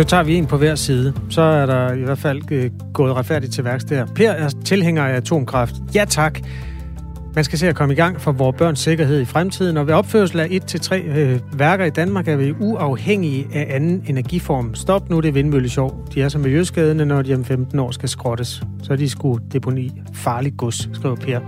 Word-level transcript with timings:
Nu 0.00 0.04
tager 0.04 0.22
vi 0.22 0.36
en 0.36 0.46
på 0.46 0.56
hver 0.56 0.74
side. 0.74 1.14
Så 1.30 1.40
er 1.40 1.66
der 1.66 1.92
i 1.92 2.02
hvert 2.02 2.18
fald 2.18 2.52
øh, 2.52 2.70
gået 2.94 3.14
retfærdigt 3.14 3.52
til 3.52 3.64
værks 3.64 3.84
der. 3.84 4.06
Per 4.06 4.30
er 4.30 4.48
tilhænger 4.64 5.04
af 5.04 5.16
atomkraft. 5.16 5.74
Ja 5.94 6.04
tak. 6.08 6.40
Man 7.34 7.44
skal 7.44 7.58
se 7.58 7.68
at 7.68 7.74
komme 7.74 7.94
i 7.94 7.96
gang 7.96 8.20
for 8.20 8.32
vores 8.32 8.56
børns 8.56 8.80
sikkerhed 8.80 9.20
i 9.20 9.24
fremtiden, 9.24 9.76
og 9.76 9.86
ved 9.86 9.94
opførsel 9.94 10.40
af 10.40 10.46
1-3 10.46 10.94
øh, 10.94 11.40
værker 11.52 11.84
i 11.84 11.90
Danmark 11.90 12.28
er 12.28 12.36
vi 12.36 12.54
uafhængige 12.60 13.46
af 13.54 13.66
anden 13.76 14.04
energiform. 14.06 14.74
Stop 14.74 15.10
nu 15.10 15.20
det 15.20 15.34
vindmøllesjov. 15.34 16.08
De 16.14 16.22
er 16.22 16.28
så 16.28 16.38
miljøskadende, 16.38 17.06
når 17.06 17.22
de 17.22 17.34
om 17.34 17.44
15 17.44 17.78
år 17.78 17.90
skal 17.90 18.08
skrottes. 18.08 18.62
Så 18.82 18.92
er 18.92 18.96
de 18.96 19.10
skulle 19.10 19.44
deponi 19.52 19.90
farlig 20.14 20.52
gods, 20.56 20.88
skriver 20.92 21.16
Per. 21.16 21.40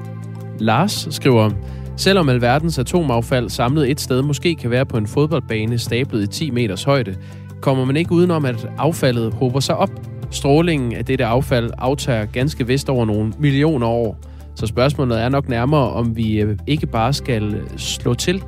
Lars 0.58 1.08
skriver, 1.10 1.50
selvom 1.96 2.28
alverdens 2.28 2.78
atomaffald 2.78 3.50
samlet 3.50 3.91
et 3.91 4.00
sted 4.00 4.22
måske 4.22 4.55
kan 4.55 4.70
være 4.70 4.86
på 4.86 4.96
en 4.96 5.06
fodboldbane 5.06 5.78
stablet 5.78 6.22
i 6.22 6.27
10 6.27 6.50
meters 6.50 6.84
højde, 6.84 7.16
kommer 7.62 7.84
man 7.84 7.96
ikke 7.96 8.12
udenom, 8.12 8.44
at 8.44 8.68
affaldet 8.78 9.34
hober 9.34 9.60
sig 9.60 9.76
op. 9.76 9.90
Strålingen 10.30 10.92
af 10.92 11.04
dette 11.04 11.24
affald 11.24 11.70
aftager 11.78 12.24
ganske 12.24 12.66
vist 12.66 12.88
over 12.88 13.04
nogle 13.04 13.32
millioner 13.38 13.86
år. 13.86 14.18
Så 14.54 14.66
spørgsmålet 14.66 15.20
er 15.20 15.28
nok 15.28 15.48
nærmere, 15.48 15.90
om 15.90 16.16
vi 16.16 16.40
øh, 16.40 16.58
ikke 16.66 16.86
bare 16.86 17.12
skal 17.12 17.54
øh, 17.54 17.62
slå 17.76 18.14
til. 18.14 18.42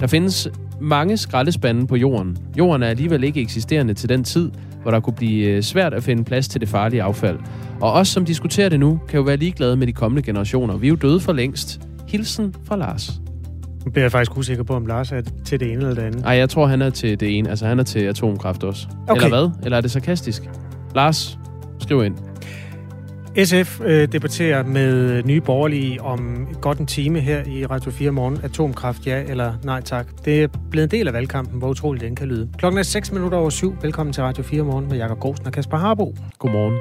Der 0.00 0.06
findes 0.06 0.48
mange 0.80 1.16
skraldespande 1.16 1.86
på 1.86 1.96
jorden. 1.96 2.36
Jorden 2.58 2.82
er 2.82 2.86
alligevel 2.86 3.24
ikke 3.24 3.40
eksisterende 3.40 3.94
til 3.94 4.08
den 4.08 4.24
tid, 4.24 4.50
hvor 4.82 4.90
der 4.90 5.00
kunne 5.00 5.16
blive 5.16 5.46
øh, 5.46 5.62
svært 5.62 5.94
at 5.94 6.02
finde 6.02 6.24
plads 6.24 6.48
til 6.48 6.60
det 6.60 6.68
farlige 6.68 7.02
affald. 7.02 7.38
Og 7.80 7.92
os, 7.92 8.08
som 8.08 8.24
diskuterer 8.24 8.68
det 8.68 8.80
nu, 8.80 9.00
kan 9.08 9.16
jo 9.16 9.22
være 9.22 9.36
ligeglade 9.36 9.76
med 9.76 9.86
de 9.86 9.92
kommende 9.92 10.22
generationer. 10.22 10.76
Vi 10.76 10.86
er 10.86 10.90
jo 10.90 10.96
døde 10.96 11.20
for 11.20 11.32
længst. 11.32 11.80
Hilsen 12.08 12.54
fra 12.64 12.76
Lars. 12.76 13.25
Nu 13.86 13.90
bliver 13.90 14.04
jeg 14.04 14.12
faktisk 14.12 14.36
usikker 14.36 14.64
på, 14.64 14.74
om 14.74 14.86
Lars 14.86 15.12
er 15.12 15.20
til 15.44 15.60
det 15.60 15.72
ene 15.72 15.80
eller 15.80 15.94
det 15.94 16.02
andet. 16.02 16.20
Nej, 16.20 16.32
jeg 16.32 16.50
tror, 16.50 16.66
han 16.66 16.82
er 16.82 16.90
til 16.90 17.20
det 17.20 17.38
ene. 17.38 17.50
Altså, 17.50 17.66
han 17.66 17.78
er 17.78 17.82
til 17.82 18.00
atomkraft 18.00 18.64
også. 18.64 18.86
Okay. 19.08 19.24
Eller 19.24 19.38
hvad? 19.38 19.64
Eller 19.64 19.76
er 19.76 19.80
det 19.80 19.90
sarkastisk? 19.90 20.42
Lars, 20.94 21.38
skriv 21.78 22.04
ind. 22.04 22.16
SF 23.44 23.80
øh, 23.80 24.08
debatterer 24.12 24.64
med 24.64 25.22
Nye 25.22 25.40
Borgerlige 25.40 26.02
om 26.02 26.48
godt 26.60 26.78
en 26.78 26.86
time 26.86 27.20
her 27.20 27.44
i 27.46 27.66
Radio 27.66 27.90
4 27.90 28.10
morgen. 28.10 28.38
Atomkraft, 28.42 29.06
ja 29.06 29.22
eller 29.22 29.54
nej 29.64 29.80
tak. 29.80 30.06
Det 30.24 30.42
er 30.42 30.48
blevet 30.70 30.92
en 30.92 30.98
del 30.98 31.08
af 31.08 31.14
valgkampen, 31.14 31.58
hvor 31.58 31.68
utroligt 31.68 32.04
den 32.04 32.16
kan 32.16 32.28
lyde. 32.28 32.48
Klokken 32.58 32.78
er 32.78 32.82
6 32.82 33.12
minutter 33.12 33.38
over 33.38 33.50
syv. 33.50 33.76
Velkommen 33.82 34.12
til 34.12 34.22
Radio 34.22 34.42
4 34.42 34.62
morgen 34.62 34.88
med 34.88 34.96
Jakob 34.96 35.18
Grosen 35.18 35.46
og 35.46 35.52
Kasper 35.52 35.76
Harbo. 35.76 36.14
Godmorgen. 36.38 36.78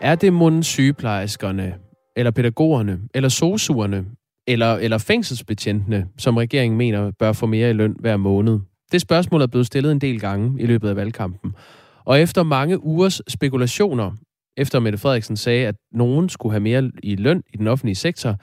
Er 0.00 0.14
det 0.14 0.32
munden 0.32 0.62
sygeplejerskerne, 0.62 1.74
eller 2.18 2.30
pædagogerne, 2.30 3.00
eller 3.14 3.28
sosuerne, 3.28 4.06
eller, 4.46 4.74
eller 4.74 4.98
fængselsbetjentene, 4.98 6.06
som 6.18 6.36
regeringen 6.36 6.78
mener 6.78 7.10
bør 7.18 7.32
få 7.32 7.46
mere 7.46 7.70
i 7.70 7.72
løn 7.72 7.96
hver 8.00 8.16
måned? 8.16 8.58
Det 8.92 9.00
spørgsmål 9.00 9.42
er 9.42 9.46
blevet 9.46 9.66
stillet 9.66 9.92
en 9.92 10.00
del 10.00 10.20
gange 10.20 10.62
i 10.62 10.66
løbet 10.66 10.88
af 10.88 10.96
valgkampen. 10.96 11.54
Og 12.04 12.20
efter 12.20 12.42
mange 12.42 12.84
ugers 12.84 13.22
spekulationer, 13.28 14.12
efter 14.56 14.80
Mette 14.80 14.98
Frederiksen 14.98 15.36
sagde, 15.36 15.66
at 15.66 15.74
nogen 15.92 16.28
skulle 16.28 16.52
have 16.52 16.60
mere 16.60 16.90
i 17.02 17.16
løn 17.16 17.42
i 17.54 17.56
den 17.56 17.66
offentlige 17.66 17.94
sektor, 17.94 18.36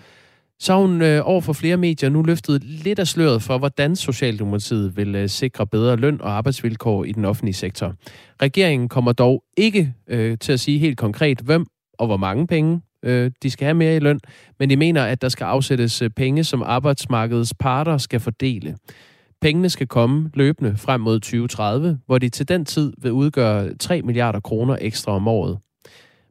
så 0.59 0.73
har 0.73 0.81
hun 0.81 1.01
øh, 1.01 1.21
over 1.23 1.41
for 1.41 1.53
flere 1.53 1.77
medier 1.77 2.09
nu 2.09 2.21
løftet 2.21 2.63
lidt 2.63 2.99
af 2.99 3.07
sløret 3.07 3.41
for, 3.41 3.57
hvordan 3.57 3.95
Socialdemokratiet 3.95 4.97
vil 4.97 5.15
øh, 5.15 5.29
sikre 5.29 5.67
bedre 5.67 5.95
løn 5.95 6.21
og 6.21 6.31
arbejdsvilkår 6.31 7.03
i 7.03 7.11
den 7.11 7.25
offentlige 7.25 7.53
sektor. 7.53 7.93
Regeringen 8.41 8.89
kommer 8.89 9.11
dog 9.11 9.43
ikke 9.57 9.93
øh, 10.07 10.37
til 10.37 10.53
at 10.53 10.59
sige 10.59 10.79
helt 10.79 10.97
konkret, 10.97 11.41
hvem 11.41 11.65
og 11.99 12.07
hvor 12.07 12.17
mange 12.17 12.47
penge 12.47 12.81
øh, 13.05 13.31
de 13.43 13.49
skal 13.51 13.65
have 13.65 13.73
mere 13.73 13.95
i 13.95 13.99
løn, 13.99 14.19
men 14.59 14.69
de 14.69 14.75
mener, 14.75 15.03
at 15.03 15.21
der 15.21 15.29
skal 15.29 15.45
afsættes 15.45 16.01
øh, 16.01 16.09
penge, 16.09 16.43
som 16.43 16.63
arbejdsmarkedets 16.63 17.53
parter 17.59 17.97
skal 17.97 18.19
fordele. 18.19 18.77
Pengene 19.41 19.69
skal 19.69 19.87
komme 19.87 20.31
løbende 20.33 20.77
frem 20.77 21.01
mod 21.01 21.19
2030, 21.19 21.99
hvor 22.05 22.17
de 22.17 22.29
til 22.29 22.47
den 22.47 22.65
tid 22.65 22.93
vil 23.01 23.11
udgøre 23.11 23.75
3 23.75 24.01
milliarder 24.01 24.39
kroner 24.39 24.77
ekstra 24.81 25.11
om 25.11 25.27
året. 25.27 25.57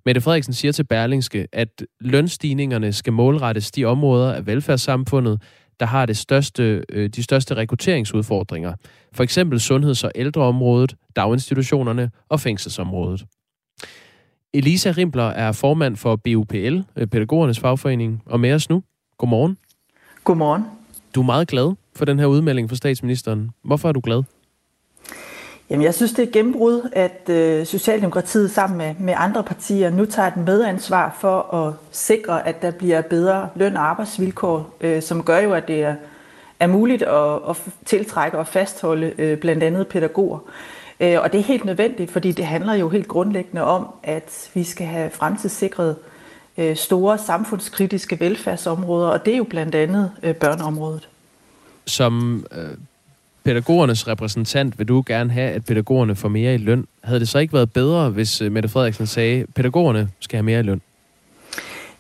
Mette 0.07 0.21
Frederiksen 0.21 0.55
siger 0.55 0.73
til 0.73 0.85
Berlingske, 0.85 1.47
at 1.53 1.83
lønstigningerne 2.01 2.93
skal 2.93 3.13
målrettes 3.13 3.71
de 3.71 3.85
områder 3.85 4.33
af 4.33 4.47
velfærdssamfundet, 4.47 5.43
der 5.81 5.87
har 5.87 6.07
det 6.07 6.17
største, 6.17 6.85
øh, 6.89 7.09
de 7.09 7.23
største 7.23 7.55
rekrutteringsudfordringer. 7.55 8.75
For 9.13 9.23
eksempel 9.23 9.61
sundheds- 9.61 10.05
og 10.05 10.11
ældreområdet, 10.15 10.95
daginstitutionerne 11.17 12.11
og 12.29 12.41
fængselsområdet. 12.41 13.25
Elisa 14.55 14.91
Rimbler 14.91 15.29
er 15.29 15.53
formand 15.53 15.97
for 15.97 16.17
BUPL, 16.17 16.81
øh, 16.97 17.07
pædagogernes 17.07 17.61
fagforening, 17.61 18.23
og 18.27 18.41
med 18.41 18.55
os 18.55 18.71
nu. 18.71 18.83
Godmorgen. 19.19 19.59
Godmorgen. 20.25 20.65
Du 21.15 21.21
er 21.21 21.25
meget 21.25 21.49
glad 21.49 21.75
for 21.97 22.05
den 22.05 22.19
her 22.19 22.27
udmelding 22.27 22.69
fra 22.69 22.77
statsministeren. 22.77 23.51
Hvorfor 23.65 23.89
er 23.89 23.93
du 23.93 24.01
glad? 24.05 24.23
Jamen, 25.71 25.85
jeg 25.85 25.95
synes, 25.95 26.13
det 26.13 26.29
er 26.29 26.33
gennembrud, 26.33 26.91
at 26.93 27.29
øh, 27.31 27.67
Socialdemokratiet 27.67 28.51
sammen 28.51 28.79
med, 28.79 28.95
med 28.99 29.15
andre 29.17 29.43
partier 29.43 29.91
nu 29.91 30.05
tager 30.05 30.29
et 30.29 30.37
medansvar 30.37 31.17
for 31.21 31.55
at 31.55 31.75
sikre, 31.93 32.49
at 32.49 32.63
der 32.63 32.71
bliver 32.71 33.03
bedre 33.03 33.49
løn- 33.55 33.77
og 33.77 33.83
arbejdsvilkår, 33.83 34.77
øh, 34.81 35.03
som 35.03 35.23
gør 35.23 35.39
jo, 35.39 35.53
at 35.53 35.69
det 35.69 35.83
er, 35.83 35.95
er 36.61 36.67
muligt 36.67 37.03
at, 37.03 37.35
at 37.49 37.57
tiltrække 37.85 38.39
og 38.39 38.47
fastholde 38.47 39.13
øh, 39.19 39.39
blandt 39.39 39.63
andet 39.63 39.87
pædagoger. 39.87 40.39
Øh, 40.39 40.53
Øh, 41.01 41.21
og 41.21 41.33
det 41.33 41.41
er 41.41 41.45
helt 41.45 41.65
nødvendigt, 41.65 42.11
fordi 42.11 42.33
det 42.33 42.47
handler 42.47 42.75
jo 42.75 42.89
helt 42.89 43.09
grundlæggende 43.09 43.63
om, 43.63 43.87
at 44.03 44.51
vi 44.55 44.65
skal 44.65 44.87
have 44.87 45.11
fremtidssikret 45.11 45.97
øh, 46.59 46.77
store 46.77 47.19
samfundskritiske 47.19 48.21
velfærdsområder, 48.21 49.09
og 49.09 49.25
det 49.25 49.33
er 49.35 49.39
jo 49.39 49.45
blandt 49.45 49.75
andet 49.75 50.11
øh, 50.23 50.35
børneområdet. 50.35 51.09
Som 51.87 52.47
pædagogernes 53.45 54.09
repræsentant 54.09 54.79
vil 54.79 54.89
du 54.89 55.03
gerne 55.07 55.33
have, 55.33 55.51
at 55.51 55.65
pædagogerne 55.65 56.17
får 56.17 56.29
mere 56.29 56.55
i 56.55 56.59
løn. 56.59 56.87
Havde 57.05 57.21
det 57.21 57.29
så 57.29 57.39
ikke 57.39 57.53
været 57.53 57.73
bedre, 57.73 58.11
hvis 58.11 58.41
Mette 58.41 58.69
Frederiksen 58.69 59.07
sagde, 59.07 59.41
at 59.41 59.47
pædagogerne 59.55 60.09
skal 60.21 60.37
have 60.37 60.45
mere 60.45 60.61
i 60.61 60.63
løn? 60.63 60.81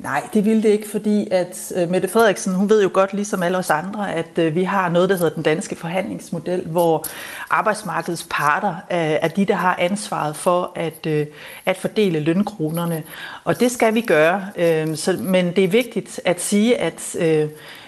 Nej, 0.04 0.28
det 0.34 0.44
ville 0.44 0.62
det 0.62 0.68
ikke, 0.68 0.90
fordi 0.90 1.28
at 1.30 1.72
øh, 1.76 1.90
Mette 1.90 2.08
Frederiksen, 2.08 2.54
hun 2.54 2.68
ved 2.68 2.82
jo 2.82 2.90
godt, 2.92 3.12
ligesom 3.12 3.42
alle 3.42 3.58
os 3.58 3.70
andre, 3.70 4.14
at 4.14 4.38
øh, 4.38 4.54
vi 4.54 4.64
har 4.64 4.88
noget, 4.88 5.08
der 5.08 5.16
hedder 5.16 5.34
den 5.34 5.42
danske 5.42 5.76
forhandlingsmodel, 5.76 6.62
hvor 6.66 7.04
arbejdsmarkedets 7.50 8.26
parter 8.30 8.74
er 8.88 9.28
de, 9.28 9.44
der 9.44 9.54
har 9.54 9.76
ansvaret 9.78 10.36
for 10.36 10.72
at, 10.74 11.06
øh, 11.06 11.26
at 11.66 11.76
fordele 11.76 12.20
lønkronerne. 12.20 13.02
Og 13.44 13.60
det 13.60 13.70
skal 13.70 13.94
vi 13.94 14.00
gøre. 14.00 14.46
Men 15.18 15.56
det 15.56 15.64
er 15.64 15.68
vigtigt 15.68 16.20
at 16.24 16.40
sige, 16.40 16.80
at 16.80 17.16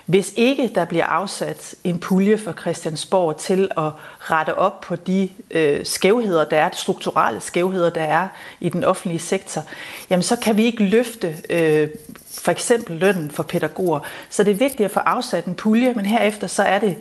hvis 0.06 0.32
ikke 0.36 0.70
der 0.74 0.84
bliver 0.84 1.04
afsat 1.04 1.74
en 1.84 1.98
pulje 1.98 2.38
for 2.38 2.52
Christiansborg 2.52 3.36
til 3.36 3.68
at 3.76 3.90
rette 4.20 4.54
op 4.54 4.80
på 4.80 4.96
de 4.96 5.28
øh, 5.50 5.86
skævheder, 5.86 6.44
der 6.44 6.56
er, 6.56 6.68
de 6.68 6.76
strukturelle 6.76 7.40
skævheder, 7.40 7.90
der 7.90 8.02
er 8.02 8.28
i 8.60 8.68
den 8.68 8.84
offentlige 8.84 9.18
sektor, 9.18 9.64
jamen 10.10 10.22
så 10.22 10.36
kan 10.36 10.56
vi 10.56 10.64
ikke 10.64 10.84
løfte 10.84 11.36
øh, 11.50 11.88
for 12.30 12.50
eksempel 12.50 12.96
lønnen 12.96 13.30
for 13.30 13.42
pædagoger. 13.42 14.00
Så 14.30 14.44
det 14.44 14.50
er 14.50 14.54
vigtigt 14.54 14.84
at 14.84 14.90
få 14.90 15.00
afsat 15.00 15.44
en 15.44 15.54
pulje, 15.54 15.94
men 15.94 16.06
herefter 16.06 16.46
så 16.46 16.62
er 16.62 16.78
det 16.78 16.96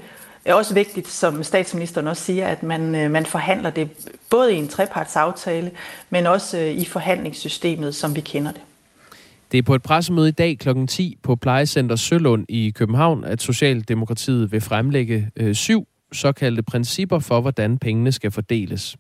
er 0.45 0.53
også 0.53 0.73
vigtigt, 0.73 1.07
som 1.07 1.43
statsministeren 1.43 2.07
også 2.07 2.23
siger, 2.23 2.47
at 2.47 2.63
man, 2.63 2.95
øh, 2.95 3.11
man 3.11 3.25
forhandler 3.25 3.69
det 3.69 3.89
både 4.29 4.53
i 4.53 4.57
en 4.57 4.67
trepartsaftale, 4.67 5.71
men 6.09 6.27
også 6.27 6.57
øh, 6.57 6.67
i 6.67 6.85
forhandlingssystemet, 6.85 7.95
som 7.95 8.15
vi 8.15 8.21
kender 8.21 8.51
det. 8.51 8.61
Det 9.51 9.57
er 9.57 9.61
på 9.61 9.75
et 9.75 9.83
pressemøde 9.83 10.27
i 10.27 10.31
dag 10.31 10.59
kl. 10.59 10.85
10 10.87 11.17
på 11.23 11.35
Plejecenter 11.35 11.95
Sølund 11.95 12.45
i 12.49 12.69
København, 12.75 13.23
at 13.23 13.41
Socialdemokratiet 13.41 14.51
vil 14.51 14.61
fremlægge 14.61 15.31
øh, 15.35 15.55
syv 15.55 15.87
såkaldte 16.11 16.63
principper 16.63 17.19
for, 17.19 17.41
hvordan 17.41 17.77
pengene 17.77 18.11
skal 18.11 18.31
fordeles. 18.31 18.97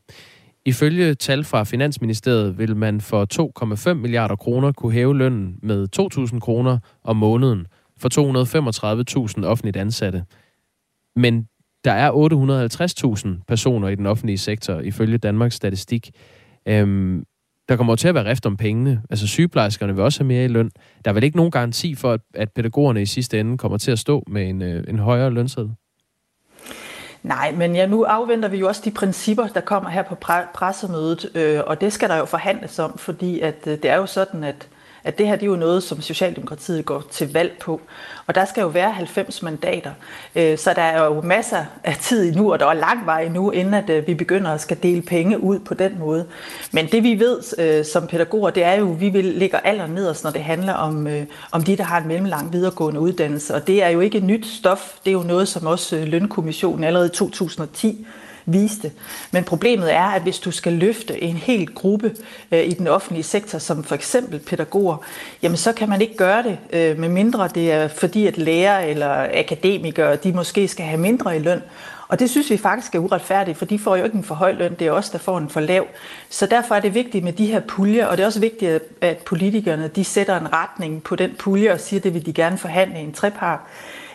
Ifølge 0.65 1.15
tal 1.15 1.43
fra 1.43 1.63
Finansministeriet 1.63 2.57
vil 2.57 2.75
man 2.75 3.01
for 3.01 3.27
2,5 3.89 3.93
milliarder 3.93 4.35
kroner 4.35 4.71
kunne 4.71 4.93
hæve 4.93 5.17
lønnen 5.17 5.59
med 5.61 5.87
2.000 6.33 6.39
kroner 6.39 6.79
om 7.03 7.15
måneden 7.15 7.67
for 7.97 8.09
235.000 9.39 9.45
offentligt 9.45 9.77
ansatte. 9.77 10.23
Men 11.15 11.47
der 11.83 11.91
er 11.91 12.11
850.000 13.41 13.43
personer 13.47 13.87
i 13.87 13.95
den 13.95 14.05
offentlige 14.05 14.37
sektor, 14.37 14.79
ifølge 14.79 15.17
Danmarks 15.17 15.55
Statistik. 15.55 16.11
Øhm, 16.65 17.23
der 17.69 17.75
kommer 17.75 17.95
til 17.95 18.07
at 18.07 18.15
være 18.15 18.29
rift 18.29 18.45
om 18.45 18.57
pengene. 18.57 19.01
Altså 19.09 19.27
sygeplejerskerne 19.27 19.95
vil 19.95 20.03
også 20.03 20.19
have 20.19 20.27
mere 20.27 20.45
i 20.45 20.47
løn. 20.47 20.71
Der 21.05 21.11
er 21.11 21.13
vel 21.13 21.23
ikke 21.23 21.37
nogen 21.37 21.51
garanti 21.51 21.95
for, 21.95 22.13
at, 22.13 22.21
at 22.33 22.51
pædagogerne 22.51 23.01
i 23.01 23.05
sidste 23.05 23.39
ende 23.39 23.57
kommer 23.57 23.77
til 23.77 23.91
at 23.91 23.99
stå 23.99 24.23
med 24.27 24.49
en, 24.49 24.61
øh, 24.61 24.83
en 24.87 24.99
højere 24.99 25.29
lønseddel? 25.29 25.71
Nej, 27.23 27.51
men 27.51 27.75
ja, 27.75 27.85
nu 27.85 28.03
afventer 28.03 28.49
vi 28.49 28.57
jo 28.57 28.67
også 28.67 28.81
de 28.85 28.91
principper, 28.91 29.47
der 29.47 29.61
kommer 29.61 29.89
her 29.89 30.03
på 30.03 30.15
pressemødet, 30.53 31.31
øh, 31.35 31.61
og 31.67 31.81
det 31.81 31.93
skal 31.93 32.09
der 32.09 32.17
jo 32.17 32.25
forhandles 32.25 32.79
om, 32.79 32.97
fordi 32.97 33.39
at, 33.39 33.55
øh, 33.67 33.73
det 33.73 33.89
er 33.89 33.95
jo 33.95 34.05
sådan, 34.05 34.43
at 34.43 34.67
at 35.05 35.17
det 35.17 35.27
her 35.27 35.35
det 35.35 35.43
er 35.43 35.47
jo 35.47 35.55
noget, 35.55 35.83
som 35.83 36.01
Socialdemokratiet 36.01 36.85
går 36.85 37.03
til 37.11 37.33
valg 37.33 37.57
på. 37.61 37.81
Og 38.27 38.35
der 38.35 38.45
skal 38.45 38.61
jo 38.61 38.67
være 38.67 38.91
90 38.91 39.41
mandater. 39.41 39.91
Øh, 40.35 40.57
så 40.57 40.73
der 40.73 40.81
er 40.81 41.05
jo 41.05 41.21
masser 41.21 41.65
af 41.83 41.97
tid 42.01 42.27
endnu, 42.27 42.53
og 42.53 42.59
der 42.59 42.65
er 42.65 42.73
lang 42.73 43.05
vej 43.05 43.21
endnu, 43.21 43.51
inden 43.51 43.73
at 43.73 43.89
øh, 43.89 44.07
vi 44.07 44.13
begynder 44.13 44.51
at 44.51 44.61
skal 44.61 44.77
dele 44.83 45.01
penge 45.01 45.43
ud 45.43 45.59
på 45.59 45.73
den 45.73 45.99
måde. 45.99 46.25
Men 46.71 46.87
det 46.87 47.03
vi 47.03 47.19
ved 47.19 47.39
øh, 47.59 47.85
som 47.85 48.07
pædagoger, 48.07 48.49
det 48.49 48.63
er 48.63 48.73
jo, 48.73 48.91
at 48.91 49.01
vi 49.01 49.09
vil 49.09 49.25
ligge 49.25 49.67
aller 49.67 49.87
nederst, 49.87 50.23
når 50.23 50.31
det 50.31 50.43
handler 50.43 50.73
om, 50.73 51.07
øh, 51.07 51.25
om 51.51 51.63
de, 51.63 51.77
der 51.77 51.83
har 51.83 52.01
en 52.01 52.07
mellemlang 52.07 52.53
videregående 52.53 52.99
uddannelse. 52.99 53.55
Og 53.55 53.67
det 53.67 53.83
er 53.83 53.89
jo 53.89 53.99
ikke 53.99 54.19
nyt 54.19 54.45
stof. 54.45 54.93
Det 55.05 55.09
er 55.11 55.13
jo 55.13 55.23
noget, 55.23 55.47
som 55.47 55.67
også 55.67 55.95
øh, 55.95 56.03
Lønkommissionen 56.03 56.83
allerede 56.83 57.07
i 57.07 57.15
2010 57.15 58.07
viste. 58.45 58.91
Men 59.31 59.43
problemet 59.43 59.93
er, 59.93 60.05
at 60.05 60.21
hvis 60.21 60.39
du 60.39 60.51
skal 60.51 60.73
løfte 60.73 61.23
en 61.23 61.35
hel 61.35 61.73
gruppe 61.73 62.15
øh, 62.51 62.63
i 62.65 62.71
den 62.71 62.87
offentlige 62.87 63.23
sektor, 63.23 63.57
som 63.59 63.83
for 63.83 63.95
eksempel 63.95 64.39
pædagoger, 64.39 64.97
jamen 65.41 65.57
så 65.57 65.73
kan 65.73 65.89
man 65.89 66.01
ikke 66.01 66.17
gøre 66.17 66.43
det, 66.43 66.57
øh, 66.73 66.99
med 66.99 67.09
mindre 67.09 67.49
det 67.55 67.71
er 67.71 67.87
fordi, 67.87 68.27
at 68.27 68.37
lærer 68.37 68.79
eller 68.79 69.27
akademikere, 69.39 70.15
de 70.15 70.33
måske 70.33 70.67
skal 70.67 70.85
have 70.85 71.01
mindre 71.01 71.35
i 71.35 71.39
løn. 71.39 71.61
Og 72.07 72.19
det 72.19 72.29
synes 72.29 72.49
vi 72.49 72.57
faktisk 72.57 72.95
er 72.95 72.99
uretfærdigt, 72.99 73.57
for 73.57 73.65
de 73.65 73.79
får 73.79 73.95
jo 73.95 74.03
ikke 74.03 74.17
en 74.17 74.23
for 74.23 74.35
høj 74.35 74.51
løn, 74.51 74.75
det 74.79 74.87
er 74.87 74.91
os, 74.91 75.09
der 75.09 75.17
får 75.17 75.37
en 75.37 75.49
for 75.49 75.59
lav. 75.59 75.87
Så 76.29 76.45
derfor 76.45 76.75
er 76.75 76.79
det 76.79 76.93
vigtigt 76.93 77.23
med 77.23 77.33
de 77.33 77.45
her 77.45 77.59
puljer, 77.59 78.05
og 78.05 78.17
det 78.17 78.23
er 78.23 78.27
også 78.27 78.39
vigtigt, 78.39 78.81
at 79.01 79.17
politikerne 79.17 79.87
de 79.87 80.03
sætter 80.03 80.39
en 80.39 80.53
retning 80.53 81.03
på 81.03 81.15
den 81.15 81.31
pulje 81.39 81.71
og 81.71 81.79
siger, 81.79 81.99
at 81.99 82.03
det 82.03 82.13
vil 82.13 82.25
de 82.25 82.33
gerne 82.33 82.57
forhandle 82.57 82.99
i 82.99 83.03
en 83.03 83.13
trepart. 83.13 83.59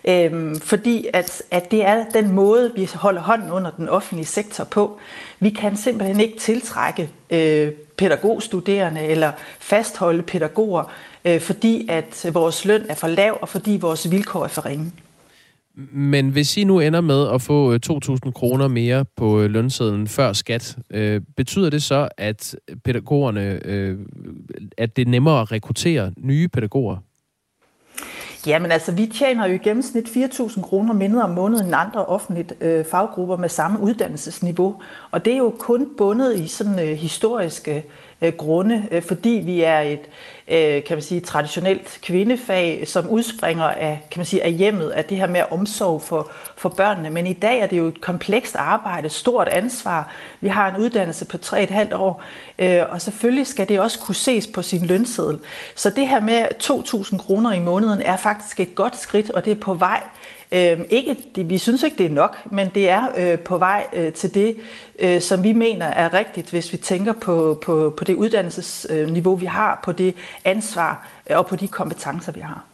Øhm, 0.09 0.61
fordi 0.61 1.07
at, 1.13 1.43
at 1.51 1.71
det 1.71 1.85
er 1.85 2.05
den 2.15 2.33
måde, 2.33 2.73
vi 2.77 2.89
holder 2.95 3.21
hånden 3.21 3.51
under 3.51 3.71
den 3.71 3.89
offentlige 3.89 4.27
sektor 4.27 4.65
på. 4.65 4.99
Vi 5.41 5.51
kan 5.51 5.77
simpelthen 5.77 6.21
ikke 6.21 6.39
tiltrække 6.39 7.11
øh, 7.31 7.73
pædagogstuderende 7.99 9.01
eller 9.01 9.33
fastholde 9.59 10.23
pædagoger, 10.23 10.93
øh, 11.25 11.41
fordi 11.41 11.87
at 11.89 12.27
vores 12.33 12.65
løn 12.65 12.85
er 12.89 12.95
for 12.95 13.09
lav 13.09 13.39
og 13.43 13.49
fordi 13.49 13.79
vores 13.81 14.11
vilkår 14.11 14.45
er 14.45 14.49
for 14.49 14.67
ringe. 14.67 14.93
Men 15.93 16.29
hvis 16.29 16.57
I 16.57 16.65
nu 16.65 16.81
ender 16.81 17.01
med 17.01 17.29
at 17.29 17.43
få 17.43 17.73
øh, 17.73 17.81
2.000 17.87 18.31
kroner 18.31 18.69
mere 18.69 19.05
på 19.17 19.41
øh, 19.41 19.51
lønsedlen 19.51 20.09
før 20.09 20.33
skat, 20.33 20.77
øh, 20.91 21.21
betyder 21.37 21.71
det 21.71 21.83
så, 21.83 22.09
at 22.17 22.57
pædagogerne, 22.85 23.61
øh, 23.65 23.99
at 24.79 24.97
det 24.97 25.07
er 25.07 25.11
nemmere 25.11 25.41
at 25.41 25.53
rekruttere 25.53 26.13
nye 26.17 26.49
pædagoger? 26.49 26.97
Jamen 28.47 28.73
altså, 28.73 28.93
vi 28.93 29.07
tjener 29.07 29.47
jo 29.47 29.55
i 29.55 29.59
gennemsnit 29.59 30.09
4.000 30.09 30.63
kroner 30.63 30.95
mindre 30.95 31.23
om 31.23 31.31
måneden 31.31 31.67
end 31.67 31.75
andre 31.75 32.07
offentlige 32.07 32.49
øh, 32.61 32.85
faggrupper 32.85 33.37
med 33.37 33.49
samme 33.49 33.81
uddannelsesniveau. 33.81 34.83
Og 35.11 35.25
det 35.25 35.33
er 35.33 35.39
jo 35.39 35.55
kun 35.59 35.89
bundet 35.99 36.39
i 36.39 36.49
sådan 36.49 36.79
øh, 36.79 36.97
historiske 36.97 37.85
øh, 38.23 38.33
grunde, 38.33 38.89
øh, 38.91 39.03
fordi 39.03 39.43
vi 39.45 39.63
er 39.63 39.81
et 39.81 40.09
øh, 40.51 40.85
kan 40.85 40.97
man 40.97 41.03
sige, 41.03 41.21
traditionelt 41.21 41.99
kvindefag, 42.03 42.89
som 42.89 43.09
udspringer 43.09 43.65
af, 43.65 44.07
kan 44.11 44.19
man 44.19 44.27
sige, 44.27 44.45
af 44.45 44.53
hjemmet, 44.53 44.91
af 44.91 45.05
det 45.05 45.17
her 45.17 45.27
med 45.27 45.43
omsorg 45.51 46.03
for, 46.03 46.31
for 46.57 46.69
børnene. 46.69 47.11
Men 47.11 47.27
i 47.27 47.33
dag 47.33 47.61
er 47.61 47.67
det 47.67 47.79
jo 47.79 47.87
et 47.87 48.01
komplekst 48.01 48.57
arbejde, 48.57 49.09
stort 49.09 49.49
ansvar. 49.49 50.13
Vi 50.41 50.49
har 50.49 50.75
en 50.75 50.83
uddannelse 50.83 51.25
på 51.25 51.37
3,5 51.45 51.95
år, 51.95 52.23
øh, 52.59 52.83
og 52.91 53.01
selvfølgelig 53.01 53.47
skal 53.47 53.69
det 53.69 53.81
også 53.81 53.99
kunne 53.99 54.15
ses 54.15 54.47
på 54.47 54.63
sin 54.63 54.87
lønseddel. 54.87 55.39
Så 55.75 55.91
det 55.91 56.09
her 56.09 56.21
med 56.21 56.47
2.000 56.63 57.19
kroner 57.19 57.53
i 57.53 57.61
måneden 57.61 58.03
er 58.03 58.17
faktisk 58.17 58.61
et 58.61 58.75
godt 58.75 58.97
skridt, 58.97 59.31
og 59.31 59.45
det 59.45 59.51
er 59.51 59.61
på 59.61 59.75
vej 59.75 60.03
Øh, 60.53 60.81
ikke, 60.91 61.17
det, 61.35 61.51
vi 61.51 61.59
synes 61.59 61.83
ikke, 61.83 61.99
det 61.99 62.07
er 62.07 62.11
nok, 62.11 62.53
men 62.53 62.69
det 62.75 62.89
er 62.89 63.03
øh, 63.19 63.39
på 63.39 63.59
vej 63.59 63.87
øh, 63.93 64.13
til 64.13 64.35
det, 64.35 64.57
øh, 64.99 65.21
som 65.21 65.45
vi 65.45 65.53
mener 65.53 65.87
er 65.87 66.15
rigtigt, 66.15 66.51
hvis 66.51 66.73
vi 66.73 66.77
tænker 66.77 67.13
på, 67.13 67.63
på, 67.65 67.95
på 67.97 68.05
det 68.05 68.15
uddannelsesniveau, 68.15 69.37
vi 69.37 69.47
har, 69.47 69.81
på 69.85 69.93
det 69.93 70.15
ansvar 70.45 71.09
øh, 71.31 71.39
og 71.39 71.47
på 71.47 71.57
de 71.57 71.69
kompetencer, 71.69 72.33
vi 72.33 72.41
har. 72.41 72.65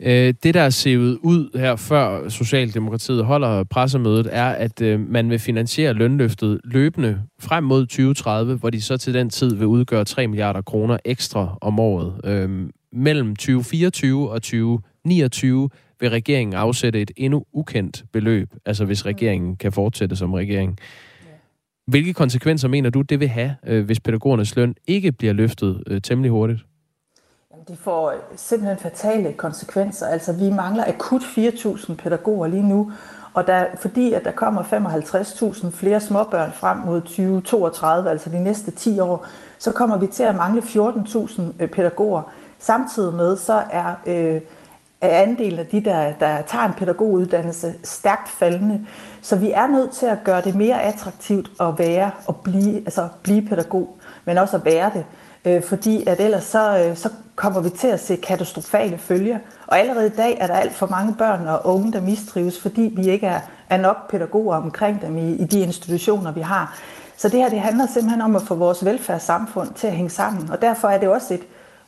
Øh, 0.00 0.34
det, 0.42 0.54
der 0.54 0.60
er 0.60 0.70
sevet 0.70 1.18
ud 1.22 1.58
her 1.58 1.76
før 1.76 2.28
Socialdemokratiet 2.28 3.24
holder 3.24 3.64
pressemødet, 3.64 4.28
er, 4.32 4.48
at 4.48 4.80
øh, 4.82 5.00
man 5.00 5.30
vil 5.30 5.38
finansiere 5.38 5.92
lønløftet 5.92 6.60
løbende 6.64 7.22
frem 7.40 7.64
mod 7.64 7.86
2030, 7.86 8.54
hvor 8.54 8.70
de 8.70 8.82
så 8.82 8.96
til 8.96 9.14
den 9.14 9.30
tid 9.30 9.54
vil 9.54 9.66
udgøre 9.66 10.04
3 10.04 10.26
milliarder 10.26 10.62
kroner 10.62 10.98
ekstra 11.04 11.58
om 11.60 11.80
året. 11.80 12.20
Øhm, 12.24 12.70
mellem 12.92 13.36
2024 13.36 14.30
og 14.30 14.42
2029 14.42 15.70
vil 16.00 16.10
regeringen 16.10 16.54
afsætte 16.54 17.02
et 17.02 17.10
endnu 17.16 17.44
ukendt 17.52 18.04
beløb, 18.12 18.54
altså 18.66 18.84
hvis 18.84 19.06
regeringen 19.06 19.56
kan 19.56 19.72
fortsætte 19.72 20.16
som 20.16 20.34
regering. 20.34 20.78
Hvilke 21.86 22.14
konsekvenser 22.14 22.68
mener 22.68 22.90
du, 22.90 23.00
det 23.00 23.20
vil 23.20 23.28
have, 23.28 23.56
øh, 23.66 23.84
hvis 23.84 24.00
pædagogernes 24.00 24.56
løn 24.56 24.74
ikke 24.86 25.12
bliver 25.12 25.32
løftet 25.32 25.82
øh, 25.86 26.02
temmelig 26.02 26.30
hurtigt? 26.30 26.60
Det 27.68 27.78
får 27.78 28.14
simpelthen 28.36 28.78
fatale 28.78 29.32
konsekvenser. 29.32 30.06
Altså, 30.06 30.32
vi 30.32 30.50
mangler 30.50 30.84
akut 30.86 31.22
4.000 31.22 31.94
pædagoger 31.94 32.46
lige 32.46 32.68
nu, 32.68 32.92
og 33.34 33.46
der, 33.46 33.66
fordi 33.80 34.12
at 34.12 34.24
der 34.24 34.30
kommer 34.30 34.62
55.000 34.62 35.70
flere 35.70 36.00
småbørn 36.00 36.52
frem 36.52 36.78
mod 36.78 37.00
2032, 37.00 38.10
altså 38.10 38.30
de 38.30 38.44
næste 38.44 38.70
10 38.70 39.00
år, 39.00 39.26
så 39.58 39.72
kommer 39.72 39.98
vi 39.98 40.06
til 40.06 40.22
at 40.22 40.36
mangle 40.36 40.62
14.000 40.62 41.42
øh, 41.60 41.68
pædagoger. 41.68 42.22
Samtidig 42.58 43.14
med 43.14 43.36
så 43.36 43.62
er 43.70 43.94
øh, 44.06 44.40
er 45.00 45.22
andelen 45.22 45.58
af 45.58 45.66
de, 45.66 45.80
der, 45.80 46.12
der 46.12 46.42
tager 46.42 46.64
en 46.64 46.72
pædagoguddannelse, 46.72 47.74
stærkt 47.84 48.28
faldende. 48.28 48.86
Så 49.22 49.36
vi 49.36 49.50
er 49.50 49.66
nødt 49.66 49.90
til 49.90 50.06
at 50.06 50.18
gøre 50.24 50.40
det 50.40 50.54
mere 50.54 50.82
attraktivt 50.82 51.50
at 51.60 51.78
være 51.78 52.10
og 52.26 52.36
blive, 52.36 52.76
altså 52.76 53.08
blive 53.22 53.42
pædagog, 53.48 53.96
men 54.24 54.38
også 54.38 54.56
at 54.56 54.64
være 54.64 54.90
det. 54.94 55.04
Øh, 55.44 55.62
fordi 55.62 56.06
at 56.06 56.20
ellers 56.20 56.44
så, 56.44 56.78
øh, 56.78 56.96
så 56.96 57.10
kommer 57.36 57.60
vi 57.60 57.70
til 57.70 57.88
at 57.88 58.00
se 58.00 58.16
katastrofale 58.16 58.98
følger. 58.98 59.38
Og 59.66 59.78
allerede 59.78 60.06
i 60.06 60.16
dag 60.16 60.36
er 60.40 60.46
der 60.46 60.54
alt 60.54 60.74
for 60.74 60.86
mange 60.86 61.14
børn 61.14 61.46
og 61.46 61.66
unge, 61.66 61.92
der 61.92 62.00
mistrives, 62.00 62.60
fordi 62.60 62.92
vi 62.96 63.08
ikke 63.08 63.26
er, 63.26 63.40
er 63.70 63.76
nok 63.76 64.10
pædagoger 64.10 64.56
omkring 64.56 65.02
dem 65.02 65.16
i, 65.16 65.32
i 65.34 65.44
de 65.44 65.60
institutioner, 65.60 66.32
vi 66.32 66.40
har. 66.40 66.78
Så 67.16 67.28
det 67.28 67.40
her 67.40 67.48
det 67.48 67.60
handler 67.60 67.86
simpelthen 67.86 68.20
om 68.20 68.36
at 68.36 68.42
få 68.42 68.54
vores 68.54 68.84
velfærdssamfund 68.84 69.74
til 69.74 69.86
at 69.86 69.92
hænge 69.92 70.10
sammen. 70.10 70.50
Og 70.50 70.62
derfor 70.62 70.88
er 70.88 70.98
det 70.98 71.08
også 71.08 71.34
et, 71.34 71.42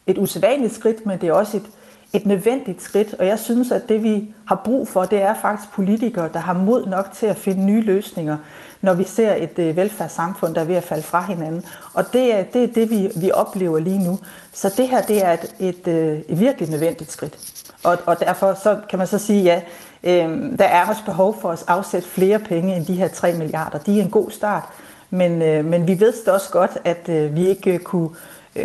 et 0.07 0.19
usædvanligt 0.19 0.75
skridt, 0.75 1.07
men 1.07 1.21
det 1.21 1.29
er 1.29 1.33
også 1.33 1.57
et, 1.57 1.67
et 2.13 2.27
nødvendigt 2.27 2.83
skridt, 2.83 3.15
og 3.15 3.27
jeg 3.27 3.39
synes, 3.39 3.71
at 3.71 3.89
det 3.89 4.03
vi 4.03 4.35
har 4.45 4.61
brug 4.65 4.89
for, 4.89 5.05
det 5.05 5.23
er 5.23 5.35
faktisk 5.35 5.73
politikere, 5.73 6.29
der 6.33 6.39
har 6.39 6.53
mod 6.53 6.87
nok 6.87 7.13
til 7.13 7.27
at 7.27 7.37
finde 7.37 7.65
nye 7.65 7.81
løsninger, 7.81 8.37
når 8.81 8.95
vi 8.95 9.05
ser 9.05 9.35
et 9.35 9.59
øh, 9.59 9.77
velfærdssamfund, 9.77 10.55
der 10.55 10.61
er 10.61 10.65
ved 10.65 10.75
at 10.75 10.85
falde 10.85 11.03
fra 11.03 11.21
hinanden. 11.21 11.65
Og 11.95 12.13
det 12.13 12.35
er 12.35 12.43
det, 12.43 12.63
er 12.65 12.73
det 12.73 12.91
vi, 12.91 13.11
vi 13.17 13.31
oplever 13.33 13.79
lige 13.79 14.05
nu. 14.05 14.19
Så 14.53 14.75
det 14.77 14.89
her, 14.89 15.03
det 15.03 15.25
er 15.25 15.33
et, 15.33 15.55
et, 15.59 15.89
øh, 15.89 16.19
et 16.29 16.41
virkelig 16.41 16.71
nødvendigt 16.71 17.13
skridt. 17.13 17.63
Og, 17.85 17.99
og 18.07 18.21
derfor 18.21 18.55
så 18.55 18.79
kan 18.89 18.99
man 18.99 19.07
så 19.07 19.19
sige, 19.19 19.43
ja, 19.43 19.61
øh, 20.03 20.59
der 20.59 20.65
er 20.65 20.89
også 20.89 21.05
behov 21.05 21.41
for 21.41 21.51
at 21.51 21.65
afsætte 21.69 22.09
flere 22.09 22.39
penge 22.39 22.77
end 22.77 22.87
de 22.87 22.95
her 22.95 23.09
3 23.09 23.33
milliarder. 23.33 23.79
De 23.79 24.01
er 24.01 24.05
en 24.05 24.11
god 24.11 24.31
start, 24.31 24.65
men, 25.11 25.43
øh, 25.43 25.65
men 25.65 25.87
vi 25.87 26.01
ved 26.01 26.29
også 26.29 26.51
godt, 26.51 26.79
at 26.85 27.09
øh, 27.09 27.37
vi 27.37 27.49
ikke 27.49 27.75
øh, 27.75 27.79
kunne 27.79 28.09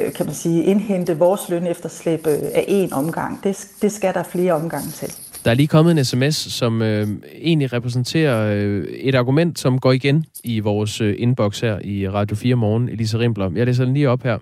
øh, 0.01 0.13
kan 0.13 0.25
man 0.25 0.35
sige, 0.35 0.63
indhente 0.63 1.17
vores 1.17 1.49
løn 1.49 1.67
efterslæb 1.67 2.19
slæb 2.23 2.43
øh, 2.43 2.49
af 2.55 2.65
en 2.67 2.93
omgang. 2.93 3.43
Det, 3.43 3.67
det 3.81 3.91
skal 3.91 4.13
der 4.13 4.23
flere 4.23 4.53
omgange 4.53 4.91
til. 4.91 5.13
Der 5.45 5.51
er 5.51 5.55
lige 5.55 5.67
kommet 5.67 5.97
en 5.97 6.05
sms, 6.05 6.35
som 6.35 6.81
øh, 6.81 7.07
egentlig 7.41 7.73
repræsenterer 7.73 8.55
øh, 8.55 8.83
et 8.83 9.15
argument, 9.15 9.59
som 9.59 9.79
går 9.79 9.91
igen 9.91 10.25
i 10.43 10.59
vores 10.59 11.01
øh, 11.01 11.15
inbox 11.17 11.61
her 11.61 11.79
i 11.83 12.09
Radio 12.09 12.35
4 12.35 12.55
Morgen, 12.55 12.89
Elisa 12.89 13.17
Rimbler. 13.17 13.51
Jeg 13.55 13.65
læser 13.65 13.85
den 13.85 13.93
lige 13.93 14.09
op 14.09 14.23
her. 14.23 14.37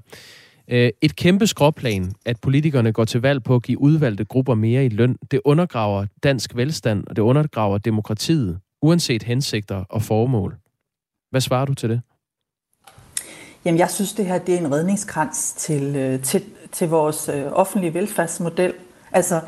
Øh, 0.67 0.89
et 1.01 1.15
kæmpe 1.15 1.47
skråplan, 1.47 2.13
at 2.25 2.39
politikerne 2.41 2.91
går 2.91 3.05
til 3.05 3.21
valg 3.21 3.43
på 3.43 3.55
at 3.55 3.63
give 3.63 3.81
udvalgte 3.81 4.25
grupper 4.25 4.55
mere 4.55 4.85
i 4.85 4.89
løn, 4.89 5.17
det 5.31 5.41
undergraver 5.45 6.05
dansk 6.23 6.55
velstand, 6.55 7.03
og 7.07 7.15
det 7.15 7.21
undergraver 7.21 7.77
demokratiet, 7.77 8.59
uanset 8.81 9.23
hensigter 9.23 9.83
og 9.89 10.01
formål. 10.01 10.55
Hvad 11.31 11.41
svarer 11.41 11.65
du 11.65 11.73
til 11.73 11.89
det? 11.89 12.01
Jamen, 13.65 13.79
jeg 13.79 13.89
synes, 13.89 14.13
det 14.13 14.25
her 14.25 14.37
det 14.37 14.55
er 14.55 14.59
en 14.59 14.71
redningskrans 14.71 15.53
til, 15.57 15.95
øh, 15.95 16.21
til, 16.21 16.43
til 16.71 16.89
vores 16.89 17.29
øh, 17.29 17.43
offentlige 17.51 17.93
velfærdsmodel. 17.93 18.73
Altså, 19.11 19.39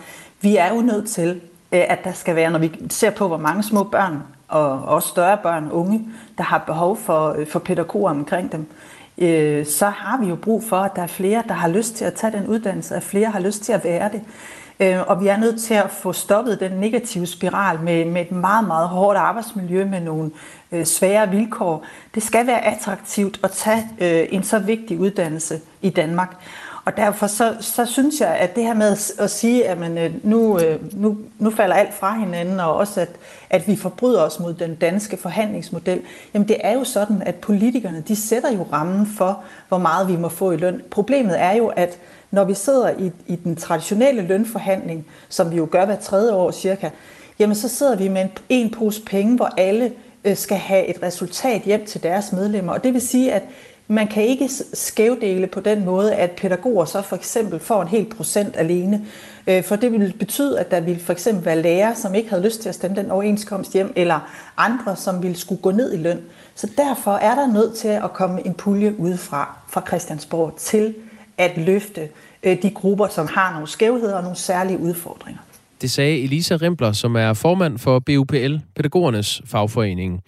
vi 0.41 0.57
er 0.57 0.73
jo 0.73 0.81
nødt 0.81 1.09
til, 1.09 1.41
øh, 1.71 1.83
at 1.89 1.99
der 2.03 2.13
skal 2.13 2.35
være, 2.35 2.51
når 2.51 2.59
vi 2.59 2.71
ser 2.89 3.09
på, 3.09 3.27
hvor 3.27 3.37
mange 3.37 3.63
små 3.63 3.83
børn 3.83 4.23
og 4.47 4.83
også 4.83 5.09
større 5.09 5.37
børn 5.43 5.71
unge, 5.71 6.07
der 6.37 6.43
har 6.43 6.57
behov 6.57 6.97
for, 6.97 7.37
for 7.49 7.59
pædagoger 7.59 8.09
omkring 8.09 8.51
dem, 8.51 8.71
så 9.65 9.85
har 9.85 10.19
vi 10.21 10.27
jo 10.27 10.35
brug 10.35 10.63
for, 10.63 10.77
at 10.77 10.91
der 10.95 11.01
er 11.01 11.07
flere, 11.07 11.43
der 11.47 11.53
har 11.53 11.67
lyst 11.67 11.95
til 11.95 12.05
at 12.05 12.13
tage 12.13 12.37
den 12.37 12.47
uddannelse, 12.47 12.95
at 12.95 13.03
flere 13.03 13.31
har 13.31 13.39
lyst 13.39 13.63
til 13.63 13.73
at 13.73 13.83
være 13.83 14.09
det. 14.11 14.21
Øh, 14.79 15.01
og 15.07 15.21
vi 15.21 15.27
er 15.27 15.37
nødt 15.37 15.61
til 15.61 15.73
at 15.73 15.91
få 15.91 16.13
stoppet 16.13 16.59
den 16.59 16.71
negative 16.71 17.25
spiral 17.25 17.79
med, 17.79 18.05
med 18.05 18.21
et 18.21 18.31
meget, 18.31 18.67
meget 18.67 18.89
hårdt 18.89 19.17
arbejdsmiljø, 19.17 19.85
med 19.85 20.01
nogle 20.01 20.31
øh, 20.71 20.85
svære 20.85 21.29
vilkår. 21.29 21.85
Det 22.15 22.23
skal 22.23 22.47
være 22.47 22.65
attraktivt 22.65 23.39
at 23.43 23.51
tage 23.51 23.87
øh, 23.99 24.27
en 24.29 24.43
så 24.43 24.59
vigtig 24.59 24.99
uddannelse 24.99 25.59
i 25.81 25.89
Danmark. 25.89 26.35
Og 26.85 26.97
derfor 26.97 27.27
så, 27.27 27.55
så 27.59 27.85
synes 27.85 28.21
jeg, 28.21 28.29
at 28.29 28.55
det 28.55 28.63
her 28.63 28.73
med 28.73 28.97
at, 29.19 29.31
sige, 29.31 29.67
at 29.67 29.77
man, 29.77 30.21
nu, 30.23 30.59
nu, 30.91 31.17
nu 31.39 31.51
falder 31.51 31.75
alt 31.75 31.93
fra 31.93 32.19
hinanden, 32.19 32.59
og 32.59 32.75
også 32.75 33.01
at, 33.01 33.09
at 33.49 33.67
vi 33.67 33.75
forbryder 33.75 34.21
os 34.21 34.39
mod 34.39 34.53
den 34.53 34.75
danske 34.75 35.17
forhandlingsmodel, 35.17 36.01
jamen 36.33 36.47
det 36.47 36.57
er 36.59 36.73
jo 36.73 36.83
sådan, 36.83 37.21
at 37.21 37.35
politikerne 37.35 38.03
de 38.07 38.15
sætter 38.15 38.51
jo 38.51 38.67
rammen 38.73 39.07
for, 39.17 39.43
hvor 39.67 39.77
meget 39.77 40.07
vi 40.07 40.15
må 40.15 40.29
få 40.29 40.51
i 40.51 40.57
løn. 40.57 40.81
Problemet 40.91 41.41
er 41.41 41.51
jo, 41.51 41.67
at 41.67 41.99
når 42.35 42.43
vi 42.43 42.53
sidder 42.53 42.89
i, 42.89 43.11
i 43.27 43.35
den 43.35 43.55
traditionelle 43.55 44.21
lønforhandling, 44.21 45.05
som 45.29 45.51
vi 45.51 45.55
jo 45.55 45.67
gør 45.71 45.85
hver 45.85 45.99
tredje 45.99 46.33
år 46.33 46.51
cirka, 46.51 46.89
jamen 47.39 47.55
så 47.55 47.67
sidder 47.67 47.95
vi 47.95 48.07
med 48.07 48.21
en, 48.21 48.29
en 48.49 48.71
pose 48.71 49.01
penge, 49.01 49.35
hvor 49.35 49.49
alle 49.57 49.91
øh, 50.25 50.37
skal 50.37 50.57
have 50.57 50.85
et 50.85 51.03
resultat 51.03 51.61
hjem 51.61 51.85
til 51.85 52.03
deres 52.03 52.31
medlemmer. 52.31 52.73
Og 52.73 52.83
det 52.83 52.93
vil 52.93 53.01
sige, 53.01 53.33
at 53.33 53.43
man 53.87 54.07
kan 54.07 54.23
ikke 54.23 54.49
skævdele 54.73 55.47
på 55.47 55.59
den 55.59 55.85
måde, 55.85 56.13
at 56.13 56.31
pædagoger 56.31 56.85
så 56.85 57.01
for 57.01 57.15
eksempel 57.15 57.59
får 57.59 57.81
en 57.81 57.87
hel 57.87 58.05
procent 58.05 58.57
alene. 58.57 59.05
Øh, 59.47 59.63
for 59.63 59.75
det 59.75 59.91
vil 59.91 60.13
betyde, 60.19 60.59
at 60.59 60.71
der 60.71 60.79
vil 60.79 60.99
for 60.99 61.13
eksempel 61.13 61.45
være 61.45 61.61
lærere, 61.61 61.95
som 61.95 62.15
ikke 62.15 62.29
havde 62.29 62.43
lyst 62.43 62.61
til 62.61 62.69
at 62.69 62.75
stemme 62.75 62.97
den 62.97 63.11
overenskomst 63.11 63.73
hjem, 63.73 63.93
eller 63.95 64.19
andre, 64.57 64.95
som 64.95 65.23
ville 65.23 65.37
skulle 65.37 65.61
gå 65.61 65.71
ned 65.71 65.93
i 65.93 65.97
løn. 65.97 66.21
Så 66.55 66.69
derfor 66.77 67.11
er 67.11 67.35
der 67.35 67.47
nødt 67.53 67.75
til 67.75 67.87
at 67.87 68.13
komme 68.13 68.45
en 68.45 68.53
pulje 68.53 68.99
udefra 68.99 69.57
fra 69.67 69.83
Christiansborg 69.87 70.55
til 70.57 70.95
at 71.37 71.57
løfte 71.57 72.09
øh, 72.43 72.61
de 72.61 72.69
grupper, 72.69 73.07
som 73.07 73.27
har 73.27 73.51
nogle 73.53 73.67
skævheder 73.67 74.15
og 74.15 74.23
nogle 74.23 74.37
særlige 74.37 74.79
udfordringer. 74.79 75.41
Det 75.81 75.91
sagde 75.91 76.23
Elisa 76.23 76.55
Rimbler, 76.55 76.91
som 76.91 77.15
er 77.15 77.33
formand 77.33 77.77
for 77.77 77.99
BUPL, 77.99 78.55
pædagogernes 78.75 79.41
fagforening. 79.45 80.23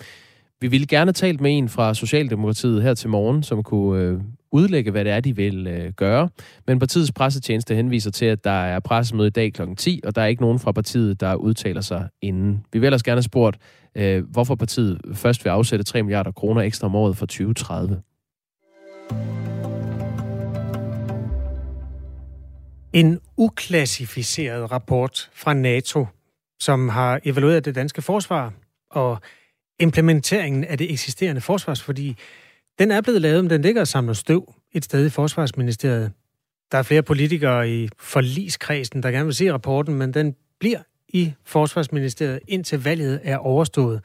Vi 0.61 0.67
ville 0.67 0.87
gerne 0.87 1.11
talt 1.11 1.41
med 1.41 1.57
en 1.57 1.69
fra 1.69 1.93
Socialdemokratiet 1.93 2.83
her 2.83 2.93
til 2.93 3.09
morgen, 3.09 3.43
som 3.43 3.63
kunne 3.63 4.01
øh, 4.01 4.19
udlægge, 4.51 4.91
hvad 4.91 5.05
det 5.05 5.13
er, 5.13 5.19
de 5.19 5.35
vil 5.35 5.67
øh, 5.67 5.93
gøre. 5.93 6.29
Men 6.67 6.79
partiets 6.79 7.11
pressetjeneste 7.11 7.75
henviser 7.75 8.11
til, 8.11 8.25
at 8.25 8.43
der 8.43 8.51
er 8.51 8.79
pressemøde 8.79 9.27
i 9.27 9.31
dag 9.31 9.53
kl. 9.53 9.61
10, 9.77 10.01
og 10.03 10.15
der 10.15 10.21
er 10.21 10.25
ikke 10.25 10.41
nogen 10.41 10.59
fra 10.59 10.71
partiet, 10.71 11.21
der 11.21 11.35
udtaler 11.35 11.81
sig 11.81 12.07
inden. 12.21 12.65
Vi 12.73 12.79
vil 12.79 12.85
ellers 12.85 13.03
gerne 13.03 13.17
have 13.17 13.23
spurgt, 13.23 13.57
øh, 13.95 14.23
hvorfor 14.31 14.55
partiet 14.55 15.01
først 15.13 15.45
vil 15.45 15.49
afsætte 15.49 15.85
3 15.85 16.03
milliarder 16.03 16.31
kroner 16.31 16.61
ekstra 16.61 16.87
om 16.87 16.95
året 16.95 17.17
for 17.17 17.25
2030. 17.25 18.01
En 22.93 23.19
uklassificeret 23.37 24.71
rapport 24.71 25.29
fra 25.33 25.53
NATO, 25.53 26.05
som 26.59 26.89
har 26.89 27.19
evalueret 27.25 27.65
det 27.65 27.75
danske 27.75 28.01
forsvar 28.01 28.53
og 28.89 29.19
implementeringen 29.79 30.63
af 30.63 30.77
det 30.77 30.91
eksisterende 30.91 31.41
forsvarsfordi, 31.41 32.15
den 32.79 32.91
er 32.91 33.01
blevet 33.01 33.21
lavet, 33.21 33.43
men 33.43 33.49
den 33.49 33.61
ligger 33.61 33.81
og 33.81 33.87
samler 33.87 34.13
støv 34.13 34.53
et 34.71 34.85
sted 34.85 35.05
i 35.05 35.09
Forsvarsministeriet. 35.09 36.11
Der 36.71 36.77
er 36.77 36.83
flere 36.83 37.03
politikere 37.03 37.69
i 37.69 37.89
forliskredsen, 37.99 39.03
der 39.03 39.11
gerne 39.11 39.25
vil 39.25 39.35
se 39.35 39.53
rapporten, 39.53 39.95
men 39.95 40.13
den 40.13 40.35
bliver 40.59 40.79
i 41.09 41.33
Forsvarsministeriet, 41.45 42.39
indtil 42.47 42.83
valget 42.83 43.19
er 43.23 43.37
overstået. 43.37 44.01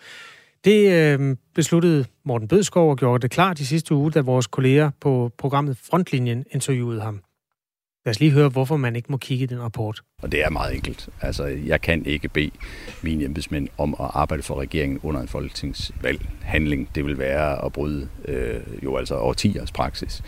Det 0.64 0.92
øh, 0.92 1.36
besluttede 1.54 2.04
Morten 2.24 2.48
Bødskov 2.48 2.90
og 2.90 2.96
gjorde 2.96 3.22
det 3.22 3.30
klart 3.30 3.60
i 3.60 3.64
sidste 3.64 3.94
uge, 3.94 4.10
da 4.10 4.20
vores 4.20 4.46
kolleger 4.46 4.90
på 5.00 5.32
programmet 5.38 5.76
Frontlinjen 5.76 6.44
interviewede 6.50 7.00
ham. 7.00 7.22
Lad 8.04 8.10
os 8.10 8.20
lige 8.20 8.32
høre, 8.32 8.48
hvorfor 8.48 8.76
man 8.76 8.96
ikke 8.96 9.12
må 9.12 9.16
kigge 9.16 9.44
i 9.44 9.46
den 9.46 9.60
rapport. 9.60 10.00
Og 10.22 10.32
det 10.32 10.44
er 10.44 10.50
meget 10.50 10.74
enkelt. 10.74 11.08
Altså, 11.20 11.44
jeg 11.44 11.80
kan 11.80 12.06
ikke 12.06 12.28
bede 12.28 12.50
mine 13.02 13.24
embedsmænd 13.24 13.68
om 13.78 13.96
at 14.00 14.10
arbejde 14.14 14.42
for 14.42 14.60
regeringen 14.60 15.00
under 15.02 15.20
en 15.20 15.28
folketingsvalg. 15.28 16.26
Handling, 16.42 16.88
det 16.94 17.04
vil 17.04 17.18
være 17.18 17.64
at 17.64 17.72
bryde 17.72 18.08
øh, 18.24 18.60
jo 18.84 18.96
altså 18.96 19.16
årtiers 19.16 19.72
praksis. 19.72 20.22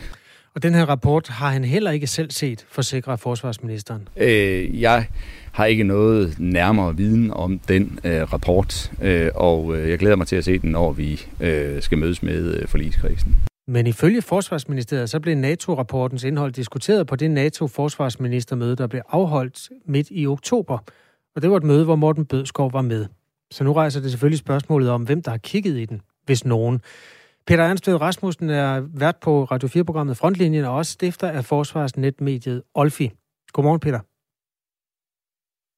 Og 0.55 0.63
den 0.63 0.75
her 0.75 0.87
rapport 0.87 1.29
har 1.29 1.51
han 1.51 1.65
heller 1.65 1.91
ikke 1.91 2.07
selv 2.07 2.31
set, 2.31 2.67
forsikrer 2.69 3.17
forsvarsministeren. 3.17 4.09
Øh, 4.17 4.81
jeg 4.81 5.07
har 5.53 5.65
ikke 5.65 5.85
noget 5.85 6.37
nærmere 6.39 6.97
viden 6.97 7.31
om 7.31 7.59
den 7.59 7.99
øh, 8.05 8.33
rapport, 8.33 8.93
øh, 9.03 9.31
og 9.35 9.77
øh, 9.77 9.91
jeg 9.91 9.99
glæder 9.99 10.17
mig 10.17 10.27
til 10.27 10.37
at 10.37 10.45
se 10.45 10.59
den, 10.59 10.71
når 10.71 10.93
vi 10.93 11.23
øh, 11.41 11.83
skal 11.83 11.99
mødes 11.99 12.23
med 12.23 12.55
øh, 12.55 12.69
forligskredsen. 12.69 13.37
Men 13.67 13.87
ifølge 13.87 14.23
Forsvarsministeriet, 14.23 15.11
så 15.11 15.21
blev 15.21 15.37
NATO-rapportens 15.37 16.25
indhold 16.25 16.53
diskuteret 16.53 17.07
på 17.07 17.17
det 17.17 17.31
NATO-forsvarsministermøde, 17.31 18.77
der 18.77 18.87
blev 18.87 19.03
afholdt 19.09 19.71
midt 19.85 20.09
i 20.11 20.27
oktober. 20.27 20.79
Og 21.37 21.43
det 21.43 21.51
var 21.51 21.57
et 21.57 21.65
møde, 21.65 21.85
hvor 21.85 21.97
Morten 21.97 22.27
Bødskov 22.27 22.73
var 22.73 22.83
med. 22.83 23.07
Så 23.51 23.65
nu 23.65 23.73
rejser 23.73 24.01
det 24.01 24.11
selvfølgelig 24.11 24.39
spørgsmålet 24.39 24.91
om, 24.91 25.03
hvem 25.03 25.23
der 25.23 25.31
har 25.31 25.39
kigget 25.39 25.77
i 25.77 25.85
den, 25.85 26.03
hvis 26.25 26.45
nogen. 26.45 26.81
Peter 27.47 27.65
Ernstved 27.65 28.01
Rasmussen 28.01 28.51
er 28.51 28.81
vært 28.81 29.17
på 29.17 29.45
Radio 29.45 29.69
4-programmet 29.69 30.17
Frontlinjen 30.17 30.65
og 30.65 30.75
også 30.75 30.93
stifter 30.93 31.29
af 31.29 31.45
forsvarsnetmediet 31.45 32.63
Olfi. 32.75 33.13
Godmorgen, 33.53 33.81
Peter. 33.81 34.01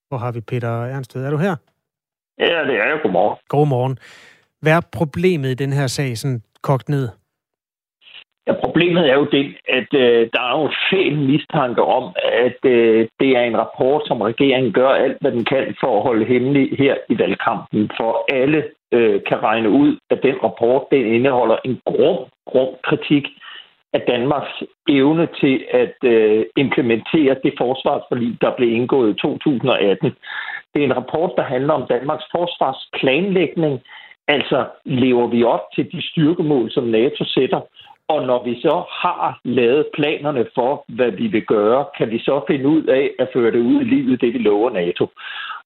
Hvor 0.08 0.18
har 0.18 0.32
vi 0.32 0.40
Peter 0.40 0.84
Ernstved? 0.84 1.24
Er 1.24 1.30
du 1.30 1.36
her? 1.36 1.56
Ja, 2.38 2.44
det 2.44 2.74
er 2.80 2.86
jeg. 2.86 3.00
Godmorgen. 3.02 3.38
Godmorgen. 3.48 3.98
Hvad 4.60 4.72
er 4.72 4.80
problemet 4.92 5.50
i 5.50 5.54
den 5.54 5.72
her 5.72 5.86
sag, 5.86 6.18
sådan 6.18 6.42
kogt 6.62 6.88
ned? 6.88 7.08
Ja, 8.46 8.52
problemet 8.64 9.10
er 9.10 9.14
jo 9.14 9.24
det, 9.24 9.56
at 9.68 9.88
øh, 9.94 10.28
der 10.34 10.42
er 10.50 10.60
jo 10.62 10.70
fæl 10.90 11.16
mistanke 11.18 11.82
om, 11.82 12.14
at 12.48 12.58
øh, 12.64 13.08
det 13.20 13.30
er 13.36 13.42
en 13.42 13.56
rapport, 13.58 14.02
som 14.06 14.20
regeringen 14.20 14.72
gør 14.72 14.88
alt, 14.88 15.16
hvad 15.20 15.32
den 15.32 15.44
kan 15.44 15.76
for 15.80 15.96
at 15.96 16.02
holde 16.02 16.24
hemmelig 16.24 16.78
her 16.78 16.94
i 17.08 17.18
valgkampen. 17.18 17.90
For 17.96 18.24
alle 18.32 18.64
øh, 18.92 19.20
kan 19.28 19.42
regne 19.42 19.70
ud, 19.70 19.98
at 20.10 20.18
den 20.22 20.36
rapport 20.44 20.82
den 20.90 21.06
indeholder 21.06 21.56
en 21.64 21.80
grum, 21.86 22.18
grum 22.46 22.74
kritik 22.82 23.24
af 23.92 24.00
Danmarks 24.00 24.62
evne 24.88 25.28
til 25.40 25.64
at 25.70 25.96
øh, 26.04 26.44
implementere 26.56 27.36
det 27.44 27.54
forsvarsforlig, 27.58 28.38
der 28.40 28.56
blev 28.56 28.72
indgået 28.72 29.10
i 29.10 29.20
2018. 29.20 30.14
Det 30.74 30.80
er 30.80 30.86
en 30.86 30.96
rapport, 30.96 31.32
der 31.36 31.42
handler 31.42 31.72
om 31.72 31.86
Danmarks 31.88 32.24
forsvarsplanlægning, 32.34 33.80
Altså 34.28 34.66
lever 34.84 35.26
vi 35.26 35.42
op 35.44 35.64
til 35.74 35.92
de 35.92 36.02
styrkemål, 36.10 36.70
som 36.70 36.84
NATO 36.84 37.24
sætter, 37.24 37.60
og 38.08 38.26
når 38.26 38.44
vi 38.44 38.60
så 38.60 38.84
har 39.02 39.40
lavet 39.44 39.86
planerne 39.94 40.46
for, 40.54 40.84
hvad 40.88 41.10
vi 41.10 41.26
vil 41.26 41.46
gøre, 41.46 41.84
kan 41.98 42.10
vi 42.10 42.18
så 42.18 42.44
finde 42.46 42.68
ud 42.68 42.82
af 42.82 43.10
at 43.18 43.28
føre 43.32 43.50
det 43.50 43.58
ud 43.58 43.80
i 43.80 43.84
livet, 43.84 44.20
det 44.20 44.34
vi 44.34 44.38
lover 44.38 44.70
NATO. 44.70 45.06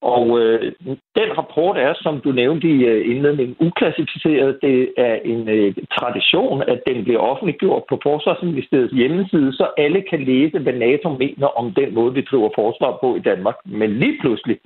Og 0.02 0.40
øh, 0.40 0.72
den 1.18 1.38
rapport 1.38 1.78
er, 1.78 1.94
som 1.96 2.20
du 2.20 2.32
nævnte 2.32 2.68
i 2.68 2.84
øh, 2.84 3.10
indledningen, 3.10 3.56
uklassificeret. 3.60 4.58
Det 4.62 4.92
er 4.96 5.14
en 5.24 5.48
øh, 5.48 5.74
tradition, 5.98 6.62
at 6.62 6.80
den 6.86 7.04
bliver 7.04 7.20
offentliggjort 7.20 7.82
på 7.88 8.00
Forsvarsministeriets 8.02 8.92
hjemmeside, 8.92 9.52
så 9.52 9.66
alle 9.78 10.02
kan 10.10 10.24
læse, 10.24 10.58
hvad 10.58 10.72
NATO 10.72 11.08
mener 11.08 11.46
om 11.46 11.74
den 11.74 11.94
måde, 11.94 12.14
vi 12.14 12.20
driver 12.30 12.50
forsvar 12.54 12.98
på 13.00 13.16
i 13.16 13.20
Danmark. 13.20 13.56
Men 13.64 13.90
lige 13.98 14.18
pludselig, 14.20 14.58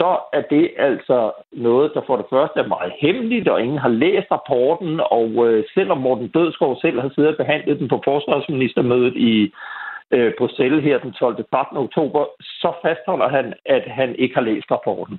så 0.00 0.10
er 0.38 0.42
det 0.54 0.64
altså 0.88 1.18
noget, 1.52 1.88
der 1.94 2.02
for 2.06 2.16
det 2.16 2.26
første 2.34 2.56
er 2.60 2.72
meget 2.76 2.92
hemmeligt, 3.02 3.48
og 3.48 3.62
ingen 3.64 3.80
har 3.86 3.94
læst 4.04 4.28
rapporten, 4.30 4.92
og 5.18 5.28
øh, 5.46 5.64
selvom 5.74 5.98
Morten 6.06 6.28
Dødskov 6.36 6.72
selv 6.84 7.00
har 7.00 7.10
siddet 7.14 7.30
og 7.34 7.40
behandlet 7.42 7.78
den 7.80 7.88
på 7.88 7.98
forsvarsministermødet 8.04 9.16
i 9.30 9.34
øh, 10.14 10.32
Bruxelles 10.38 10.84
her 10.84 10.98
den 10.98 11.12
12. 11.12 11.44
13. 11.52 11.76
oktober, 11.76 12.22
så 12.40 12.70
fastholder 12.84 13.28
han, 13.36 13.46
at 13.76 13.84
han 13.98 14.08
ikke 14.22 14.34
har 14.34 14.44
læst 14.50 14.70
rapporten. 14.70 15.16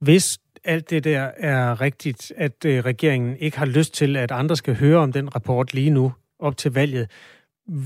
Hvis 0.00 0.26
alt 0.64 0.90
det 0.90 1.04
der 1.04 1.30
er 1.36 1.80
rigtigt, 1.80 2.32
at 2.36 2.58
øh, 2.66 2.78
regeringen 2.90 3.36
ikke 3.36 3.58
har 3.58 3.70
lyst 3.78 3.94
til, 3.94 4.16
at 4.16 4.30
andre 4.32 4.56
skal 4.56 4.74
høre 4.80 4.98
om 4.98 5.12
den 5.12 5.34
rapport 5.36 5.74
lige 5.74 5.90
nu 5.90 6.12
op 6.38 6.56
til 6.56 6.74
valget, 6.74 7.06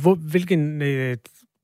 hvor, 0.03 0.17
hvilken 0.33 0.83
øh, 0.83 1.17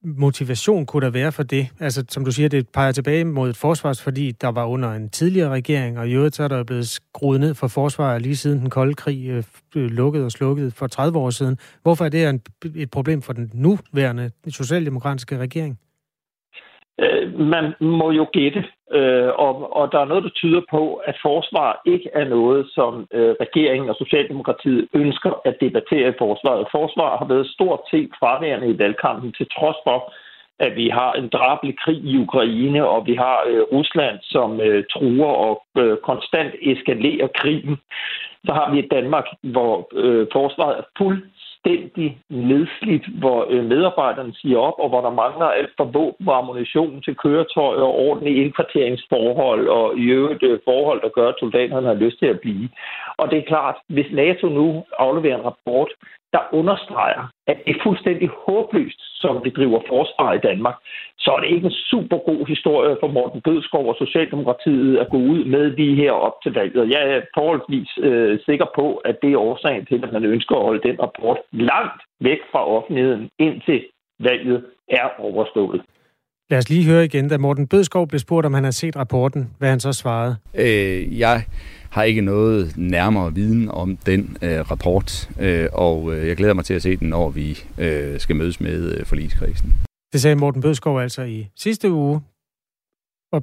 motivation 0.03 0.87
kunne 0.87 1.07
der 1.07 1.13
være 1.13 1.33
for 1.33 1.43
det? 1.43 1.67
Altså, 1.81 2.05
som 2.09 2.25
du 2.25 2.31
siger, 2.33 2.49
det 2.49 2.69
peger 2.75 2.93
tilbage 2.93 3.25
mod 3.25 3.51
et 3.51 3.57
forsvars, 3.57 4.05
fordi 4.05 4.31
der 4.31 4.49
var 4.49 4.65
under 4.67 4.93
en 4.93 5.09
tidligere 5.11 5.51
regering, 5.51 5.99
og 5.99 6.09
i 6.09 6.15
øvrigt 6.15 6.35
så 6.35 6.43
er 6.43 6.49
der 6.49 6.65
blevet 6.65 6.89
skruet 6.89 7.41
ned 7.41 7.55
for 7.55 7.69
forsvaret 7.69 8.23
lige 8.23 8.37
siden 8.37 8.59
den 8.61 8.71
kolde 8.71 8.95
krig 8.95 9.29
øh, 9.29 9.45
lukkede 9.75 10.25
og 10.25 10.33
slukkede 10.33 10.71
for 10.71 10.87
30 10.87 11.19
år 11.19 11.31
siden. 11.31 11.57
Hvorfor 11.83 12.05
er 12.05 12.09
det 12.09 12.29
en, 12.29 12.41
et 12.77 12.91
problem 12.91 13.23
for 13.23 13.33
den 13.33 13.51
nuværende 13.55 14.31
socialdemokratiske 14.49 15.39
regering? 15.39 15.79
Øh, 17.01 17.39
man 17.39 17.75
må 17.81 18.11
jo 18.11 18.27
gætte, 18.33 18.65
øh, 18.99 19.31
og, 19.47 19.77
og 19.77 19.93
der 19.93 20.01
er 20.01 20.05
noget, 20.05 20.25
der 20.25 20.31
tyder 20.31 20.63
på, 20.71 20.95
at 20.95 21.17
forsvar 21.23 21.83
ikke 21.87 22.11
er 22.15 22.25
noget, 22.25 22.67
som 22.75 23.07
øh, 23.13 23.35
regeringen 23.41 23.91
og 23.91 23.97
Socialdemokratiet 23.97 24.89
ønsker 24.95 25.33
at 25.45 25.57
debattere 25.61 26.09
i 26.09 26.19
forsvaret. 26.19 26.67
Forsvar 26.71 27.19
har 27.19 27.25
været 27.25 27.47
stort 27.47 27.81
set 27.91 28.11
fraværende 28.19 28.69
i 28.69 28.79
valgkampen, 28.79 29.33
til 29.33 29.47
trods 29.59 29.77
for, 29.85 30.13
at 30.67 30.77
vi 30.77 30.89
har 30.89 31.13
en 31.13 31.29
drabelig 31.29 31.79
krig 31.79 32.01
i 32.05 32.19
Ukraine, 32.19 32.89
og 32.89 33.07
vi 33.07 33.15
har 33.15 33.39
øh, 33.47 33.63
Rusland, 33.73 34.19
som 34.23 34.61
øh, 34.61 34.85
truer 34.93 35.33
og 35.47 35.63
øh, 35.79 35.97
konstant 35.97 36.55
eskalerer 36.63 37.29
krigen. 37.35 37.77
Så 38.47 38.53
har 38.53 38.71
vi 38.73 38.79
et 38.79 38.91
Danmark, 38.91 39.27
hvor 39.43 39.89
øh, 39.93 40.27
forsvaret 40.33 40.79
er 40.79 40.83
fuld 40.99 41.23
fuldstændig 41.67 42.19
nedslidt, 42.29 43.07
hvor 43.19 43.47
øh, 43.51 43.65
medarbejderne 43.65 44.35
siger 44.35 44.59
op, 44.59 44.75
og 44.79 44.89
hvor 44.89 45.01
der 45.01 45.11
mangler 45.11 45.47
alt 45.47 45.71
fra 45.77 45.85
våben 45.85 46.29
og 46.29 46.39
ammunition 46.39 47.03
til 47.03 47.15
køretøjer 47.17 47.83
og 47.83 47.99
ordentlige 47.99 48.43
indkvarteringsforhold 48.45 49.69
og 49.69 49.99
i 49.99 50.05
øvrigt 50.05 50.43
øh, 50.43 50.59
forhold, 50.65 51.01
der 51.03 51.09
gør, 51.09 51.29
at 51.29 51.35
soldaterne 51.39 51.87
har 51.87 51.95
lyst 51.95 52.19
til 52.19 52.27
at 52.27 52.41
blive. 52.41 52.69
Og 53.17 53.31
det 53.31 53.39
er 53.39 53.51
klart, 53.53 53.77
hvis 53.89 54.11
NATO 54.13 54.47
nu 54.49 54.85
afleverer 54.99 55.39
en 55.39 55.45
rapport, 55.45 55.91
der 56.33 56.43
understreger, 56.53 57.25
at 57.47 57.57
det 57.65 57.77
er 57.77 57.83
fuldstændig 57.83 58.29
håbløst, 58.47 59.01
som 59.23 59.45
vi 59.45 59.51
driver 59.51 59.81
forsvar 59.89 60.33
i 60.33 60.39
Danmark, 60.39 60.77
så 61.19 61.31
er 61.31 61.41
det 61.41 61.51
ikke 61.55 61.67
en 61.67 61.81
super 61.91 62.19
god 62.19 62.47
historie 62.47 62.97
for 63.01 63.09
Morten 63.09 63.41
Bødskov 63.41 63.89
og 63.89 63.97
Socialdemokratiet 63.99 64.99
at 64.99 65.11
gå 65.11 65.17
ud 65.17 65.45
med 65.45 65.77
de 65.77 65.95
her 65.95 66.13
op 66.13 66.37
til 66.43 66.53
valget. 66.55 66.91
Jeg 66.91 67.03
er 67.15 67.21
forholdsvis 67.35 67.91
øh, 67.99 68.39
sikker 68.49 68.67
på, 68.75 68.97
at 68.97 69.17
det 69.23 69.33
er 69.33 69.39
årsagen 69.39 69.87
til, 69.87 70.05
at 70.05 70.13
man 70.13 70.25
ønsker 70.25 70.57
at 70.57 70.63
holde 70.63 70.89
den 70.89 71.03
rapport 71.03 71.39
langt 71.53 72.03
væk 72.21 72.41
fra 72.53 72.67
offentligheden, 72.67 73.31
indtil 73.39 73.81
valget 74.19 74.65
er 74.89 75.09
overstået. 75.19 75.83
Lad 76.51 76.59
os 76.59 76.69
lige 76.69 76.85
høre 76.85 77.05
igen, 77.05 77.29
da 77.29 77.39
Morten 77.39 77.67
Bødskov 77.67 78.09
blev 78.09 78.19
spurgt, 78.19 78.47
om 78.47 78.55
han 78.55 78.65
har 78.65 78.71
set 78.71 78.97
rapporten, 78.97 79.51
hvad 79.59 79.69
han 79.71 79.81
så 79.81 79.93
svarede. 79.93 80.37
Øh, 80.55 81.19
jeg 81.19 81.45
har 81.91 82.03
ikke 82.03 82.21
noget 82.21 82.73
nærmere 82.77 83.35
viden 83.35 83.69
om 83.71 83.97
den 83.97 84.37
øh, 84.43 84.71
rapport, 84.71 85.31
øh, 85.41 85.69
og 85.73 86.15
øh, 86.15 86.29
jeg 86.29 86.37
glæder 86.37 86.55
mig 86.55 86.65
til 86.65 86.75
at 86.75 86.83
se 86.83 86.97
den, 86.97 87.09
når 87.09 87.31
vi 87.31 87.59
øh, 87.79 88.21
skal 88.21 88.37
mødes 88.37 88.61
med 88.61 88.95
øh, 88.99 89.07
forligskredsen. 89.07 89.75
Det 90.13 90.21
sagde 90.21 90.37
Morten 90.37 90.63
Bødskov 90.63 91.01
altså 91.01 91.23
i 91.23 91.49
sidste 91.57 91.91
uge, 91.91 92.21
og 93.33 93.43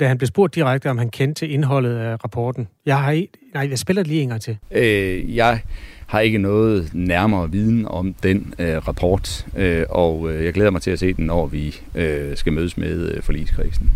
da 0.00 0.06
han 0.06 0.18
blev 0.18 0.26
spurgt 0.26 0.54
direkte, 0.54 0.90
om 0.90 0.98
han 0.98 1.10
kendte 1.10 1.38
til 1.38 1.52
indholdet 1.52 1.96
af 1.96 2.24
rapporten. 2.24 2.68
Jeg 2.86 2.98
har 3.02 3.12
ikke... 3.12 3.32
Nej, 3.54 3.66
jeg 3.70 3.78
spiller 3.78 4.02
det 4.02 4.10
lige 4.10 4.22
en 4.22 4.28
gang 4.28 4.40
til. 4.40 4.58
Øh, 4.74 5.36
jeg 5.36 5.60
har 6.08 6.20
ikke 6.20 6.38
noget 6.38 6.94
nærmere 6.94 7.50
viden 7.50 7.86
om 7.86 8.14
den 8.22 8.54
øh, 8.58 8.76
rapport, 8.88 9.46
øh, 9.58 9.84
og 9.90 10.30
øh, 10.30 10.44
jeg 10.44 10.52
glæder 10.52 10.70
mig 10.70 10.82
til 10.82 10.90
at 10.90 10.98
se 10.98 11.12
den, 11.12 11.26
når 11.26 11.46
vi 11.46 11.64
øh, 12.02 12.36
skal 12.36 12.52
mødes 12.52 12.76
med 12.76 13.12
øh, 13.12 13.22
forligskredsen. 13.22 13.90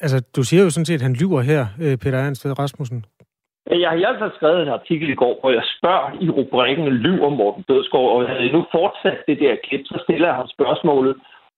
Altså, 0.00 0.18
du 0.36 0.42
siger 0.42 0.62
jo 0.62 0.70
sådan 0.70 0.84
set, 0.84 0.94
at 0.94 1.08
han 1.08 1.16
lyver 1.20 1.40
her, 1.40 1.66
øh, 1.80 1.96
Peter 1.96 2.18
Ernst 2.18 2.46
Rasmussen. 2.46 3.04
Jeg 3.82 3.88
har 3.90 3.96
i 3.96 4.04
hvert 4.04 4.20
fald 4.22 4.32
skrevet 4.38 4.62
en 4.62 4.76
artikel 4.78 5.08
i 5.10 5.20
går, 5.22 5.34
hvor 5.40 5.50
jeg 5.58 5.64
spørger 5.76 6.08
i 6.24 6.28
rubrikken 6.38 6.84
Lyver 6.88 7.30
Morten 7.40 7.64
Dødskov, 7.68 8.04
og 8.12 8.22
jeg 8.22 8.30
havde 8.30 8.52
nu 8.52 8.62
fortsat 8.76 9.18
det 9.28 9.38
der 9.42 9.54
klip, 9.66 9.84
så 9.92 9.98
stiller 10.04 10.26
jeg 10.28 10.36
ham 10.40 10.48
spørgsmålet, 10.56 11.14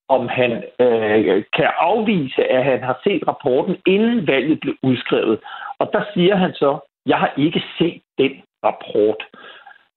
om 0.09 0.29
han 0.29 0.53
øh, 0.81 1.45
kan 1.57 1.71
afvise, 1.79 2.45
at 2.45 2.65
han 2.65 2.83
har 2.83 3.00
set 3.05 3.23
rapporten, 3.29 3.77
inden 3.87 4.27
valget 4.27 4.61
blev 4.61 4.75
udskrevet. 4.83 5.38
Og 5.79 5.91
der 5.93 6.03
siger 6.15 6.37
han 6.37 6.53
så, 6.55 6.79
jeg 7.07 7.19
har 7.19 7.33
ikke 7.37 7.62
set 7.79 8.03
den 8.19 8.33
rapport. 8.65 9.23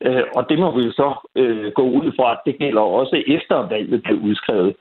Øh, 0.01 0.23
og 0.35 0.49
det 0.49 0.59
må 0.59 0.71
vi 0.77 0.83
jo 0.83 0.91
så 0.91 1.27
øh, 1.35 1.71
gå 1.71 1.81
ud 1.81 2.11
fra, 2.15 2.31
at 2.31 2.41
det 2.45 2.57
gælder 2.57 2.81
også 2.81 3.23
efter 3.27 3.67
valget 3.67 4.03
blev 4.03 4.17
udskrevet. 4.17 4.75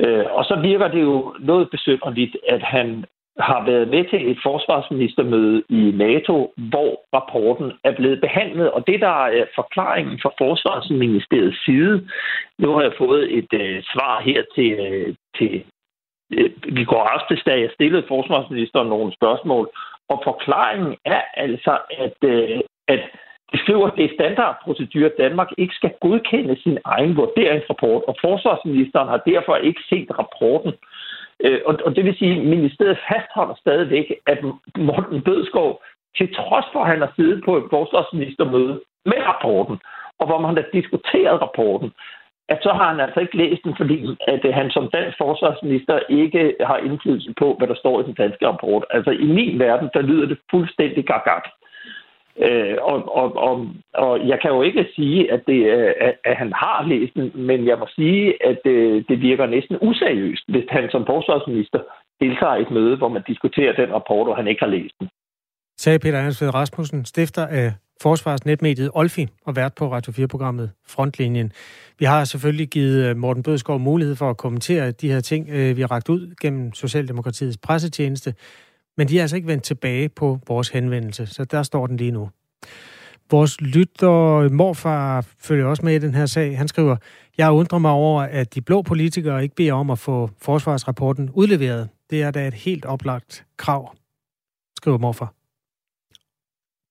Øh, 0.00 0.24
og 0.30 0.44
så 0.44 0.56
virker 0.62 0.88
det 0.88 1.02
jo 1.02 1.34
noget 1.40 1.70
besynderligt, 1.70 2.36
at 2.48 2.62
han 2.62 3.04
har 3.38 3.64
været 3.64 3.88
med 3.88 4.04
til 4.10 4.30
et 4.30 4.38
forsvarsministermøde 4.42 5.62
i 5.68 5.92
NATO, 5.94 6.52
hvor 6.56 6.92
rapporten 7.14 7.72
er 7.84 7.94
blevet 7.96 8.20
behandlet. 8.20 8.70
Og 8.70 8.86
det, 8.86 9.00
der 9.00 9.26
er 9.26 9.44
forklaringen 9.54 10.20
fra 10.22 10.32
Forsvarsministeriets 10.38 11.64
side, 11.64 12.08
nu 12.58 12.72
har 12.74 12.82
jeg 12.82 12.92
fået 12.98 13.38
et 13.38 13.52
øh, 13.52 13.82
svar 13.82 14.20
her 14.20 14.42
til, 14.54 14.70
øh, 14.72 15.14
til 15.38 15.64
øh, 16.32 16.50
vi 16.76 16.84
går 16.84 17.02
aftes, 17.02 17.42
da 17.46 17.60
jeg 17.60 17.70
stillede 17.74 18.08
forsvarsministeren 18.08 18.88
nogle 18.88 19.12
spørgsmål, 19.14 19.70
og 20.08 20.20
forklaringen 20.24 20.96
er 21.04 21.22
altså, 21.34 21.78
at, 21.98 22.18
øh, 22.24 22.60
at 22.88 23.00
det 23.52 23.60
skriver, 23.60 23.86
at 23.86 23.96
det 23.96 24.04
er 24.04 24.14
standardprocedur, 24.14 25.06
at 25.06 25.18
Danmark 25.18 25.50
ikke 25.58 25.74
skal 25.74 25.92
godkende 26.00 26.56
sin 26.62 26.78
egen 26.84 27.16
vurderingsrapport, 27.16 28.02
og 28.08 28.16
forsvarsministeren 28.20 29.08
har 29.08 29.22
derfor 29.26 29.56
ikke 29.56 29.82
set 29.90 30.10
rapporten. 30.18 30.72
Øh, 30.72 30.97
Øh, 31.44 31.60
og, 31.66 31.78
og 31.84 31.96
det 31.96 32.04
vil 32.04 32.18
sige, 32.18 32.40
at 32.40 32.46
ministeriet 32.46 32.98
fastholder 33.08 33.54
stadigvæk, 33.54 34.06
at 34.26 34.38
Morten 34.76 35.22
Bødskov, 35.22 35.82
til 36.16 36.34
trods 36.34 36.66
for, 36.72 36.80
at 36.80 36.90
han 36.92 37.00
har 37.00 37.12
siddet 37.16 37.44
på 37.44 37.56
et 37.56 37.66
forsvarsministermøde 37.70 38.80
med 39.04 39.20
rapporten, 39.30 39.76
og 40.18 40.26
hvor 40.26 40.38
man 40.40 40.56
har 40.56 40.64
diskuteret 40.72 41.42
rapporten, 41.42 41.90
at 42.48 42.58
så 42.62 42.70
har 42.72 42.88
han 42.92 43.00
altså 43.00 43.20
ikke 43.20 43.36
læst 43.36 43.62
den, 43.64 43.74
fordi 43.76 43.98
at 44.28 44.44
øh, 44.44 44.54
han 44.54 44.70
som 44.70 44.90
dansk 44.90 45.18
forsvarsminister 45.18 45.98
ikke 46.08 46.54
har 46.60 46.76
indflydelse 46.76 47.34
på, 47.38 47.54
hvad 47.58 47.68
der 47.68 47.74
står 47.74 48.00
i 48.00 48.04
den 48.04 48.14
danske 48.14 48.48
rapport. 48.48 48.84
Altså 48.90 49.10
i 49.10 49.26
min 49.38 49.58
verden, 49.58 49.90
der 49.94 50.02
lyder 50.02 50.26
det 50.26 50.38
fuldstændig 50.50 51.04
gagat. 51.06 51.46
Øh, 52.46 52.76
og, 52.82 52.98
og, 53.20 53.36
og, 53.36 53.54
og 53.94 54.28
jeg 54.28 54.38
kan 54.40 54.50
jo 54.50 54.62
ikke 54.62 54.86
sige, 54.96 55.32
at, 55.32 55.40
det, 55.46 55.60
øh, 55.76 55.92
at, 56.00 56.14
at 56.24 56.36
han 56.36 56.52
har 56.52 56.86
læst 56.86 57.14
den, 57.14 57.32
men 57.34 57.66
jeg 57.66 57.78
må 57.78 57.86
sige, 57.96 58.46
at 58.48 58.58
det, 58.64 59.08
det 59.08 59.20
virker 59.20 59.46
næsten 59.46 59.76
useriøst, 59.80 60.44
hvis 60.48 60.64
han 60.68 60.90
som 60.90 61.06
forsvarsminister 61.06 61.80
deltager 62.20 62.56
i 62.56 62.62
et 62.62 62.70
møde, 62.70 62.96
hvor 62.96 63.08
man 63.08 63.22
diskuterer 63.26 63.72
den 63.72 63.94
rapport, 63.94 64.28
og 64.28 64.36
han 64.36 64.48
ikke 64.48 64.62
har 64.62 64.70
læst 64.70 64.94
den. 65.00 65.08
Sagde 65.78 65.98
Peter 65.98 66.20
Hansved 66.20 66.54
Rasmussen, 66.54 67.04
stifter 67.04 67.46
af 67.46 67.72
forsvarsnetmediet 68.02 68.90
Olfi 68.94 69.26
og 69.46 69.56
vært 69.56 69.74
på 69.74 69.92
Radio 69.92 70.12
4-programmet 70.12 70.70
Frontlinjen. 70.88 71.52
Vi 71.98 72.04
har 72.04 72.24
selvfølgelig 72.24 72.68
givet 72.68 73.10
øh, 73.10 73.16
Morten 73.16 73.42
Bødskov 73.42 73.80
mulighed 73.80 74.16
for 74.16 74.30
at 74.30 74.36
kommentere 74.36 74.90
de 74.90 75.12
her 75.12 75.20
ting, 75.20 75.46
vi 75.76 75.80
har 75.80 75.90
ragt 75.90 76.08
ud 76.08 76.34
gennem 76.40 76.72
Socialdemokratiets 76.72 77.58
pressetjeneste. 77.58 78.34
Men 78.98 79.08
de 79.08 79.18
er 79.18 79.20
altså 79.20 79.36
ikke 79.36 79.48
vendt 79.48 79.64
tilbage 79.64 80.08
på 80.08 80.38
vores 80.48 80.68
henvendelse, 80.68 81.26
så 81.26 81.44
der 81.44 81.62
står 81.62 81.86
den 81.86 81.96
lige 81.96 82.10
nu. 82.10 82.28
Vores 83.30 83.60
lytter 83.60 84.48
morfar 84.48 85.26
følger 85.40 85.66
også 85.66 85.84
med 85.84 85.94
i 85.94 85.98
den 85.98 86.14
her 86.14 86.26
sag. 86.26 86.58
Han 86.58 86.68
skriver, 86.68 86.96
jeg 87.38 87.50
undrer 87.50 87.78
mig 87.78 87.90
over, 87.90 88.22
at 88.22 88.54
de 88.54 88.60
blå 88.60 88.82
politikere 88.82 89.42
ikke 89.42 89.54
beder 89.54 89.72
om 89.72 89.90
at 89.90 89.98
få 89.98 90.30
forsvarsrapporten 90.42 91.30
udleveret. 91.30 91.88
Det 92.10 92.22
er 92.22 92.30
da 92.30 92.48
et 92.48 92.54
helt 92.54 92.84
oplagt 92.84 93.44
krav, 93.56 93.94
skriver 94.76 94.98
morfar. 94.98 95.34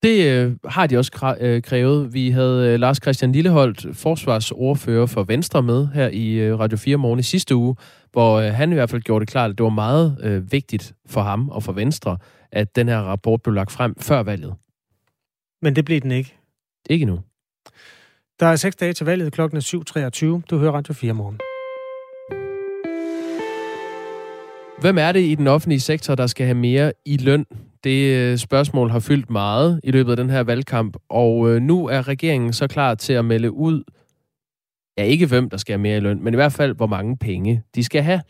Det 0.02 0.26
øh, 0.26 0.52
har 0.64 0.86
de 0.86 0.98
også 0.98 1.36
øh, 1.40 1.62
krævet. 1.62 2.14
Vi 2.14 2.30
havde 2.30 2.68
øh, 2.68 2.80
Lars 2.80 2.96
Christian 3.02 3.32
Lilleholdt, 3.32 3.96
forsvarsordfører 3.96 5.06
for 5.06 5.22
Venstre, 5.22 5.62
med 5.62 5.88
her 5.94 6.08
i 6.08 6.32
øh, 6.32 6.58
Radio 6.58 6.78
4 6.78 6.96
morgen 6.96 7.18
i 7.18 7.22
sidste 7.22 7.56
uge, 7.56 7.76
hvor 8.12 8.34
øh, 8.38 8.54
han 8.54 8.70
i 8.70 8.74
hvert 8.74 8.90
fald 8.90 9.02
gjorde 9.02 9.24
det 9.24 9.32
klart, 9.32 9.50
at 9.50 9.58
det 9.58 9.64
var 9.64 9.70
meget 9.70 10.16
øh, 10.22 10.52
vigtigt 10.52 10.94
for 11.06 11.20
ham 11.20 11.48
og 11.48 11.62
for 11.62 11.72
Venstre, 11.72 12.16
at 12.52 12.76
den 12.76 12.88
her 12.88 12.98
rapport 12.98 13.42
blev 13.42 13.54
lagt 13.54 13.72
frem 13.72 13.94
før 14.00 14.22
valget. 14.22 14.54
Men 15.62 15.76
det 15.76 15.84
blev 15.84 16.00
den 16.00 16.10
ikke. 16.10 16.36
Ikke 16.90 17.06
nu. 17.06 17.20
Der 18.40 18.46
er 18.46 18.56
seks 18.56 18.76
dage 18.76 18.92
til 18.92 19.06
valget. 19.06 19.32
Klokken 19.32 19.56
er 19.56 20.40
7.23. 20.40 20.42
Du 20.50 20.58
hører 20.58 20.72
Radio 20.72 20.94
4 20.94 21.12
morgen. 21.12 21.38
Hvem 24.80 24.98
er 24.98 25.12
det 25.12 25.20
i 25.20 25.34
den 25.34 25.46
offentlige 25.46 25.80
sektor, 25.80 26.14
der 26.14 26.26
skal 26.26 26.46
have 26.46 26.58
mere 26.58 26.92
i 27.04 27.16
løn? 27.16 27.46
Det 27.84 28.16
øh, 28.16 28.38
spørgsmål 28.38 28.90
har 28.90 29.00
fyldt 29.00 29.30
meget 29.30 29.80
i 29.84 29.90
løbet 29.90 30.10
af 30.10 30.16
den 30.16 30.30
her 30.30 30.40
valgkamp, 30.40 30.96
og 31.08 31.50
øh, 31.50 31.62
nu 31.62 31.86
er 31.86 32.08
regeringen 32.08 32.52
så 32.52 32.66
klar 32.66 32.94
til 32.94 33.12
at 33.12 33.24
melde 33.24 33.50
ud, 33.52 33.84
ja 34.98 35.02
ikke 35.02 35.26
hvem, 35.26 35.50
der 35.50 35.56
skal 35.56 35.72
have 35.72 35.82
mere 35.82 35.96
i 35.96 36.00
løn, 36.00 36.24
men 36.24 36.34
i 36.34 36.36
hvert 36.36 36.52
fald, 36.52 36.74
hvor 36.74 36.86
mange 36.86 37.16
penge 37.16 37.62
de 37.74 37.84
skal 37.84 38.02
have. 38.02 38.20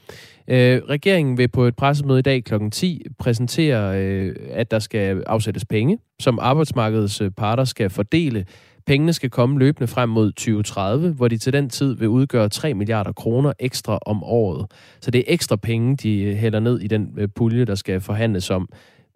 Øh, 0.49 0.83
regeringen 0.89 1.39
vil 1.39 1.49
på 1.49 1.65
et 1.65 1.77
pressemøde 1.77 2.19
i 2.19 2.23
dag 2.23 2.45
kl. 2.45 2.55
10 2.73 3.03
præsentere, 3.19 4.01
øh, 4.03 4.37
at 4.51 4.71
der 4.71 4.79
skal 4.79 5.23
afsættes 5.27 5.65
penge, 5.65 5.99
som 6.21 6.39
arbejdsmarkedets 6.43 7.21
øh, 7.21 7.31
parter 7.31 7.65
skal 7.65 7.91
fordele. 7.91 8.45
Pengene 8.87 9.13
skal 9.13 9.31
komme 9.31 9.59
løbende 9.59 9.87
frem 9.87 10.09
mod 10.09 10.33
2030, 10.33 11.11
hvor 11.13 11.29
de 11.29 11.39
til 11.39 11.53
den 11.53 11.69
tid 11.69 11.95
vil 11.97 12.09
udgøre 12.09 12.49
3 12.49 12.75
milliarder 12.75 13.13
kroner 13.13 13.53
ekstra 13.59 13.99
om 14.07 14.25
året. 14.25 14.67
Så 15.01 15.11
det 15.11 15.19
er 15.19 15.25
ekstra 15.27 15.57
penge, 15.57 15.97
de 15.97 16.23
øh, 16.23 16.37
hælder 16.37 16.61
ned 16.61 16.81
i 16.81 16.87
den 16.87 17.09
øh, 17.19 17.29
pulje, 17.37 17.65
der 17.65 17.75
skal 17.75 18.01
forhandles 18.01 18.51
om 18.51 18.69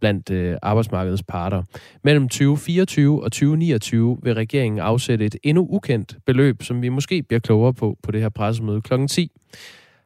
blandt 0.03 0.31
øh, 0.31 0.57
arbejdsmarkedets 0.63 1.23
parter. 1.23 1.63
Mellem 2.05 2.29
2024 2.29 3.25
og 3.25 3.33
2029 3.33 4.19
vil 4.23 4.35
regeringen 4.35 4.81
afsætte 4.81 5.25
et 5.25 5.37
endnu 5.43 5.67
ukendt 5.71 6.17
beløb, 6.27 6.63
som 6.63 6.83
vi 6.83 6.89
måske 6.89 7.23
bliver 7.23 7.41
klogere 7.41 7.75
på 7.75 7.97
på 8.03 8.11
det 8.11 8.21
her 8.21 8.29
pressemøde 8.29 8.81
kl. 8.81 9.07
10. 9.07 9.31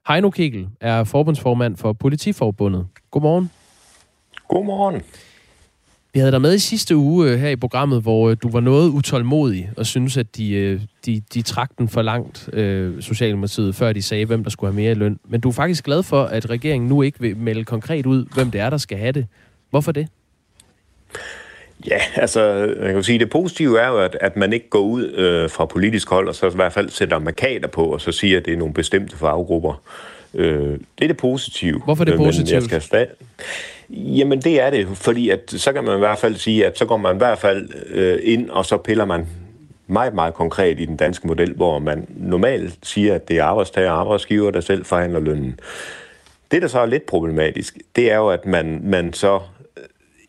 Heino 0.09 0.31
Kegel 0.31 0.69
er 0.81 1.05
forbundsformand 1.05 1.77
for 1.77 1.93
Politiforbundet. 1.93 2.87
Godmorgen. 3.11 3.51
Godmorgen. 4.49 5.03
Vi 6.15 6.21
havde 6.21 6.33
dig 6.33 6.41
med 6.41 6.55
i 6.55 6.59
sidste 6.59 6.97
uge 6.97 7.31
øh, 7.31 7.39
her 7.39 7.49
i 7.49 7.57
programmet, 7.57 8.03
hvor 8.03 8.31
øh, 8.31 8.37
du 8.43 8.51
var 8.51 8.61
noget 8.61 8.91
utålmodig 8.91 9.71
og 9.77 9.87
synes 9.87 10.17
at 10.17 10.37
de, 10.37 10.81
de, 11.07 11.23
de 11.35 11.43
trak 11.43 11.71
den 11.79 11.89
for 11.89 12.03
langt, 12.03 12.49
øh, 12.53 13.03
Socialdemokratiet, 13.03 13.75
før 13.75 13.93
de 13.93 14.03
sagde, 14.03 14.25
hvem 14.25 14.43
der 14.43 14.51
skulle 14.51 14.73
have 14.73 14.83
mere 14.83 14.91
i 14.93 14.95
løn. 14.95 15.19
Men 15.29 15.41
du 15.41 15.49
er 15.49 15.53
faktisk 15.53 15.85
glad 15.85 16.03
for, 16.03 16.23
at 16.23 16.51
regeringen 16.51 16.89
nu 16.89 17.03
ikke 17.03 17.21
vil 17.21 17.37
melde 17.37 17.65
konkret 17.65 18.07
ud, 18.07 18.27
hvem 18.35 18.51
det 18.51 18.61
er, 18.61 18.71
der 18.71 18.77
skal 18.77 18.99
have 18.99 19.13
det. 19.13 19.27
Hvorfor 19.71 19.93
det? 19.93 20.09
Ja, 21.87 21.99
altså, 22.15 22.41
jeg 22.83 22.93
kan 22.93 23.03
sige, 23.03 23.19
det 23.19 23.31
positive 23.31 23.81
er 23.81 23.89
jo, 23.89 23.99
at, 23.99 24.17
at 24.21 24.37
man 24.37 24.53
ikke 24.53 24.69
går 24.69 24.81
ud 24.81 25.05
øh, 25.05 25.51
fra 25.51 25.67
politisk 25.67 26.11
hold, 26.11 26.29
og 26.29 26.35
så 26.35 26.47
i 26.47 26.55
hvert 26.55 26.73
fald 26.73 26.89
sætter 26.89 27.19
markader 27.19 27.69
på, 27.69 27.85
og 27.85 28.01
så 28.01 28.13
siger, 28.13 28.39
at 28.39 28.45
det 28.45 28.53
er 28.53 28.57
nogle 28.57 28.75
bestemte 28.75 29.17
faggrupper. 29.17 29.83
Øh, 30.35 30.71
det 30.99 31.05
er 31.05 31.07
det 31.07 31.17
positive. 31.17 31.81
Hvorfor 31.85 32.05
er 32.05 32.05
det 32.05 32.17
positivt? 32.17 32.63
Men 32.63 32.73
jeg 32.73 32.83
skal 32.83 33.07
Jamen, 33.89 34.41
det 34.41 34.61
er 34.61 34.71
det, 34.71 34.89
fordi 34.95 35.31
at, 35.31 35.41
så 35.57 35.73
kan 35.73 35.85
man 35.85 35.97
i 35.97 35.99
hvert 35.99 36.19
fald 36.19 36.37
sige, 36.37 36.67
at 36.67 36.79
så 36.79 36.85
går 36.85 36.97
man 36.97 37.15
i 37.15 37.19
hvert 37.19 37.39
fald 37.39 37.69
øh, 37.89 38.19
ind, 38.23 38.51
og 38.51 38.67
så 38.67 38.77
piller 38.77 39.05
man 39.05 39.27
meget, 39.87 40.15
meget 40.15 40.35
konkret 40.35 40.81
i 40.81 40.85
den 40.85 40.97
danske 40.97 41.27
model, 41.27 41.55
hvor 41.55 41.79
man 41.79 42.07
normalt 42.17 42.79
siger, 42.83 43.15
at 43.15 43.29
det 43.29 43.39
er 43.39 43.45
arbejdstager 43.45 43.91
og 43.91 44.01
arbejdsgiver, 44.01 44.51
der 44.51 44.61
selv 44.61 44.85
forhandler 44.85 45.21
lønnen. 45.21 45.61
Det, 46.51 46.63
der 46.63 46.69
så 46.69 46.81
er 46.81 46.87
lidt 46.87 47.07
problematisk, 47.07 47.79
det 47.97 48.13
er 48.13 48.17
jo, 48.17 48.29
at 48.29 48.47
man, 48.47 48.81
man 48.85 49.13
så 49.13 49.41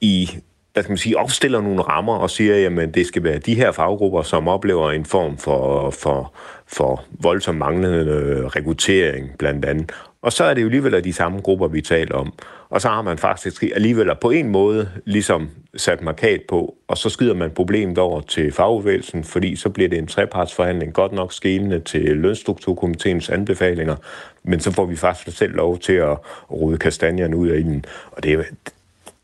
i 0.01 0.29
hvad 0.77 0.83
skal 0.83 0.91
man 0.91 0.97
sige, 0.97 1.17
opstiller 1.17 1.61
nogle 1.61 1.81
rammer 1.81 2.17
og 2.17 2.29
siger, 2.29 2.55
jamen 2.55 2.91
det 2.91 3.07
skal 3.07 3.23
være 3.23 3.37
de 3.37 3.55
her 3.55 3.71
faggrupper, 3.71 4.21
som 4.21 4.47
oplever 4.47 4.91
en 4.91 5.05
form 5.05 5.37
for, 5.37 5.89
for, 5.89 6.33
for 6.67 7.03
voldsom 7.09 7.55
manglende 7.55 7.97
øh, 7.97 8.45
rekruttering 8.45 9.29
blandt 9.37 9.65
andet. 9.65 9.91
Og 10.21 10.33
så 10.33 10.43
er 10.43 10.53
det 10.53 10.61
jo 10.61 10.67
alligevel 10.67 11.03
de 11.03 11.13
samme 11.13 11.41
grupper, 11.41 11.67
vi 11.67 11.81
taler 11.81 12.15
om. 12.15 12.33
og 12.69 12.81
så 12.81 12.87
har 12.87 13.01
man 13.01 13.17
faktisk 13.17 13.63
alligevel 13.75 14.11
på 14.21 14.29
en 14.29 14.49
måde 14.49 14.89
ligesom 15.05 15.49
sat 15.75 16.01
markat 16.01 16.41
på, 16.49 16.75
og 16.87 16.97
så 16.97 17.09
skyder 17.09 17.33
man 17.33 17.51
problemet 17.51 17.97
over 17.97 18.21
til 18.21 18.51
fagbevægelsen, 18.51 19.23
fordi 19.23 19.55
så 19.55 19.69
bliver 19.69 19.89
det 19.89 19.97
en 19.97 20.07
trepartsforhandling, 20.07 20.93
godt 20.93 21.11
nok 21.11 21.33
skilende 21.33 21.79
til 21.79 22.01
lønstrukturkomiteens 22.01 23.29
anbefalinger, 23.29 23.95
men 24.43 24.59
så 24.59 24.71
får 24.71 24.85
vi 24.85 24.95
faktisk 24.95 25.37
selv 25.37 25.53
lov 25.53 25.79
til 25.79 25.93
at 25.93 26.17
rode 26.51 26.77
kastanjerne 26.77 27.37
ud 27.37 27.47
af 27.47 27.63
den. 27.63 27.85
Og 28.11 28.23
det, 28.23 28.45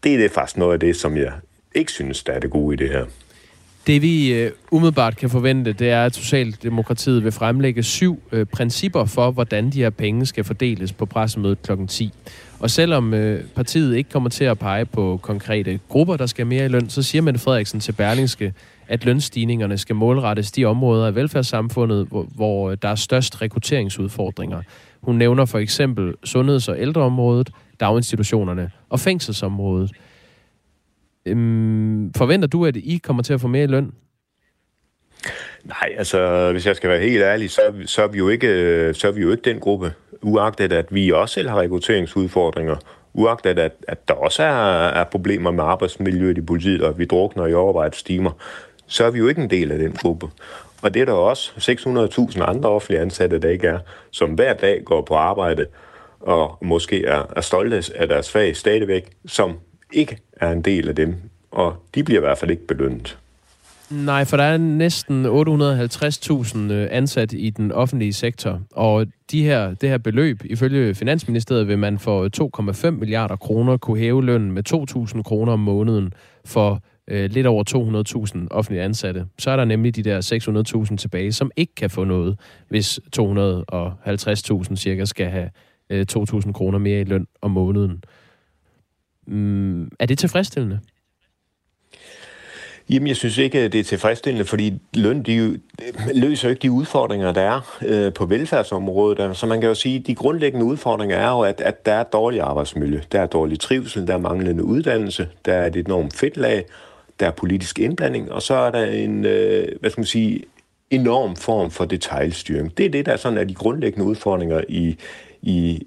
det 0.04 0.14
er 0.14 0.18
det 0.18 0.32
faktisk 0.32 0.58
noget 0.58 0.74
af 0.74 0.80
det, 0.80 0.96
som 0.96 1.18
jeg 1.18 1.32
ikke 1.76 1.92
synes, 1.92 2.24
der 2.24 2.34
er 2.34 2.40
det 2.40 2.50
gode 2.50 2.74
i 2.74 2.78
det 2.78 2.90
her. 2.90 3.06
Det 3.88 4.02
vi 4.02 4.46
uh, 4.46 4.52
umiddelbart 4.72 5.18
kan 5.18 5.30
forvente, 5.30 5.74
det 5.74 5.90
er, 5.90 6.06
at 6.06 6.16
Socialdemokratiet 6.16 7.24
vil 7.24 7.32
fremlægge 7.32 7.84
syv 7.84 8.24
øh, 8.32 8.46
principper 8.46 9.06
for, 9.06 9.32
hvordan 9.32 9.70
de 9.70 9.82
her 9.82 9.90
penge 9.90 10.26
skal 10.26 10.44
fordeles 10.44 10.94
på 10.94 11.06
pressemødet 11.06 11.62
kl. 11.62 11.72
10. 11.88 12.14
Og 12.60 12.70
selvom 12.70 13.14
øh, 13.14 13.44
partiet 13.56 13.96
ikke 13.96 14.10
kommer 14.10 14.30
til 14.30 14.44
at 14.44 14.60
pege 14.60 14.86
på 14.86 15.20
konkrete 15.22 15.80
grupper, 15.90 16.18
der 16.18 16.26
skal 16.26 16.48
mere 16.48 16.66
i 16.66 16.68
løn, 16.68 16.90
så 16.90 17.04
siger 17.04 17.22
Mette 17.22 17.40
Frederiksen 17.40 17.80
til 17.80 17.92
Berlingske, 17.92 18.54
at 18.88 19.06
lønstigningerne 19.06 19.78
skal 19.78 19.96
målrettes 19.96 20.52
de 20.52 20.66
områder 20.66 21.08
af 21.08 21.16
velfærdssamfundet, 21.16 22.08
hvor, 22.08 22.28
hvor 22.36 22.70
øh, 22.70 22.78
der 22.82 22.90
er 22.90 22.96
størst 22.96 23.42
rekrutteringsudfordringer. 23.42 24.62
Hun 25.02 25.16
nævner 25.16 25.46
for 25.46 25.60
eksempel 25.60 26.14
sundheds- 26.24 26.68
og 26.68 26.80
ældreområdet, 26.80 27.50
daginstitutionerne 27.84 28.72
og 28.90 29.00
fængselsområdet. 29.00 29.92
Øhm, 31.26 32.14
forventer 32.14 32.48
du, 32.48 32.66
at 32.66 32.76
I 32.76 32.98
kommer 33.04 33.24
til 33.24 33.34
at 33.34 33.42
få 33.42 33.48
mere 33.48 33.64
i 33.64 33.68
løn? 33.68 33.94
Nej, 35.64 35.96
altså 35.98 36.52
hvis 36.52 36.66
jeg 36.66 36.76
skal 36.76 36.90
være 36.90 37.00
helt 37.00 37.24
ærlig, 37.24 37.52
så, 37.52 37.62
så, 37.86 38.04
er 38.04 38.08
vi 38.08 38.18
jo 38.18 38.30
ikke, 38.30 38.48
så 38.94 39.08
er 39.08 39.12
vi 39.12 39.22
jo 39.22 39.32
ikke 39.32 39.50
den 39.50 39.60
gruppe, 39.60 39.94
uagtet 40.22 40.74
at 40.74 40.86
vi 40.90 41.12
også 41.12 41.34
selv 41.34 41.50
har 41.50 41.60
rekrutteringsudfordringer, 41.60 42.76
uagtet 43.14 43.60
at, 43.60 43.72
at 43.88 44.08
der 44.08 44.14
også 44.14 44.44
er, 44.44 44.88
er 44.88 45.04
problemer 45.04 45.52
med 45.52 45.64
arbejdsmiljøet 45.64 46.38
i 46.38 46.42
politiet, 46.42 46.82
og 46.82 46.90
at 46.90 47.00
vi 47.00 47.06
drukner 47.06 47.46
i 47.48 47.54
overvejelsestimer, 47.54 48.32
så 48.88 49.06
er 49.06 49.12
vi 49.12 49.20
jo 49.20 49.28
ikke 49.28 49.42
en 49.42 49.50
del 49.50 49.72
af 49.72 49.78
den 49.78 49.92
gruppe. 49.92 50.28
Og 50.82 50.94
det 50.94 51.02
er 51.02 51.06
der 51.06 51.14
også 51.14 51.52
600.000 51.58 52.44
andre 52.44 52.70
offentlige 52.70 53.02
ansatte, 53.02 53.40
der 53.40 53.50
ikke 53.50 53.68
er, 53.68 53.80
som 54.12 54.30
hver 54.30 54.54
dag 54.54 54.82
går 54.86 55.02
på 55.02 55.16
arbejde 55.16 55.66
og 56.24 56.58
måske 56.62 57.06
er, 57.06 57.24
er 57.36 57.42
stolte 57.42 57.84
af 57.96 58.08
deres 58.08 58.32
fag 58.32 58.56
stadigvæk, 58.56 59.10
som 59.26 59.60
ikke 59.94 60.18
er 60.38 60.52
en 60.52 60.62
del 60.62 60.90
af 60.90 60.96
dem, 60.96 61.16
og 61.52 61.76
de 61.96 62.04
bliver 62.04 62.20
i 62.20 62.26
hvert 62.26 62.38
fald 62.38 62.52
ikke 62.52 62.68
belønnet. 62.68 63.18
Nej, 63.90 64.26
for 64.26 64.38
der 64.38 64.44
er 64.44 64.58
næsten 64.58 65.26
850.000 65.26 66.74
øh, 66.74 66.88
ansat 66.92 67.34
i 67.34 67.50
den 67.50 67.72
offentlige 67.72 68.14
sektor, 68.14 68.62
og 68.72 69.08
de 69.32 69.44
her, 69.44 69.74
det 69.74 69.90
her 69.90 69.98
beløb, 69.98 70.42
ifølge 70.46 70.96
Finansministeriet, 70.96 71.68
vil 71.68 71.80
man 71.80 72.00
for 72.00 72.30
2,5 72.86 72.90
milliarder 72.90 73.36
kroner 73.36 73.78
kunne 73.78 74.00
hæve 74.00 74.24
lønnen 74.24 74.52
med 74.52 74.64
2.000 75.16 75.22
kroner 75.22 75.54
om 75.54 75.60
måneden 75.60 76.14
for 76.46 76.84
øh, 77.08 77.30
lidt 77.30 77.48
over 77.48 77.64
200.000 78.42 78.48
offentlige 78.52 78.84
ansatte. 78.84 79.26
Så 79.40 79.52
er 79.52 79.56
der 79.56 79.66
nemlig 79.66 79.96
de 79.96 80.04
der 80.04 80.86
600.000 80.90 80.98
tilbage, 80.98 81.32
som 81.32 81.52
ikke 81.56 81.76
kan 81.76 81.90
få 81.90 82.04
noget, 82.04 82.40
hvis 82.70 83.00
250.000 83.18 84.76
cirka 84.76 85.06
skal 85.06 85.26
have 85.26 85.50
øh, 85.90 86.06
2.000 86.12 86.52
kroner 86.52 86.80
mere 86.80 87.02
i 87.02 87.04
løn 87.04 87.28
om 87.42 87.52
måneden. 87.52 88.04
Mm, 89.28 89.84
er 90.00 90.06
det 90.06 90.18
tilfredsstillende? 90.18 90.80
Jamen, 92.90 93.08
jeg 93.08 93.16
synes 93.16 93.38
ikke, 93.38 93.68
det 93.68 93.80
er 93.80 93.84
tilfredsstillende, 93.84 94.46
fordi 94.46 94.74
løn 94.94 95.24
de 95.24 95.36
øh, 95.36 95.58
løser 96.14 96.50
ikke 96.50 96.62
de 96.62 96.72
udfordringer, 96.72 97.32
der 97.32 97.42
er 97.42 97.78
øh, 97.86 98.14
på 98.14 98.26
velfærdsområdet. 98.26 99.20
Altså, 99.20 99.40
så 99.40 99.46
man 99.46 99.62
kan 99.62 99.70
jo 99.70 99.76
sige, 99.76 100.00
at 100.00 100.08
de 100.08 100.16
grundlæggende 100.16 100.66
udfordringer 100.66 101.18
er 101.18 101.30
jo, 101.30 101.40
at, 101.40 101.62
at 101.62 101.86
der 101.86 101.94
er 101.94 102.04
dårlig 102.04 102.42
arbejdsmiljø, 102.42 103.00
der 103.12 103.22
er 103.22 103.26
dårlig 103.26 103.60
trivsel, 103.60 104.08
der 104.08 104.14
er 104.14 104.18
manglende 104.18 104.64
uddannelse, 104.64 105.28
der 105.46 105.54
er 105.54 105.68
et 105.68 105.76
enormt 105.76 106.16
fedtlag, 106.16 106.66
der 107.20 107.28
er 107.28 107.32
politisk 107.32 107.80
indblanding, 107.80 108.32
og 108.32 108.42
så 108.42 108.54
er 108.54 108.72
der 108.72 108.86
en, 108.86 109.26
øh, 109.26 109.68
hvad 109.80 109.90
skal 109.90 110.02
man 110.02 110.06
sige, 110.06 110.44
enorm 110.90 111.36
form 111.36 111.72
for 111.72 111.86
detaljstyring. 111.86 112.78
Det 112.78 112.86
er 112.86 112.90
det, 112.90 113.06
der 113.06 113.18
sådan 113.18 113.38
er 113.38 113.44
de 113.44 113.54
grundlæggende 113.54 114.06
udfordringer 114.06 114.62
i, 114.70 114.98
i 115.44 115.82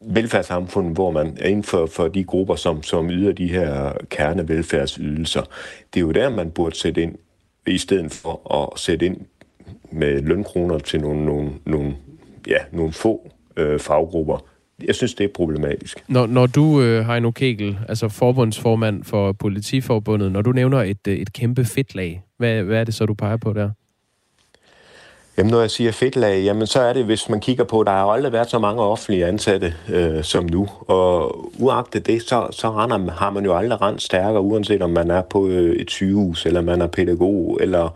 velfærdssamfund, 0.00 0.94
hvor 0.94 1.10
man 1.10 1.36
er 1.40 1.48
inden 1.48 1.64
for, 1.64 1.86
for 1.86 2.08
de 2.08 2.24
grupper, 2.24 2.54
som, 2.54 2.82
som 2.82 3.10
yder 3.10 3.32
de 3.32 3.48
her 3.48 3.92
kernevelfærdsydelser. 4.10 5.42
Det 5.94 6.00
er 6.00 6.04
jo 6.04 6.12
der, 6.12 6.30
man 6.30 6.50
burde 6.50 6.76
sætte 6.76 7.02
ind, 7.02 7.14
i 7.66 7.78
stedet 7.78 8.12
for 8.12 8.54
at 8.54 8.80
sætte 8.80 9.06
ind 9.06 9.16
med 9.92 10.22
lønkroner 10.22 10.78
til 10.78 11.00
nogle, 11.00 11.24
nogle, 11.24 11.50
nogle, 11.66 11.94
ja, 12.46 12.58
nogle 12.72 12.92
få 12.92 13.30
øh, 13.56 13.80
faggrupper. 13.80 14.44
Jeg 14.86 14.94
synes, 14.94 15.14
det 15.14 15.24
er 15.24 15.28
problematisk. 15.34 16.04
Når, 16.08 16.26
når 16.26 16.46
du, 16.46 16.82
øh, 16.82 17.06
Heino 17.06 17.30
Kegel, 17.30 17.78
altså 17.88 18.08
forbundsformand 18.08 19.04
for 19.04 19.32
Politiforbundet, 19.32 20.32
når 20.32 20.42
du 20.42 20.52
nævner 20.52 20.78
et, 20.78 21.06
øh, 21.08 21.16
et 21.16 21.32
kæmpe 21.32 21.64
fedtlag, 21.64 22.22
hvad, 22.38 22.62
hvad 22.62 22.80
er 22.80 22.84
det 22.84 22.94
så, 22.94 23.06
du 23.06 23.14
peger 23.14 23.36
på 23.36 23.52
der? 23.52 23.70
Jamen, 25.36 25.50
når 25.50 25.60
jeg 25.60 25.70
siger 25.70 25.92
fedtlag, 25.92 26.42
jamen 26.44 26.66
så 26.66 26.80
er 26.80 26.92
det, 26.92 27.04
hvis 27.04 27.28
man 27.28 27.40
kigger 27.40 27.64
på, 27.64 27.82
der 27.84 27.90
har 27.90 28.04
aldrig 28.04 28.32
været 28.32 28.50
så 28.50 28.58
mange 28.58 28.82
offentlige 28.82 29.26
ansatte 29.26 29.74
øh, 29.88 30.24
som 30.24 30.44
nu. 30.44 30.68
Og 30.80 31.36
uagtet 31.60 32.06
det, 32.06 32.22
så, 32.22 32.48
så 32.50 32.70
render, 32.70 33.10
har 33.12 33.30
man 33.30 33.44
jo 33.44 33.56
aldrig 33.56 33.82
rent 33.82 34.02
stærkere, 34.02 34.40
uanset 34.40 34.82
om 34.82 34.90
man 34.90 35.10
er 35.10 35.22
på 35.22 35.48
øh, 35.48 35.76
et 35.76 35.90
sygehus, 35.90 36.46
eller 36.46 36.60
man 36.60 36.80
er 36.80 36.86
pædagog, 36.86 37.58
eller 37.60 37.88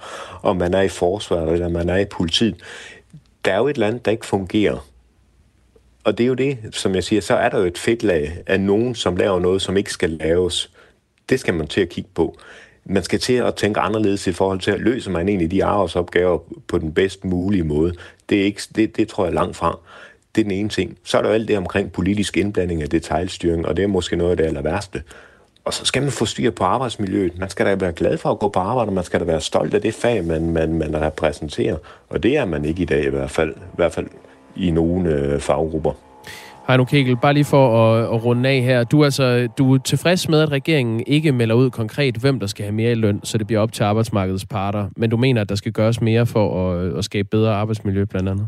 om 0.43 0.57
man 0.57 0.75
er 0.75 0.81
i 0.81 0.89
forsvaret, 0.89 1.53
eller 1.53 1.69
man 1.69 1.89
er 1.89 1.97
i 1.97 2.05
politiet. 2.05 2.57
Der 3.45 3.53
er 3.53 3.59
jo 3.59 3.69
et 3.69 3.79
land, 3.79 4.01
der 4.01 4.11
ikke 4.11 4.27
fungerer. 4.27 4.87
Og 6.05 6.19
det 6.19 6.25
er 6.25 6.29
jo 6.29 6.35
det, 6.35 6.59
som 6.73 6.95
jeg 6.95 7.05
siger, 7.05 7.23
så 7.23 7.35
er 7.35 7.49
der 7.49 7.59
jo 7.59 7.65
et 7.65 7.79
fedtlag 7.79 8.33
af 8.47 8.61
nogen, 8.61 8.95
som 8.95 9.17
laver 9.17 9.41
noget, 9.41 9.63
som 9.63 9.77
ikke 9.77 9.93
skal 9.93 10.11
laves. 10.11 10.71
Det 11.29 11.41
skal 11.41 11.55
man 11.55 11.67
til 11.67 11.81
at 11.81 11.89
kigge 11.89 12.11
på 12.15 12.39
man 12.89 13.03
skal 13.03 13.19
til 13.19 13.33
at 13.33 13.55
tænke 13.55 13.81
anderledes 13.81 14.27
i 14.27 14.33
forhold 14.33 14.61
til 14.61 14.71
at 14.71 14.81
løse 14.81 15.11
man 15.11 15.29
egentlig 15.29 15.51
de 15.51 15.65
arbejdsopgaver 15.65 16.39
på 16.69 16.79
den 16.79 16.93
bedst 16.93 17.25
mulige 17.25 17.65
måde. 17.65 17.95
Det, 18.29 18.41
er 18.41 18.45
ikke, 18.45 18.63
det, 18.77 18.97
det 18.97 19.09
tror 19.09 19.25
jeg 19.25 19.35
langt 19.35 19.57
fra. 19.57 19.79
Det 20.35 20.41
er 20.41 20.45
den 20.45 20.53
ene 20.53 20.69
ting. 20.69 20.99
Så 21.05 21.19
er 21.19 21.23
der 21.23 21.29
jo 21.29 21.35
alt 21.35 21.49
det 21.49 21.59
omkring 21.59 21.93
politisk 21.93 22.37
indblanding 22.37 22.83
af 22.83 22.91
detaljstyring, 22.91 23.67
og 23.67 23.77
det 23.77 23.83
er 23.83 23.87
måske 23.87 24.17
noget 24.17 24.31
af 24.31 24.37
det 24.37 24.45
aller 24.45 24.63
værste. 24.63 25.03
Og 25.65 25.75
så 25.75 25.85
skal 25.85 26.03
man 26.03 26.11
få 26.11 26.25
styr 26.25 26.51
på 26.51 26.65
arbejdsmiljøet. 26.65 27.39
Man 27.39 27.51
skal 27.51 27.67
da 27.67 27.75
være 27.75 27.93
glad 27.93 28.19
for 28.19 28.31
at 28.31 28.39
gå 28.39 28.49
på 28.49 28.61
arbejde, 28.61 28.89
og 28.89 28.93
man 28.93 29.05
skal 29.05 29.21
da 29.21 29.25
være 29.25 29.41
stolt 29.41 29.75
af 29.75 29.83
det 29.83 29.95
fag, 29.95 30.25
man, 30.25 30.51
man, 30.51 30.75
man 30.75 31.01
repræsenterer. 31.01 31.77
Og 32.09 32.23
det 32.23 32.37
er 32.37 32.45
man 32.45 32.65
ikke 32.65 32.83
i 32.83 32.87
dag 32.87 33.05
i 33.05 33.09
hvert 33.09 33.31
fald, 33.31 33.55
i 33.55 33.77
hvert 33.77 33.93
fald 33.93 34.07
i 34.57 34.71
nogle 34.71 35.11
øh, 35.11 35.41
faggrupper. 35.41 35.93
Heino 36.69 36.85
Kegel, 36.85 37.17
bare 37.17 37.35
lige 37.35 37.45
for 37.45 37.95
at, 37.95 38.05
at 38.05 38.25
runde 38.25 38.49
af 38.49 38.63
her. 38.63 38.85
Du 38.85 39.01
er, 39.01 39.05
altså, 39.05 39.49
du 39.59 39.75
er 39.75 39.79
tilfreds 39.79 40.29
med, 40.29 40.41
at 40.41 40.51
regeringen 40.53 41.03
ikke 41.07 41.33
melder 41.33 41.55
ud 41.55 41.71
konkret, 41.71 42.17
hvem 42.17 42.41
der 42.41 42.47
skal 42.47 42.65
have 42.65 42.75
mere 42.75 42.91
i 42.91 42.95
løn, 42.95 43.21
så 43.25 43.39
det 43.39 43.47
bliver 43.47 43.61
op 43.61 43.73
til 43.73 43.83
arbejdsmarkedets 43.83 44.47
parter. 44.47 44.89
Men 44.97 45.11
du 45.11 45.17
mener, 45.17 45.41
at 45.41 45.49
der 45.49 45.55
skal 45.55 45.73
gøres 45.73 46.01
mere 46.01 46.27
for 46.27 46.73
at, 46.73 46.99
at 46.99 47.05
skabe 47.05 47.29
bedre 47.31 47.55
arbejdsmiljø 47.55 48.05
blandt 48.05 48.29
andet? 48.29 48.47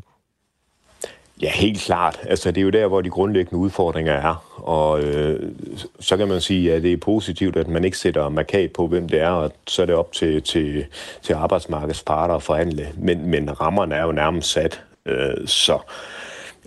Ja, 1.42 1.50
helt 1.50 1.81
klart. 1.81 2.20
Altså, 2.28 2.50
det 2.50 2.59
er 2.59 2.62
jo 2.62 2.70
der, 2.70 2.87
hvor 2.87 3.00
de 3.00 3.11
grundlæggende 3.11 3.57
udfordringer 3.57 4.12
er. 4.12 4.44
Og 4.57 5.02
øh, 5.02 5.52
så 6.00 6.16
kan 6.16 6.28
man 6.28 6.40
sige, 6.40 6.74
at 6.74 6.83
det 6.83 6.92
er 6.92 6.96
positivt, 6.96 7.57
at 7.57 7.68
man 7.68 7.85
ikke 7.85 7.98
sætter 7.98 8.28
markat 8.28 8.72
på, 8.72 8.87
hvem 8.87 9.09
det 9.09 9.20
er, 9.20 9.31
og 9.31 9.52
så 9.66 9.83
er 9.83 9.87
det 9.87 9.94
op 9.94 10.12
til, 10.12 10.42
til, 10.42 10.85
til 11.22 11.35
arbejdsmarkedets 11.35 12.02
parter 12.02 12.35
at 12.35 12.42
forhandle. 12.42 12.88
Men, 12.96 13.26
men 13.26 13.61
rammerne 13.61 13.94
er 13.94 14.04
jo 14.04 14.12
nærmest 14.12 14.50
sat. 14.50 14.83
Øh, 15.07 15.46
så 15.46 15.78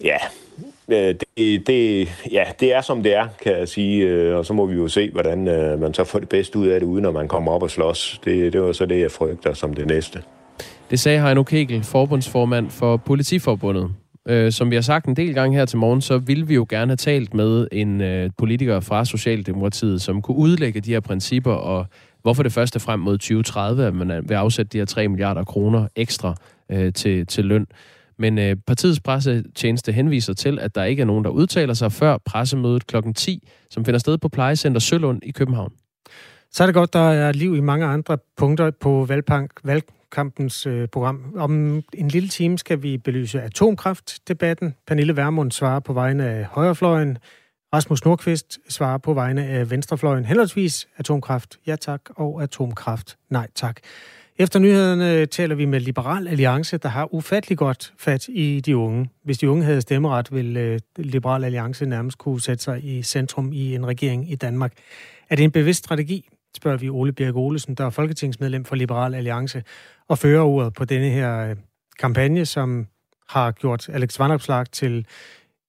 ja, 0.03 0.17
Øh, 0.91 1.15
det, 1.37 1.67
det, 1.67 2.09
ja, 2.31 2.43
det 2.59 2.73
er 2.73 2.81
som 2.81 3.03
det 3.03 3.15
er, 3.15 3.27
kan 3.43 3.57
jeg 3.57 3.67
sige, 3.67 4.03
øh, 4.07 4.37
og 4.37 4.45
så 4.45 4.53
må 4.53 4.65
vi 4.65 4.75
jo 4.75 4.87
se, 4.87 5.11
hvordan 5.11 5.47
øh, 5.47 5.81
man 5.81 5.93
så 5.93 6.03
får 6.03 6.19
det 6.19 6.29
bedste 6.29 6.59
ud 6.59 6.67
af 6.67 6.79
det, 6.79 6.87
uden 6.87 7.05
at 7.05 7.13
man 7.13 7.27
kommer 7.27 7.51
op 7.51 7.63
og 7.63 7.71
slås. 7.71 8.21
Det, 8.25 8.53
det 8.53 8.61
var 8.61 8.71
så 8.71 8.85
det, 8.85 8.99
jeg 8.99 9.11
frygter 9.11 9.53
som 9.53 9.73
det 9.73 9.87
næste. 9.87 10.21
Det 10.91 10.99
sagde 10.99 11.21
Heino 11.21 11.43
Kegel, 11.43 11.83
forbundsformand 11.83 12.69
for 12.69 12.97
Politiforbundet. 12.97 13.91
Øh, 14.27 14.51
som 14.51 14.69
vi 14.69 14.75
har 14.75 14.81
sagt 14.81 15.05
en 15.05 15.15
del 15.15 15.33
gange 15.33 15.57
her 15.57 15.65
til 15.65 15.77
morgen, 15.77 16.01
så 16.01 16.17
ville 16.17 16.47
vi 16.47 16.55
jo 16.55 16.65
gerne 16.69 16.89
have 16.89 16.97
talt 16.97 17.33
med 17.33 17.67
en 17.71 18.01
øh, 18.01 18.29
politiker 18.37 18.79
fra 18.79 19.05
Socialdemokratiet, 19.05 20.01
som 20.01 20.21
kunne 20.21 20.37
udlægge 20.37 20.81
de 20.81 20.91
her 20.91 20.99
principper, 20.99 21.53
og 21.53 21.85
hvorfor 22.21 22.43
det 22.43 22.53
første 22.53 22.79
frem 22.79 22.99
mod 22.99 23.17
2030, 23.17 23.85
at 23.85 23.93
man 23.93 24.23
vil 24.29 24.35
afsætte 24.35 24.69
de 24.69 24.77
her 24.77 24.85
3 24.85 25.07
milliarder 25.07 25.43
kroner 25.43 25.87
ekstra 25.95 26.35
øh, 26.71 26.93
til, 26.93 27.27
til 27.27 27.45
løn. 27.45 27.67
Men 28.21 28.39
øh, 28.39 28.55
partiets 28.67 28.99
pressetjeneste 28.99 29.91
henviser 29.91 30.33
til, 30.33 30.59
at 30.59 30.75
der 30.75 30.83
ikke 30.83 31.01
er 31.01 31.05
nogen, 31.05 31.23
der 31.25 31.29
udtaler 31.29 31.73
sig 31.73 31.91
før 31.91 32.17
pressemødet 32.25 32.87
kl. 32.87 32.95
10, 33.15 33.47
som 33.69 33.85
finder 33.85 33.99
sted 33.99 34.17
på 34.17 34.29
Plejecenter 34.29 34.79
Sølund 34.79 35.19
i 35.23 35.31
København. 35.31 35.73
Så 36.51 36.63
er 36.63 36.67
det 36.67 36.73
godt, 36.73 36.93
der 36.93 37.09
er 37.09 37.31
liv 37.31 37.55
i 37.55 37.59
mange 37.59 37.85
andre 37.85 38.17
punkter 38.37 38.71
på 38.71 39.05
valgpank, 39.05 39.51
valgkampens 39.63 40.65
øh, 40.65 40.87
program. 40.87 41.33
Om 41.37 41.83
en 41.93 42.07
lille 42.07 42.29
time 42.29 42.57
skal 42.57 42.83
vi 42.83 42.97
belyse 42.97 43.41
atomkraftdebatten. 43.41 44.75
Pernille 44.87 45.17
Vermund 45.17 45.51
svarer 45.51 45.79
på 45.79 45.93
vegne 45.93 46.29
af 46.29 46.45
højrefløjen. 46.45 47.17
Rasmus 47.73 48.05
Nordqvist 48.05 48.59
svarer 48.69 48.97
på 48.97 49.13
vegne 49.13 49.45
af 49.45 49.71
venstrefløjen. 49.71 50.25
Henholdsvis 50.25 50.87
atomkraft, 50.97 51.57
ja 51.67 51.75
tak, 51.75 52.01
og 52.15 52.43
atomkraft, 52.43 53.17
nej 53.29 53.47
tak. 53.55 53.79
Efter 54.37 54.59
nyhederne 54.59 55.25
taler 55.25 55.55
vi 55.55 55.65
med 55.65 55.79
Liberal 55.79 56.27
Alliance, 56.27 56.77
der 56.77 56.89
har 56.89 57.13
ufattelig 57.13 57.57
godt 57.57 57.93
fat 57.97 58.27
i 58.27 58.59
de 58.59 58.77
unge. 58.77 59.09
Hvis 59.23 59.37
de 59.37 59.49
unge 59.49 59.63
havde 59.63 59.81
stemmeret, 59.81 60.31
ville 60.31 60.59
øh, 60.59 60.79
Liberal 60.97 61.43
Alliance 61.43 61.85
nærmest 61.85 62.17
kunne 62.17 62.41
sætte 62.41 62.63
sig 62.63 62.83
i 62.83 63.03
centrum 63.03 63.53
i 63.53 63.75
en 63.75 63.87
regering 63.87 64.31
i 64.31 64.35
Danmark. 64.35 64.73
Er 65.29 65.35
det 65.35 65.43
en 65.43 65.51
bevidst 65.51 65.79
strategi, 65.79 66.29
spørger 66.57 66.77
vi 66.77 66.89
Ole 66.89 67.13
Birk 67.13 67.35
Olesen, 67.35 67.75
der 67.75 67.85
er 67.85 67.89
folketingsmedlem 67.89 68.65
for 68.65 68.75
Liberal 68.75 69.15
Alliance, 69.15 69.63
og 70.07 70.17
fører 70.17 70.41
ordet 70.41 70.73
på 70.73 70.85
denne 70.85 71.09
her 71.09 71.49
øh, 71.49 71.55
kampagne, 71.99 72.45
som 72.45 72.87
har 73.29 73.51
gjort 73.51 73.89
Alex 73.89 74.19
Vanopslag 74.19 74.65
til 74.71 75.05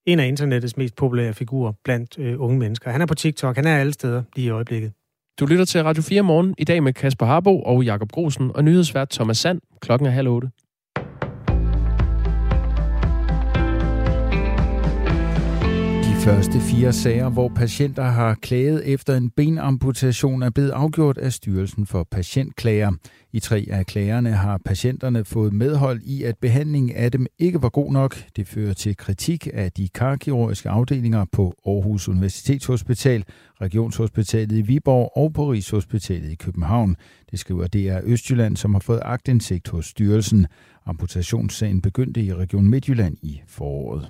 en 0.06 0.20
af 0.20 0.26
internettets 0.26 0.76
mest 0.76 0.96
populære 0.96 1.34
figurer 1.34 1.72
blandt 1.84 2.18
øh, 2.18 2.40
unge 2.40 2.58
mennesker. 2.58 2.90
Han 2.90 3.00
er 3.00 3.06
på 3.06 3.14
TikTok, 3.14 3.56
han 3.56 3.66
er 3.66 3.76
alle 3.76 3.92
steder 3.92 4.22
lige 4.36 4.46
i 4.46 4.50
øjeblikket. 4.50 4.92
Du 5.40 5.46
lytter 5.46 5.64
til 5.64 5.82
Radio 5.82 6.02
4 6.02 6.22
morgen 6.22 6.54
i 6.58 6.64
dag 6.64 6.82
med 6.82 6.92
Kasper 6.92 7.26
Harbo 7.26 7.62
og 7.62 7.84
Jakob 7.84 8.12
Grosen 8.12 8.50
og 8.54 8.64
nyhedsvært 8.64 9.10
Thomas 9.10 9.38
Sand. 9.38 9.60
Klokken 9.80 10.06
er 10.06 10.10
halv 10.10 10.28
otte. 10.28 10.50
Første 16.24 16.60
fire 16.60 16.92
sager, 16.92 17.28
hvor 17.28 17.48
patienter 17.48 18.02
har 18.02 18.34
klaget 18.34 18.88
efter 18.88 19.16
en 19.16 19.30
benamputation, 19.30 20.42
er 20.42 20.50
blevet 20.50 20.70
afgjort 20.70 21.18
af 21.18 21.32
Styrelsen 21.32 21.86
for 21.86 22.06
Patientklager. 22.10 22.92
I 23.32 23.40
tre 23.40 23.66
af 23.70 23.86
klagerne 23.86 24.32
har 24.32 24.60
patienterne 24.64 25.24
fået 25.24 25.52
medhold 25.52 26.02
i, 26.02 26.22
at 26.22 26.38
behandlingen 26.38 26.96
af 26.96 27.12
dem 27.12 27.26
ikke 27.38 27.62
var 27.62 27.68
god 27.68 27.92
nok. 27.92 28.16
Det 28.36 28.48
fører 28.48 28.72
til 28.72 28.96
kritik 28.96 29.48
af 29.54 29.72
de 29.72 29.88
karkirurgiske 29.88 30.68
afdelinger 30.68 31.24
på 31.32 31.54
Aarhus 31.66 32.08
Universitetshospital, 32.08 33.24
Regionshospitalet 33.60 34.58
i 34.58 34.62
Viborg 34.62 35.12
og 35.16 35.32
på 35.32 35.52
Rigshospitalet 35.52 36.30
i 36.30 36.34
København. 36.34 36.96
Det 37.30 37.38
skriver 37.38 37.66
DR 37.66 38.00
Østjylland, 38.04 38.56
som 38.56 38.74
har 38.74 38.80
fået 38.80 39.00
agtindsigt 39.04 39.68
hos 39.68 39.86
styrelsen. 39.86 40.46
Amputationssagen 40.86 41.80
begyndte 41.80 42.22
i 42.22 42.34
Region 42.34 42.68
Midtjylland 42.68 43.16
i 43.22 43.40
foråret. 43.46 44.08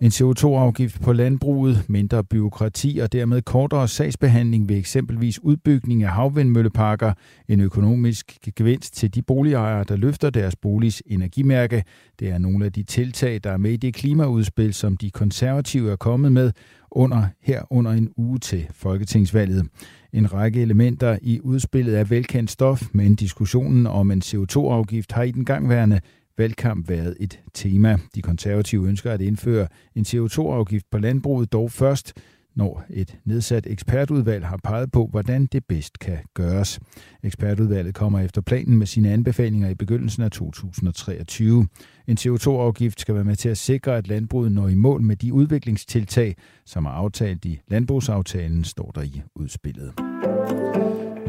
En 0.00 0.10
CO2-afgift 0.10 1.00
på 1.00 1.12
landbruget, 1.12 1.84
mindre 1.88 2.24
byråkrati 2.24 2.98
og 3.02 3.12
dermed 3.12 3.42
kortere 3.42 3.88
sagsbehandling 3.88 4.68
ved 4.68 4.76
eksempelvis 4.76 5.42
udbygning 5.42 6.02
af 6.02 6.10
havvindmølleparker, 6.10 7.12
en 7.48 7.60
økonomisk 7.60 8.38
gevinst 8.56 8.94
til 8.94 9.14
de 9.14 9.22
boligejere, 9.22 9.84
der 9.84 9.96
løfter 9.96 10.30
deres 10.30 10.56
boligs 10.56 11.02
energimærke. 11.06 11.84
Det 12.20 12.28
er 12.28 12.38
nogle 12.38 12.64
af 12.64 12.72
de 12.72 12.82
tiltag, 12.82 13.40
der 13.44 13.50
er 13.50 13.56
med 13.56 13.70
i 13.70 13.76
det 13.76 13.94
klimaudspil, 13.94 14.74
som 14.74 14.96
de 14.96 15.10
konservative 15.10 15.92
er 15.92 15.96
kommet 15.96 16.32
med 16.32 16.52
under 16.90 17.24
her 17.42 17.62
under 17.70 17.90
en 17.90 18.10
uge 18.16 18.38
til 18.38 18.66
Folketingsvalget. 18.74 19.66
En 20.12 20.32
række 20.32 20.62
elementer 20.62 21.18
i 21.22 21.40
udspillet 21.40 21.98
er 21.98 22.04
velkendt 22.04 22.50
stof, 22.50 22.82
men 22.92 23.14
diskussionen 23.14 23.86
om 23.86 24.10
en 24.10 24.22
CO2-afgift 24.24 25.12
har 25.12 25.22
i 25.22 25.30
den 25.30 25.44
gangværende 25.44 26.00
valgkamp 26.38 26.88
været 26.88 27.16
et 27.20 27.40
tema. 27.54 27.98
De 28.14 28.22
konservative 28.22 28.88
ønsker 28.88 29.12
at 29.12 29.20
indføre 29.20 29.68
en 29.94 30.04
CO2-afgift 30.08 30.86
på 30.90 30.98
landbruget 30.98 31.52
dog 31.52 31.70
først, 31.70 32.12
når 32.58 32.84
et 32.90 33.18
nedsat 33.24 33.66
ekspertudvalg 33.66 34.46
har 34.46 34.60
peget 34.64 34.92
på, 34.92 35.06
hvordan 35.06 35.46
det 35.46 35.64
bedst 35.68 35.98
kan 35.98 36.18
gøres. 36.34 36.80
Ekspertudvalget 37.22 37.94
kommer 37.94 38.20
efter 38.20 38.40
planen 38.40 38.78
med 38.78 38.86
sine 38.86 39.12
anbefalinger 39.12 39.68
i 39.68 39.74
begyndelsen 39.74 40.22
af 40.22 40.30
2023. 40.30 41.66
En 42.06 42.16
CO2-afgift 42.20 43.00
skal 43.00 43.14
være 43.14 43.24
med 43.24 43.36
til 43.36 43.48
at 43.48 43.58
sikre, 43.58 43.96
at 43.96 44.08
landbruget 44.08 44.52
når 44.52 44.68
i 44.68 44.74
mål 44.74 45.02
med 45.02 45.16
de 45.16 45.32
udviklingstiltag, 45.32 46.36
som 46.66 46.84
er 46.84 46.90
aftalt 46.90 47.44
i 47.44 47.60
landbrugsaftalen, 47.68 48.64
står 48.64 48.90
der 48.90 49.02
i 49.02 49.22
udspillet 49.34 49.92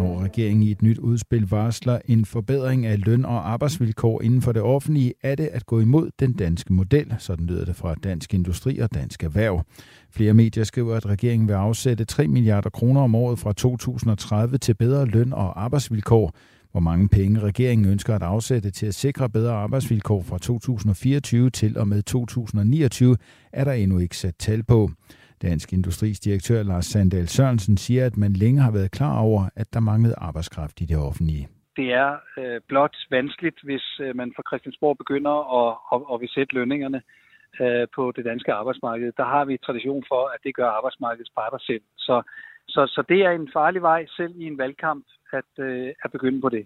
regeringen 0.04 0.64
i 0.64 0.72
et 0.72 0.82
nyt 0.82 0.98
udspil 0.98 1.48
varsler 1.50 2.00
en 2.06 2.26
forbedring 2.26 2.86
af 2.86 3.06
løn- 3.06 3.26
og 3.26 3.52
arbejdsvilkår 3.52 4.22
inden 4.22 4.42
for 4.42 4.52
det 4.52 4.62
offentlige, 4.62 5.14
er 5.24 5.36
det 5.36 5.48
at 5.48 5.66
gå 5.66 5.80
imod 5.80 6.10
den 6.20 6.34
danske 6.34 6.74
model, 6.74 7.16
sådan 7.18 7.46
lyder 7.46 7.66
det 7.66 7.76
fra 7.76 7.96
Dansk 7.96 8.34
Industri 8.34 8.80
og 8.80 8.94
Dansk 8.94 9.24
Erhverv. 9.24 9.66
Flere 10.12 10.34
medier 10.34 10.64
skriver, 10.64 10.96
at 10.96 11.06
regeringen 11.06 11.48
vil 11.48 11.54
afsætte 11.54 12.06
3 12.06 12.28
milliarder 12.28 12.70
kroner 12.70 13.02
om 13.02 13.16
året 13.16 13.40
fra 13.40 13.54
2030 13.54 14.58
til 14.58 14.74
bedre 14.74 15.06
løn- 15.06 15.34
og 15.34 15.64
arbejdsvilkår. 15.64 16.34
Hvor 16.72 16.80
mange 16.80 17.10
penge 17.10 17.40
regeringen 17.40 17.88
ønsker 17.88 18.16
at 18.16 18.24
afsætte 18.24 18.72
til 18.72 18.86
at 18.86 18.96
sikre 18.96 19.30
bedre 19.30 19.54
arbejdsvilkår 19.54 20.22
fra 20.24 20.38
2024 20.38 21.50
til 21.50 21.78
og 21.78 21.88
med 21.88 22.04
2029, 22.04 23.18
er 23.54 23.64
der 23.64 23.72
endnu 23.72 24.00
ikke 24.00 24.18
sat 24.18 24.36
tal 24.40 24.64
på. 24.64 24.92
Dansk 25.42 25.74
Industris 25.74 26.20
direktør 26.20 26.64
Lars 26.64 26.86
Sandal 26.86 27.28
Sørensen 27.28 27.78
siger, 27.78 28.06
at 28.06 28.18
man 28.18 28.34
længe 28.34 28.62
har 28.62 28.72
været 28.72 28.92
klar 28.92 29.20
over, 29.20 29.50
at 29.56 29.74
der 29.74 29.80
manglede 29.80 30.16
arbejdskraft 30.18 30.82
i 30.82 30.86
det 30.86 30.98
offentlige. 30.98 31.48
Det 31.78 31.94
er 31.94 32.12
øh, 32.38 32.62
blot 32.68 32.96
vanskeligt, 33.12 33.60
hvis 33.64 33.86
øh, 34.04 34.16
man 34.16 34.34
fra 34.36 34.44
Christiansborg 34.50 34.98
begynder 34.98 35.36
at, 35.60 35.78
at, 35.94 36.02
at 36.14 36.22
vil 36.22 36.30
sætte 36.30 36.56
lønningerne 36.56 37.02
øh, 37.62 37.88
på 37.96 38.12
det 38.16 38.26
danske 38.26 38.54
arbejdsmarked. 38.54 39.12
Der 39.18 39.26
har 39.26 39.46
vi 39.46 39.58
tradition 39.58 40.04
for, 40.12 40.24
at 40.34 40.40
det 40.44 40.56
gør 40.56 40.70
arbejdsmarkedets 40.78 41.32
parter 41.38 41.58
selv. 41.70 41.82
Så, 41.98 42.22
så, 42.68 42.82
så 42.96 43.04
det 43.10 43.20
er 43.22 43.32
en 43.32 43.50
farlig 43.54 43.82
vej 43.82 44.06
selv 44.18 44.34
i 44.36 44.46
en 44.46 44.58
valgkamp 44.58 45.06
at, 45.32 45.64
øh, 45.66 45.94
at 46.04 46.12
begynde 46.12 46.42
på 46.42 46.50
det. 46.50 46.66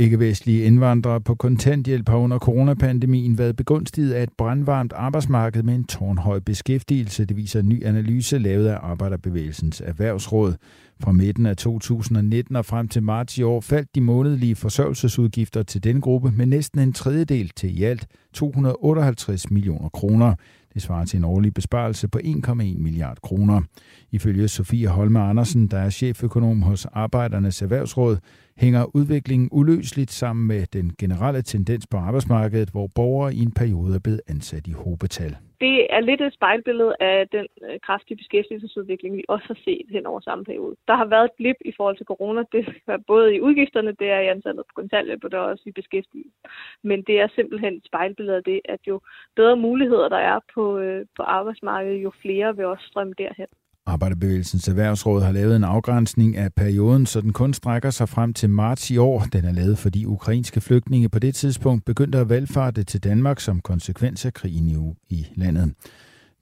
Ikke-vestlige 0.00 0.64
indvandrere 0.64 1.20
på 1.20 1.34
kontanthjælp 1.34 2.08
har 2.08 2.16
under 2.16 2.38
coronapandemien 2.38 3.38
været 3.38 3.56
begunstiget 3.56 4.12
af 4.12 4.22
et 4.22 4.32
brandvarmt 4.38 4.92
arbejdsmarked 4.92 5.62
med 5.62 5.74
en 5.74 5.84
tårnhøj 5.84 6.38
beskæftigelse. 6.38 7.24
Det 7.24 7.36
viser 7.36 7.60
en 7.60 7.68
ny 7.68 7.86
analyse 7.86 8.38
lavet 8.38 8.66
af 8.66 8.78
Arbejderbevægelsens 8.82 9.82
Erhvervsråd. 9.84 10.54
Fra 11.00 11.12
midten 11.12 11.46
af 11.46 11.56
2019 11.56 12.56
og 12.56 12.64
frem 12.64 12.88
til 12.88 13.02
marts 13.02 13.38
i 13.38 13.42
år 13.42 13.60
faldt 13.60 13.94
de 13.94 14.00
månedlige 14.00 14.56
forsørgelsesudgifter 14.56 15.62
til 15.62 15.84
den 15.84 16.00
gruppe 16.00 16.30
med 16.30 16.46
næsten 16.46 16.80
en 16.80 16.92
tredjedel 16.92 17.50
til 17.56 17.78
i 17.80 17.82
alt 17.82 18.06
258 18.32 19.50
millioner 19.50 19.88
kroner. 19.88 20.34
Det 20.74 20.82
svarer 20.82 21.04
til 21.04 21.16
en 21.16 21.24
årlig 21.24 21.54
besparelse 21.54 22.08
på 22.08 22.18
1,1 22.24 22.52
milliard 22.78 23.18
kroner. 23.22 23.62
Ifølge 24.10 24.48
Sofie 24.48 24.88
Holme 24.88 25.20
Andersen, 25.20 25.66
der 25.66 25.78
er 25.78 25.90
cheføkonom 25.90 26.62
hos 26.62 26.84
Arbejdernes 26.84 27.62
Erhvervsråd, 27.62 28.18
hænger 28.56 28.96
udviklingen 28.96 29.48
uløseligt 29.52 30.12
sammen 30.12 30.46
med 30.46 30.66
den 30.72 30.92
generelle 30.98 31.42
tendens 31.42 31.86
på 31.86 31.96
arbejdsmarkedet, 31.96 32.70
hvor 32.70 32.86
borgere 32.94 33.34
i 33.34 33.42
en 33.42 33.52
periode 33.52 33.94
er 33.94 33.98
blevet 33.98 34.20
ansat 34.28 34.66
i 34.66 34.72
hobetal. 34.72 35.36
Det 35.60 35.86
er 35.94 36.00
lidt 36.00 36.20
et 36.20 36.34
spejlbillede 36.34 36.94
af 37.00 37.28
den 37.28 37.46
øh, 37.64 37.80
kraftige 37.80 38.16
beskæftigelsesudvikling, 38.16 39.16
vi 39.16 39.24
også 39.28 39.46
har 39.46 39.58
set 39.64 39.86
hen 39.90 40.06
over 40.06 40.20
samme 40.20 40.44
periode. 40.44 40.76
Der 40.88 40.94
har 40.96 41.04
været 41.04 41.24
et 41.24 41.36
blip 41.36 41.56
i 41.64 41.72
forhold 41.76 41.96
til 41.96 42.06
corona. 42.06 42.44
Det 42.52 42.82
er 42.86 42.98
både 43.06 43.34
i 43.34 43.40
udgifterne, 43.40 43.92
det 43.92 44.10
er 44.10 44.20
i 44.20 44.28
antallet 44.28 44.64
på 44.66 44.72
kontanthjælp, 44.74 45.24
og 45.24 45.30
det 45.30 45.36
er 45.38 45.42
også 45.42 45.62
i 45.66 45.72
beskæftigelse. 45.72 46.36
Men 46.82 47.02
det 47.02 47.20
er 47.20 47.28
simpelthen 47.34 47.74
et 47.74 47.86
spejlbillede 47.86 48.36
af 48.36 48.44
det, 48.44 48.60
at 48.64 48.80
jo 48.86 49.00
bedre 49.36 49.56
muligheder 49.56 50.08
der 50.08 50.22
er 50.32 50.40
på, 50.54 50.78
øh, 50.78 51.06
på 51.16 51.22
arbejdsmarkedet, 51.22 52.02
jo 52.02 52.12
flere 52.22 52.56
vil 52.56 52.66
også 52.66 52.86
strømme 52.86 53.14
derhen. 53.18 53.48
Arbejderbevægelsens 53.90 54.68
Erhvervsråd 54.68 55.22
har 55.22 55.32
lavet 55.32 55.56
en 55.56 55.64
afgrænsning 55.64 56.36
af 56.36 56.52
perioden, 56.52 57.06
så 57.06 57.20
den 57.20 57.32
kun 57.32 57.54
strækker 57.54 57.90
sig 57.90 58.08
frem 58.08 58.34
til 58.34 58.50
marts 58.50 58.90
i 58.90 58.96
år. 58.96 59.26
Den 59.32 59.44
er 59.44 59.52
lavet, 59.52 59.78
fordi 59.78 60.04
ukrainske 60.04 60.60
flygtninge 60.60 61.08
på 61.08 61.18
det 61.18 61.34
tidspunkt 61.34 61.84
begyndte 61.84 62.18
at 62.18 62.28
valgfarte 62.28 62.84
til 62.84 63.04
Danmark 63.04 63.40
som 63.40 63.60
konsekvens 63.60 64.24
af 64.24 64.34
krigen 64.34 64.96
i, 65.08 65.26
landet. 65.34 65.74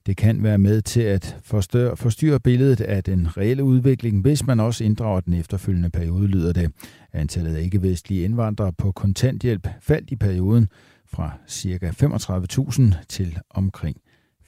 Det 0.05 0.17
kan 0.17 0.43
være 0.43 0.57
med 0.57 0.81
til 0.81 1.01
at 1.01 1.37
forstyrre, 1.43 1.97
forstyrre 1.97 2.39
billedet 2.39 2.81
af 2.81 3.03
den 3.03 3.37
reelle 3.37 3.63
udvikling, 3.63 4.21
hvis 4.21 4.45
man 4.45 4.59
også 4.59 4.83
inddrager 4.83 5.19
den 5.19 5.33
efterfølgende 5.33 5.89
periode, 5.89 6.27
lyder 6.27 6.53
det. 6.53 6.71
Antallet 7.13 7.55
af 7.55 7.61
ikke-vestlige 7.61 8.23
indvandrere 8.23 8.73
på 8.73 8.91
kontanthjælp 8.91 9.67
faldt 9.81 10.11
i 10.11 10.15
perioden 10.15 10.67
fra 11.07 11.31
ca. 11.49 11.91
35.000 11.91 13.05
til 13.07 13.37
omkring 13.49 13.97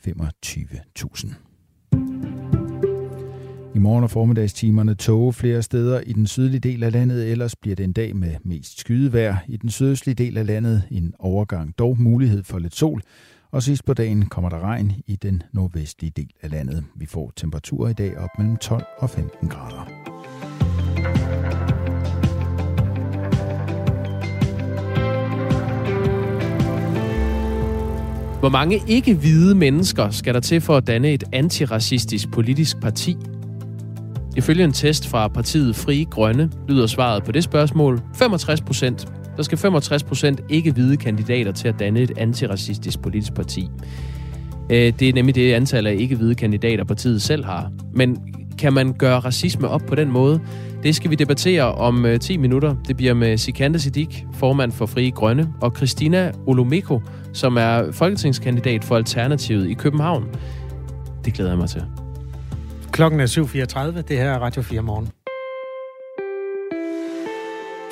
25.000. 0.07 1.50
I 3.75 3.79
morgen 3.79 4.03
og 4.03 4.11
formiddagstimerne 4.11 4.95
tåge 4.95 5.33
flere 5.33 5.61
steder 5.61 5.99
i 5.99 6.13
den 6.13 6.27
sydlige 6.27 6.59
del 6.59 6.83
af 6.83 6.91
landet, 6.91 7.31
ellers 7.31 7.55
bliver 7.55 7.75
det 7.75 7.83
en 7.83 7.93
dag 7.93 8.15
med 8.15 8.35
mest 8.43 8.79
skydevejr. 8.79 9.35
I 9.47 9.57
den 9.57 9.69
sydøstlige 9.69 10.15
del 10.15 10.37
af 10.37 10.45
landet 10.45 10.83
en 10.91 11.13
overgang, 11.19 11.77
dog 11.77 12.01
mulighed 12.01 12.43
for 12.43 12.59
lidt 12.59 12.75
sol. 12.75 13.01
Og 13.51 13.63
sidst 13.63 13.85
på 13.85 13.93
dagen 13.93 14.25
kommer 14.25 14.49
der 14.49 14.59
regn 14.59 14.91
i 15.07 15.15
den 15.15 15.43
nordvestlige 15.53 16.11
del 16.15 16.29
af 16.41 16.51
landet. 16.51 16.83
Vi 16.95 17.05
får 17.05 17.31
temperaturer 17.35 17.89
i 17.89 17.93
dag 17.93 18.17
op 18.17 18.29
mellem 18.37 18.57
12 18.57 18.83
og 18.97 19.09
15 19.09 19.49
grader. 19.49 20.11
Hvor 28.39 28.49
mange 28.49 28.81
ikke-hvide 28.87 29.55
mennesker 29.55 30.09
skal 30.09 30.33
der 30.33 30.39
til 30.39 30.61
for 30.61 30.77
at 30.77 30.87
danne 30.87 31.13
et 31.13 31.23
antiracistisk 31.31 32.31
politisk 32.31 32.79
parti? 32.81 33.17
Ifølge 34.37 34.63
en 34.63 34.71
test 34.71 35.07
fra 35.07 35.27
partiet 35.27 35.75
Fri 35.75 36.07
Grønne 36.09 36.49
lyder 36.69 36.87
svaret 36.87 37.23
på 37.23 37.31
det 37.31 37.43
spørgsmål 37.43 38.01
65 38.15 38.61
procent. 38.61 39.07
Der 39.37 39.43
skal 39.43 39.57
65 39.57 40.03
procent 40.03 40.41
ikke-hvide 40.49 40.97
kandidater 40.97 41.51
til 41.51 41.67
at 41.67 41.79
danne 41.79 41.99
et 41.99 42.11
antiracistisk 42.17 43.01
politisk 43.01 43.33
parti. 43.33 43.69
Øh, 44.69 44.93
det 44.99 45.09
er 45.09 45.13
nemlig 45.13 45.35
det 45.35 45.53
antal 45.53 45.87
af 45.87 45.95
ikke-hvide 45.99 46.35
kandidater, 46.35 46.83
partiet 46.83 47.21
selv 47.21 47.45
har. 47.45 47.71
Men 47.95 48.17
kan 48.57 48.73
man 48.73 48.93
gøre 48.93 49.19
racisme 49.19 49.67
op 49.67 49.81
på 49.87 49.95
den 49.95 50.11
måde? 50.11 50.39
Det 50.83 50.95
skal 50.95 51.11
vi 51.11 51.15
debattere 51.15 51.71
om 51.71 52.05
øh, 52.05 52.19
10 52.19 52.37
minutter. 52.37 52.75
Det 52.87 52.97
bliver 52.97 53.13
med 53.13 53.37
Sikande 53.37 53.79
Siddiq, 53.79 54.23
formand 54.33 54.71
for 54.71 54.85
Frie 54.85 55.11
Grønne, 55.11 55.53
og 55.61 55.73
Christina 55.75 56.31
Olomeko, 56.47 57.01
som 57.33 57.57
er 57.57 57.91
folketingskandidat 57.91 58.83
for 58.83 58.95
Alternativet 58.95 59.69
i 59.69 59.73
København. 59.73 60.23
Det 61.25 61.33
glæder 61.33 61.51
jeg 61.51 61.57
mig 61.59 61.69
til. 61.69 62.00
Klokken 62.93 63.19
er 63.19 63.27
7.34. 63.95 64.01
Det 64.01 64.17
her 64.17 64.31
er 64.31 64.39
Radio 64.39 64.61
4 64.61 64.81
morgen. 64.81 65.09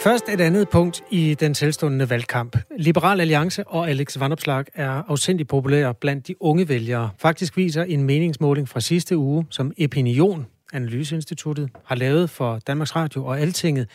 Først 0.03 0.29
et 0.29 0.41
andet 0.41 0.69
punkt 0.69 1.03
i 1.09 1.33
den 1.39 1.53
tilstående 1.53 2.09
valgkamp. 2.09 2.57
Liberal 2.77 3.21
Alliance 3.21 3.67
og 3.67 3.89
Alex 3.89 4.19
Vanopslag 4.19 4.65
er 4.73 5.03
afsindig 5.07 5.47
populære 5.47 5.93
blandt 5.93 6.27
de 6.27 6.41
unge 6.41 6.69
vælgere. 6.69 7.09
Faktisk 7.17 7.57
viser 7.57 7.83
en 7.83 8.03
meningsmåling 8.03 8.69
fra 8.69 8.79
sidste 8.79 9.17
uge, 9.17 9.45
som 9.49 9.73
Opinion, 9.83 10.47
Analyseinstituttet, 10.73 11.69
har 11.85 11.95
lavet 11.95 12.29
for 12.29 12.59
Danmarks 12.67 12.95
Radio 12.95 13.25
og 13.25 13.39
Altinget, 13.39 13.89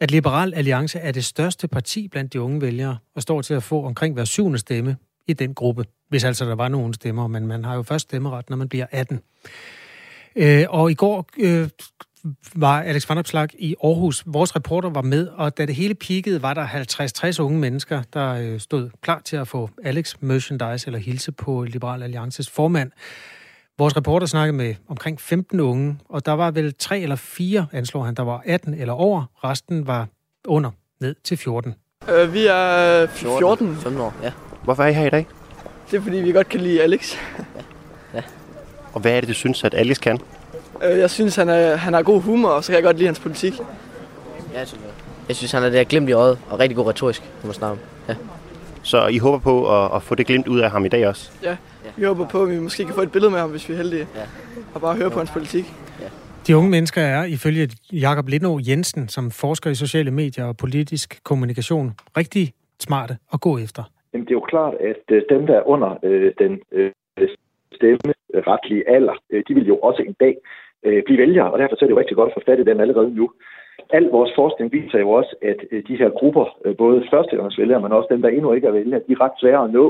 at 0.00 0.10
Liberal 0.10 0.54
Alliance 0.54 0.98
er 0.98 1.12
det 1.12 1.24
største 1.24 1.68
parti 1.68 2.08
blandt 2.08 2.32
de 2.32 2.40
unge 2.40 2.60
vælgere 2.60 2.98
og 3.16 3.22
står 3.22 3.42
til 3.42 3.54
at 3.54 3.62
få 3.62 3.84
omkring 3.84 4.14
hver 4.14 4.24
syvende 4.24 4.58
stemme 4.58 4.96
i 5.28 5.32
den 5.32 5.54
gruppe. 5.54 5.84
Hvis 6.08 6.24
altså 6.24 6.44
der 6.44 6.54
var 6.54 6.68
nogen 6.68 6.94
stemmer, 6.94 7.26
men 7.26 7.46
man 7.46 7.64
har 7.64 7.74
jo 7.74 7.82
først 7.82 8.02
stemmeret, 8.02 8.50
når 8.50 8.56
man 8.56 8.68
bliver 8.68 8.86
18. 8.90 9.20
Øh, 10.36 10.64
og 10.68 10.90
i 10.90 10.94
går 10.94 11.26
øh, 11.38 11.68
var 12.54 12.82
Alex 12.82 13.08
van 13.08 13.18
Opslag 13.18 13.48
i 13.58 13.74
Aarhus. 13.84 14.22
Vores 14.26 14.56
reporter 14.56 14.90
var 14.90 15.02
med, 15.02 15.28
og 15.28 15.58
da 15.58 15.66
det 15.66 15.74
hele 15.74 15.94
peakede, 15.94 16.42
var 16.42 16.54
der 16.54 16.66
50-60 17.36 17.42
unge 17.42 17.58
mennesker, 17.58 18.02
der 18.14 18.34
øh, 18.34 18.60
stod 18.60 18.90
klar 19.00 19.20
til 19.24 19.36
at 19.36 19.48
få 19.48 19.70
Alex 19.84 20.14
merchandise 20.20 20.86
eller 20.86 20.98
hilse 20.98 21.32
på 21.32 21.64
Liberal 21.64 22.02
Alliances 22.02 22.50
formand. 22.50 22.90
Vores 23.78 23.96
reporter 23.96 24.26
snakkede 24.26 24.56
med 24.56 24.74
omkring 24.88 25.20
15 25.20 25.60
unge, 25.60 25.98
og 26.08 26.26
der 26.26 26.32
var 26.32 26.50
vel 26.50 26.74
tre 26.74 27.00
eller 27.00 27.16
fire, 27.16 27.66
anslår 27.72 28.02
han, 28.04 28.14
der 28.14 28.22
var 28.22 28.42
18 28.46 28.74
eller 28.74 28.92
over. 28.92 29.24
Resten 29.44 29.86
var 29.86 30.06
under, 30.46 30.70
ned 31.00 31.14
til 31.24 31.36
14. 31.36 31.74
Øh, 32.08 32.34
vi 32.34 32.46
er 32.46 33.06
14. 33.06 33.38
14. 33.38 33.76
15 33.76 34.00
år, 34.00 34.14
ja. 34.22 34.32
Hvorfor 34.64 34.82
er 34.82 34.88
I 34.88 34.92
her 34.92 35.06
i 35.06 35.10
dag? 35.10 35.26
Det 35.90 35.96
er 35.96 36.02
fordi, 36.02 36.16
vi 36.16 36.32
godt 36.32 36.48
kan 36.48 36.60
lide 36.60 36.82
Alex. 36.82 37.14
ja. 37.38 37.62
Og 38.92 39.00
hvad 39.00 39.12
er 39.12 39.20
det, 39.20 39.28
du 39.28 39.34
synes, 39.34 39.64
at 39.64 39.74
Alex 39.74 40.00
kan? 40.00 40.18
Øh, 40.84 40.98
jeg 40.98 41.10
synes, 41.10 41.36
han, 41.36 41.48
er, 41.48 41.76
han 41.76 41.94
har 41.94 42.02
god 42.02 42.22
humor, 42.22 42.48
og 42.48 42.64
så 42.64 42.72
kan 42.72 42.76
jeg 42.76 42.84
godt 42.84 42.96
lide 42.96 43.06
hans 43.06 43.20
politik. 43.20 43.52
Ja, 44.52 44.58
jeg 44.58 44.68
synes, 44.68 44.82
jeg 45.28 45.36
synes 45.36 45.52
han 45.52 45.62
er 45.62 45.70
der 45.70 45.84
glimt 45.84 46.08
i 46.08 46.12
øjet, 46.12 46.38
og 46.50 46.58
rigtig 46.58 46.76
god 46.76 46.86
retorisk, 46.86 47.22
når 47.22 47.46
man 47.46 47.54
snakker 47.54 47.78
Ja. 48.08 48.14
Så 48.82 49.06
I 49.06 49.18
håber 49.18 49.38
på 49.38 49.84
at, 49.84 49.96
at 49.96 50.02
få 50.02 50.14
det 50.14 50.26
glimt 50.26 50.48
ud 50.48 50.60
af 50.60 50.70
ham 50.70 50.84
i 50.84 50.88
dag 50.88 51.08
også? 51.08 51.32
Ja, 51.42 51.56
vi 51.96 52.04
håber 52.04 52.28
på, 52.28 52.42
at 52.42 52.50
vi 52.50 52.58
måske 52.58 52.84
kan 52.84 52.94
få 52.94 53.00
et 53.00 53.12
billede 53.12 53.30
med 53.30 53.38
ham, 53.38 53.50
hvis 53.50 53.68
vi 53.68 53.74
er 53.74 53.76
heldige. 53.76 54.06
Ja. 54.16 54.22
Og 54.74 54.80
bare 54.80 54.96
høre 54.96 55.10
på 55.10 55.18
hans 55.18 55.30
politik. 55.30 55.64
Ja. 56.00 56.06
De 56.46 56.56
unge 56.56 56.70
mennesker 56.70 57.02
er, 57.02 57.24
ifølge 57.24 57.68
Jakob 57.92 58.28
Lindå 58.28 58.60
Jensen, 58.68 59.08
som 59.08 59.30
forsker 59.30 59.70
i 59.70 59.74
sociale 59.74 60.10
medier 60.10 60.44
og 60.44 60.56
politisk 60.56 61.20
kommunikation, 61.24 61.92
rigtig 62.16 62.52
smarte 62.80 63.16
at 63.32 63.40
gå 63.40 63.58
efter. 63.58 63.82
Jamen, 64.12 64.24
det 64.24 64.30
er 64.30 64.34
jo 64.34 64.40
klart, 64.40 64.74
at 64.74 65.16
øh, 65.16 65.22
dem, 65.30 65.46
der 65.46 65.54
er 65.54 65.68
under 65.68 65.98
øh, 66.02 66.32
den 66.38 66.60
øh, 66.72 66.90
stemmeretlige 67.80 68.88
alder, 68.96 69.16
øh, 69.32 69.42
de 69.48 69.54
vil 69.54 69.66
jo 69.72 69.76
også 69.88 70.02
en 70.08 70.16
dag 70.24 70.34
øh, 70.86 71.02
blive 71.06 71.18
vælgere, 71.24 71.50
og 71.52 71.58
derfor 71.58 71.74
er 71.74 71.86
det 71.86 71.94
jo 71.94 72.02
rigtig 72.02 72.16
godt 72.16 72.30
at 72.30 72.36
få 72.36 72.42
fat 72.46 72.60
i 72.60 72.68
dem 72.70 72.80
allerede 72.80 73.14
nu. 73.14 73.26
Al 73.96 74.06
vores 74.16 74.32
forskning 74.40 74.72
viser 74.72 74.98
jo 75.04 75.10
også, 75.10 75.32
at 75.50 75.60
øh, 75.72 75.82
de 75.88 75.98
her 76.00 76.10
grupper, 76.18 76.46
øh, 76.64 76.76
både 76.76 76.98
førstegangsvælgere, 77.12 77.82
men 77.82 77.92
også 77.92 78.08
dem, 78.10 78.22
der 78.22 78.28
endnu 78.28 78.52
ikke 78.52 78.66
er 78.66 78.78
vælgere, 78.80 79.00
de 79.06 79.12
er 79.12 79.20
ret 79.24 79.36
svære 79.40 79.64
at 79.64 79.72
nå. 79.78 79.86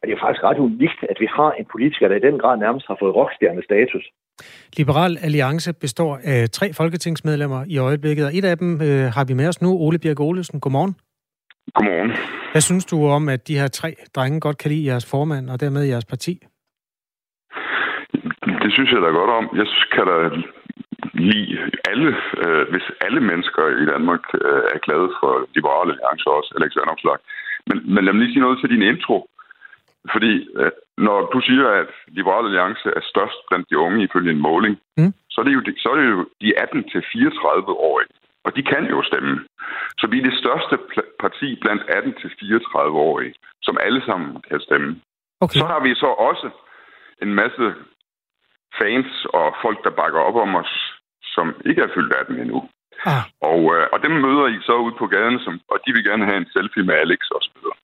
Og 0.00 0.08
det 0.08 0.14
er 0.14 0.24
faktisk 0.24 0.44
ret 0.44 0.58
unikt, 0.58 1.00
at 1.12 1.16
vi 1.20 1.28
har 1.38 1.50
en 1.52 1.66
politiker, 1.72 2.08
der 2.08 2.16
i 2.16 2.26
den 2.28 2.38
grad 2.38 2.56
nærmest 2.58 2.86
har 2.86 2.96
fået 3.00 3.14
rockstjerne-status. 3.14 4.04
Liberal 4.78 5.18
Alliance 5.26 5.72
består 5.72 6.18
af 6.24 6.50
tre 6.50 6.72
folketingsmedlemmer 6.72 7.64
i 7.68 7.78
øjeblikket, 7.78 8.24
og 8.26 8.32
et 8.34 8.44
af 8.44 8.58
dem 8.58 8.70
øh, 8.74 9.04
har 9.16 9.24
vi 9.28 9.34
med 9.34 9.48
os 9.48 9.62
nu, 9.62 9.70
Ole 9.84 9.98
Birk 9.98 10.20
Olesen. 10.20 10.60
Godmorgen. 10.60 10.94
Godmorgen. 11.74 12.12
Hvad 12.52 12.60
synes 12.60 12.84
du 12.84 13.06
om, 13.06 13.28
at 13.28 13.48
de 13.48 13.58
her 13.58 13.68
tre 13.68 13.94
drenge 14.16 14.40
godt 14.40 14.58
kan 14.58 14.70
lide 14.70 14.86
jeres 14.86 15.10
formand 15.10 15.50
og 15.50 15.60
dermed 15.60 15.82
jeres 15.82 16.04
parti? 16.04 16.42
Det 18.62 18.70
synes 18.72 18.90
jeg 18.92 19.02
da 19.02 19.10
godt 19.20 19.32
om. 19.38 19.44
Jeg 19.60 19.66
kan 19.94 20.06
da 20.12 20.18
lide 21.14 21.58
alle, 21.90 22.10
øh, 22.42 22.64
hvis 22.72 22.86
alle 23.06 23.20
mennesker 23.30 23.62
i 23.82 23.84
Danmark 23.92 24.24
øh, 24.34 24.62
er 24.74 24.80
glade 24.86 25.08
for 25.20 25.32
Liberale 25.56 25.92
Alliance 25.92 26.26
også, 26.36 26.50
Alex 26.56 26.70
Vandomslag. 26.76 27.18
Men, 27.68 27.76
men 27.94 28.04
lad 28.04 28.12
mig 28.12 28.20
lige 28.22 28.34
sige 28.34 28.46
noget 28.46 28.58
til 28.60 28.70
din 28.74 28.88
intro. 28.92 29.16
Fordi 30.12 30.32
øh, 30.60 30.72
når 31.06 31.18
du 31.32 31.38
siger, 31.48 31.68
at 31.80 31.90
Liberale 32.18 32.48
Alliance 32.48 32.88
er 32.98 33.04
størst 33.12 33.38
blandt 33.48 33.70
de 33.70 33.78
unge 33.78 34.04
ifølge 34.04 34.30
en 34.32 34.44
måling, 34.48 34.74
mm. 34.96 35.12
så, 35.30 35.36
er 35.40 35.44
det 35.44 35.54
jo, 35.58 35.62
så 35.82 35.88
er 35.92 35.96
det 36.00 36.08
jo 36.10 36.20
de 36.42 36.50
18-34-årige. 36.64 38.12
Og 38.44 38.56
de 38.56 38.62
kan 38.62 38.84
jo 38.94 39.02
stemme. 39.10 39.34
Så 39.98 40.06
vi 40.06 40.18
er 40.18 40.26
det 40.30 40.38
største 40.42 40.74
parti 41.20 41.48
blandt 41.62 41.82
18-34-årige, 41.82 43.34
som 43.62 43.76
alle 43.80 44.02
sammen 44.06 44.42
kan 44.48 44.60
stemme. 44.60 45.00
Okay. 45.40 45.58
Så 45.60 45.64
har 45.66 45.80
vi 45.86 45.94
så 45.94 46.06
også 46.06 46.50
en 47.22 47.34
masse 47.34 47.74
fans 48.80 49.26
og 49.38 49.46
folk, 49.64 49.78
der 49.84 49.98
bakker 50.00 50.20
op 50.28 50.36
om 50.44 50.54
os, 50.62 50.72
som 51.34 51.46
ikke 51.68 51.82
er 51.82 51.94
fyldt 51.94 52.14
af 52.18 52.26
dem 52.28 52.36
endnu. 52.42 52.58
Ah. 53.06 53.24
Og, 53.50 53.60
øh, 53.74 53.86
og 53.92 53.98
dem 54.04 54.12
møder 54.24 54.46
I 54.46 54.58
så 54.68 54.74
ude 54.84 54.94
på 54.98 55.06
gaden, 55.06 55.38
som, 55.44 55.60
og 55.72 55.78
de 55.86 55.92
vil 55.92 56.04
gerne 56.04 56.24
have 56.24 56.36
en 56.36 56.50
selfie 56.56 56.82
med 56.82 56.94
Alex 56.94 57.20
og 57.36 57.40
så 57.42 57.50
videre. 57.56 57.76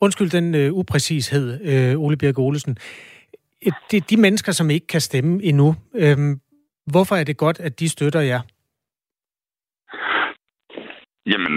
Undskyld 0.00 0.30
den 0.30 0.54
øh, 0.54 0.72
upræcished, 0.72 1.46
øh, 1.70 2.00
Ole 2.04 2.16
Birk 2.16 2.38
Olesen. 2.38 2.76
De, 3.90 4.00
de 4.00 4.16
mennesker, 4.16 4.52
som 4.52 4.70
ikke 4.70 4.86
kan 4.86 5.00
stemme 5.00 5.42
endnu, 5.42 5.68
øh, 5.94 6.18
hvorfor 6.92 7.14
er 7.16 7.24
det 7.24 7.36
godt, 7.36 7.60
at 7.60 7.80
de 7.80 7.88
støtter 7.88 8.20
jer? 8.20 8.40
Jamen, 11.26 11.54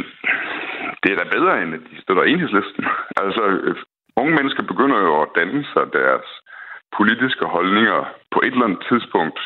det 1.03 1.09
er 1.11 1.17
da 1.17 1.25
bedre, 1.37 1.61
end 1.63 1.73
at 1.73 1.83
de 1.91 2.01
støtter 2.01 2.23
enhedslisten. 2.23 2.83
Altså, 3.21 3.43
øh, 3.65 3.75
unge 4.17 4.35
mennesker 4.35 4.63
begynder 4.63 4.99
jo 5.07 5.21
at 5.21 5.29
danne 5.35 5.63
sig 5.73 5.85
deres 5.93 6.27
politiske 6.97 7.45
holdninger 7.45 7.99
på 8.33 8.39
et 8.45 8.53
eller 8.53 8.67
andet 8.67 8.83
tidspunkt. 8.89 9.39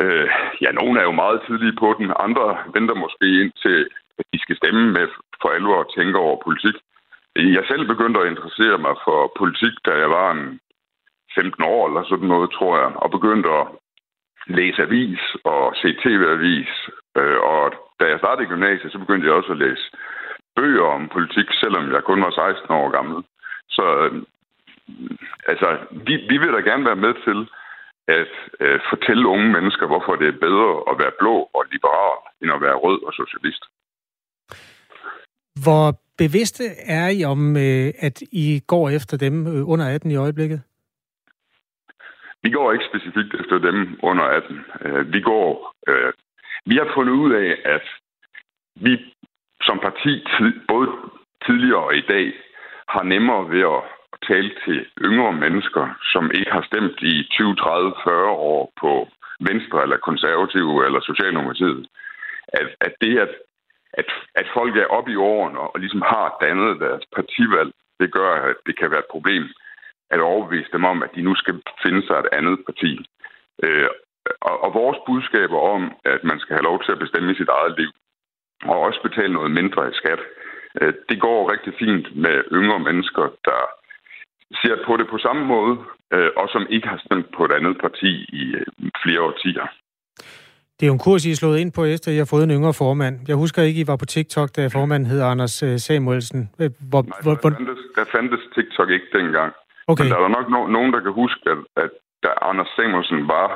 Øh, 0.00 0.28
ja, 0.60 0.70
nogle 0.72 1.00
er 1.00 1.04
jo 1.04 1.20
meget 1.22 1.40
tidlige 1.46 1.78
på 1.82 1.88
den, 1.98 2.12
andre 2.26 2.46
venter 2.74 2.94
måske 2.94 3.26
ind 3.42 3.52
til, 3.64 3.78
at 4.18 4.24
de 4.32 4.38
skal 4.42 4.56
stemme 4.56 4.92
med 4.96 5.06
for 5.42 5.48
alvor 5.48 5.78
og 5.84 5.90
tænke 5.96 6.18
over 6.18 6.36
politik. 6.46 6.76
Jeg 7.36 7.64
selv 7.70 7.84
begyndte 7.92 8.20
at 8.20 8.30
interessere 8.32 8.78
mig 8.86 8.94
for 9.06 9.32
politik, 9.40 9.74
da 9.86 9.92
jeg 10.02 10.10
var 10.10 10.30
en 10.32 10.60
15 11.34 11.64
år 11.64 11.82
eller 11.88 12.02
sådan 12.04 12.28
noget, 12.34 12.50
tror 12.50 12.74
jeg, 12.82 12.90
og 13.02 13.10
begyndte 13.10 13.48
at 13.60 13.66
læse 14.46 14.82
avis 14.82 15.22
og 15.44 15.74
se 15.82 15.88
tv-avis. 16.04 16.72
Øh, 17.18 17.38
og 17.52 17.62
da 18.00 18.04
jeg 18.08 18.18
startede 18.18 18.48
gymnasiet, 18.52 18.92
så 18.92 18.98
begyndte 18.98 19.26
jeg 19.26 19.34
også 19.34 19.52
at 19.52 19.62
læse 19.64 19.84
bøger 20.56 20.86
om 20.96 21.08
politik, 21.08 21.48
selvom 21.62 21.92
jeg 21.92 22.02
kun 22.04 22.22
var 22.22 22.30
16 22.30 22.70
år 22.80 22.88
gammel. 22.96 23.24
Så 23.68 23.86
altså, 25.46 25.68
vi, 26.06 26.14
vi 26.30 26.36
vil 26.38 26.52
da 26.52 26.60
gerne 26.70 26.84
være 26.84 27.02
med 27.06 27.14
til 27.26 27.38
at 28.08 28.32
øh, 28.60 28.80
fortælle 28.90 29.28
unge 29.28 29.48
mennesker, 29.52 29.86
hvorfor 29.86 30.16
det 30.16 30.28
er 30.28 30.44
bedre 30.46 30.70
at 30.90 30.98
være 31.02 31.12
blå 31.18 31.34
og 31.54 31.62
liberal, 31.72 32.16
end 32.42 32.52
at 32.52 32.60
være 32.60 32.74
rød 32.74 33.02
og 33.06 33.12
socialist. 33.12 33.64
Hvor 35.64 35.84
bevidste 36.18 36.64
er 36.86 37.08
I 37.08 37.24
om, 37.24 37.56
øh, 37.56 37.88
at 37.98 38.22
I 38.32 38.62
går 38.66 38.90
efter 38.90 39.16
dem 39.16 39.46
øh, 39.46 39.68
under 39.68 39.86
18 39.94 40.10
i 40.10 40.16
øjeblikket? 40.16 40.62
Vi 42.42 42.50
går 42.50 42.72
ikke 42.72 42.84
specifikt 42.90 43.34
efter 43.40 43.58
dem 43.58 43.98
under 44.02 44.24
18. 44.24 44.60
Øh, 44.84 45.12
vi 45.12 45.20
går... 45.20 45.74
Øh, 45.88 46.12
vi 46.66 46.76
har 46.76 46.90
fundet 46.94 47.12
ud 47.12 47.32
af, 47.32 47.56
at 47.64 47.86
vi 48.74 49.14
som 49.62 49.78
parti, 49.78 50.24
både 50.68 50.88
tidligere 51.46 51.84
og 51.84 51.96
i 51.96 52.00
dag, 52.00 52.32
har 52.88 53.02
nemmere 53.02 53.50
ved 53.50 53.60
at 53.60 53.82
tale 54.28 54.50
til 54.64 54.86
yngre 55.08 55.32
mennesker, 55.32 55.84
som 56.12 56.30
ikke 56.38 56.52
har 56.52 56.64
stemt 56.70 56.98
i 57.02 57.14
20, 57.30 57.56
30, 57.56 57.94
40 58.04 58.28
år 58.28 58.72
på 58.80 59.08
Venstre 59.48 59.82
eller 59.82 59.96
Konservative 60.08 60.86
eller 60.86 61.00
Socialdemokratiet. 61.00 61.86
At, 62.48 62.68
at 62.80 62.94
det, 63.00 63.18
at, 63.18 63.32
at, 63.92 64.08
at 64.34 64.46
folk 64.54 64.76
er 64.76 64.92
oppe 64.96 65.12
i 65.12 65.16
årene 65.16 65.58
og 65.60 65.74
og 65.74 65.80
ligesom 65.80 66.02
har 66.02 66.36
dannet 66.40 66.80
deres 66.80 67.04
partivalg, 67.16 67.72
det 68.00 68.12
gør, 68.12 68.32
at 68.50 68.56
det 68.66 68.78
kan 68.78 68.90
være 68.90 69.04
et 69.06 69.14
problem 69.14 69.44
at 70.10 70.20
overbevise 70.20 70.72
dem 70.72 70.84
om, 70.84 71.02
at 71.02 71.10
de 71.14 71.22
nu 71.22 71.34
skal 71.34 71.54
finde 71.82 72.06
sig 72.06 72.16
et 72.18 72.32
andet 72.32 72.58
parti. 72.68 72.92
Øh, 73.64 73.88
og, 74.40 74.64
og 74.64 74.74
vores 74.74 74.98
budskaber 75.06 75.58
om, 75.74 75.82
at 76.04 76.24
man 76.24 76.38
skal 76.40 76.54
have 76.56 76.68
lov 76.70 76.82
til 76.82 76.92
at 76.92 77.02
bestemme 77.04 77.34
sit 77.34 77.48
eget 77.48 77.74
liv, 77.78 77.90
og 78.64 78.80
også 78.80 79.00
betale 79.02 79.32
noget 79.32 79.50
mindre 79.50 79.90
i 79.90 79.94
skat, 80.00 80.20
øh, 80.80 80.94
det 81.08 81.20
går 81.20 81.50
rigtig 81.52 81.72
fint 81.78 82.16
med 82.16 82.36
yngre 82.52 82.80
mennesker, 82.88 83.24
der 83.44 83.60
ser 84.62 84.76
på 84.86 84.96
det 84.96 85.06
på 85.10 85.18
samme 85.18 85.44
måde, 85.54 85.74
øh, 86.14 86.30
og 86.36 86.46
som 86.48 86.66
ikke 86.70 86.88
har 86.88 87.00
stemt 87.06 87.28
på 87.36 87.44
et 87.44 87.52
andet 87.52 87.76
parti 87.84 88.10
i 88.42 88.44
øh, 88.60 88.66
flere 89.02 89.20
årtier. 89.28 89.66
Det 90.76 90.86
er 90.86 90.90
jo 90.92 90.92
en 90.92 91.06
kurs, 91.08 91.24
I 91.26 91.30
er 91.30 91.40
slået 91.42 91.58
ind 91.58 91.72
på, 91.72 91.84
efter 91.84 92.12
I 92.12 92.16
har 92.16 92.28
fået 92.34 92.44
en 92.44 92.56
yngre 92.58 92.74
formand. 92.74 93.14
Jeg 93.28 93.36
husker 93.36 93.62
ikke, 93.62 93.80
I 93.80 93.86
var 93.86 93.96
på 93.96 94.04
TikTok, 94.04 94.48
da 94.56 94.66
formanden 94.66 95.08
hed 95.10 95.22
Anders 95.22 95.62
øh, 95.62 95.78
Samuelsen. 95.78 96.50
Hvor, 96.90 97.02
Nej, 97.02 97.18
hvor, 97.22 97.34
der, 97.34 97.50
fandtes, 97.56 97.82
der 97.96 98.04
fandtes 98.14 98.42
TikTok 98.54 98.90
ikke 98.90 99.08
dengang. 99.18 99.52
Okay. 99.86 100.04
Men 100.04 100.12
der 100.12 100.18
er 100.18 100.28
nok 100.38 100.46
no- 100.54 100.72
nogen, 100.76 100.92
der 100.92 101.00
kan 101.00 101.12
huske, 101.12 101.40
at, 101.54 101.58
at 101.84 101.90
da 102.22 102.28
Anders 102.42 102.70
Samuelsen 102.76 103.28
var 103.34 103.46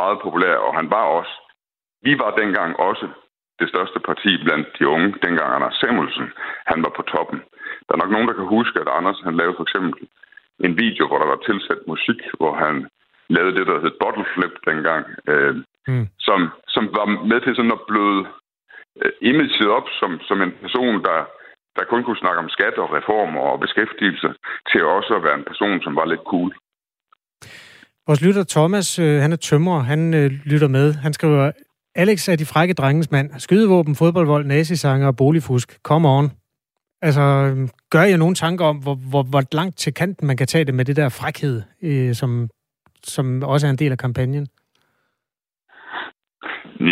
meget 0.00 0.18
populær, 0.24 0.56
og 0.66 0.74
han 0.78 0.90
var 0.90 1.04
også 1.18 1.34
vi 2.06 2.12
var 2.22 2.30
dengang 2.40 2.70
også 2.88 3.06
det 3.60 3.68
største 3.72 3.98
parti 4.08 4.30
blandt 4.44 4.66
de 4.78 4.88
unge, 4.94 5.08
dengang 5.24 5.48
Anders 5.54 5.76
Samuelsen, 5.82 6.26
han 6.70 6.78
var 6.84 6.92
på 6.96 7.02
toppen. 7.02 7.38
Der 7.86 7.92
er 7.94 8.00
nok 8.02 8.12
nogen, 8.14 8.28
der 8.28 8.36
kan 8.40 8.54
huske, 8.56 8.76
at 8.80 8.88
Anders 8.98 9.20
han 9.26 9.36
lavede 9.40 9.56
for 9.56 9.66
eksempel 9.68 9.92
en 10.66 10.74
video, 10.84 11.04
hvor 11.06 11.18
der 11.18 11.28
var 11.32 11.40
tilsat 11.48 11.80
musik, 11.92 12.20
hvor 12.38 12.54
han 12.64 12.74
lavede 13.28 13.56
det, 13.58 13.66
der 13.66 13.82
hed 13.82 13.94
Bottle 14.02 14.26
Flip 14.34 14.54
dengang, 14.70 15.04
øh, 15.32 15.54
mm. 15.88 16.06
som, 16.26 16.38
som 16.74 16.84
var 16.98 17.06
med 17.30 17.40
til 17.40 17.56
sådan 17.56 17.76
at 17.78 17.86
bløde 17.90 18.22
øh, 19.02 19.12
imaget 19.30 19.68
op 19.78 19.86
som, 20.00 20.10
som 20.28 20.38
en 20.42 20.52
person, 20.62 20.94
der, 21.08 21.18
der 21.76 21.90
kun 21.90 22.04
kunne 22.04 22.22
snakke 22.22 22.42
om 22.44 22.52
skat 22.56 22.76
og 22.82 22.88
reformer 22.98 23.40
og 23.40 23.60
beskæftigelse, 23.64 24.28
til 24.70 24.84
også 24.84 25.12
at 25.18 25.24
være 25.26 25.38
en 25.38 25.48
person, 25.50 25.82
som 25.82 25.96
var 25.96 26.06
lidt 26.12 26.24
cool. 26.32 26.50
Vores 28.06 28.22
lytter 28.26 28.44
Thomas, 28.44 28.98
øh, 28.98 29.16
han 29.24 29.32
er 29.32 29.36
tømrer, 29.36 29.80
han 29.92 30.14
øh, 30.14 30.30
lytter 30.52 30.68
med. 30.68 30.94
Han 30.94 31.12
skriver, 31.12 31.52
Alex 31.94 32.28
er 32.28 32.36
de 32.36 32.46
frække 32.46 32.74
drengens 32.74 33.10
mand. 33.10 33.30
Skydevåben, 33.38 33.94
fodboldvold, 33.96 34.44
nazisanger 34.44 35.06
og 35.06 35.16
boligfusk. 35.16 35.78
Come 35.82 36.08
on. 36.08 36.43
Altså, 37.06 37.24
gør 37.94 38.04
jeg 38.10 38.18
nogle 38.18 38.34
tanker 38.34 38.64
om, 38.72 38.76
hvor, 38.84 38.96
hvor, 39.10 39.22
hvor 39.32 39.42
langt 39.58 39.76
til 39.78 39.94
kanten 39.94 40.26
man 40.26 40.36
kan 40.36 40.46
tage 40.46 40.64
det 40.64 40.74
med 40.74 40.84
det 40.84 40.96
der 40.96 41.16
frækhed, 41.20 41.56
øh, 41.88 42.14
som, 42.20 42.30
som 43.14 43.42
også 43.42 43.66
er 43.66 43.70
en 43.70 43.82
del 43.82 43.92
af 43.92 43.98
kampagnen? 43.98 44.46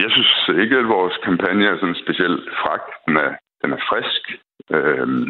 Jeg 0.02 0.10
synes 0.14 0.32
ikke, 0.62 0.76
at 0.82 0.92
vores 0.98 1.16
kampagne 1.24 1.64
er 1.66 1.76
sådan 1.80 2.02
specielt 2.04 2.44
fræk. 2.62 2.84
Den 3.06 3.16
er, 3.16 3.30
den 3.62 3.70
er 3.76 3.80
frisk. 3.90 4.22
Øhm, 4.76 5.28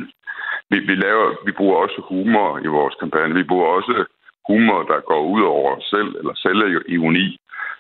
vi, 0.70 0.78
vi, 0.88 0.94
laver, 1.04 1.26
vi 1.46 1.52
bruger 1.58 1.76
også 1.84 1.98
humor 2.08 2.50
i 2.66 2.68
vores 2.78 2.94
kampagne. 3.02 3.34
Vi 3.34 3.50
bruger 3.50 3.68
også 3.78 4.04
humor, 4.48 4.80
der 4.90 5.08
går 5.10 5.22
ud 5.34 5.42
over 5.54 5.76
os 5.76 5.86
selv, 5.94 6.10
eller 6.20 6.34
selvironi. 6.44 7.26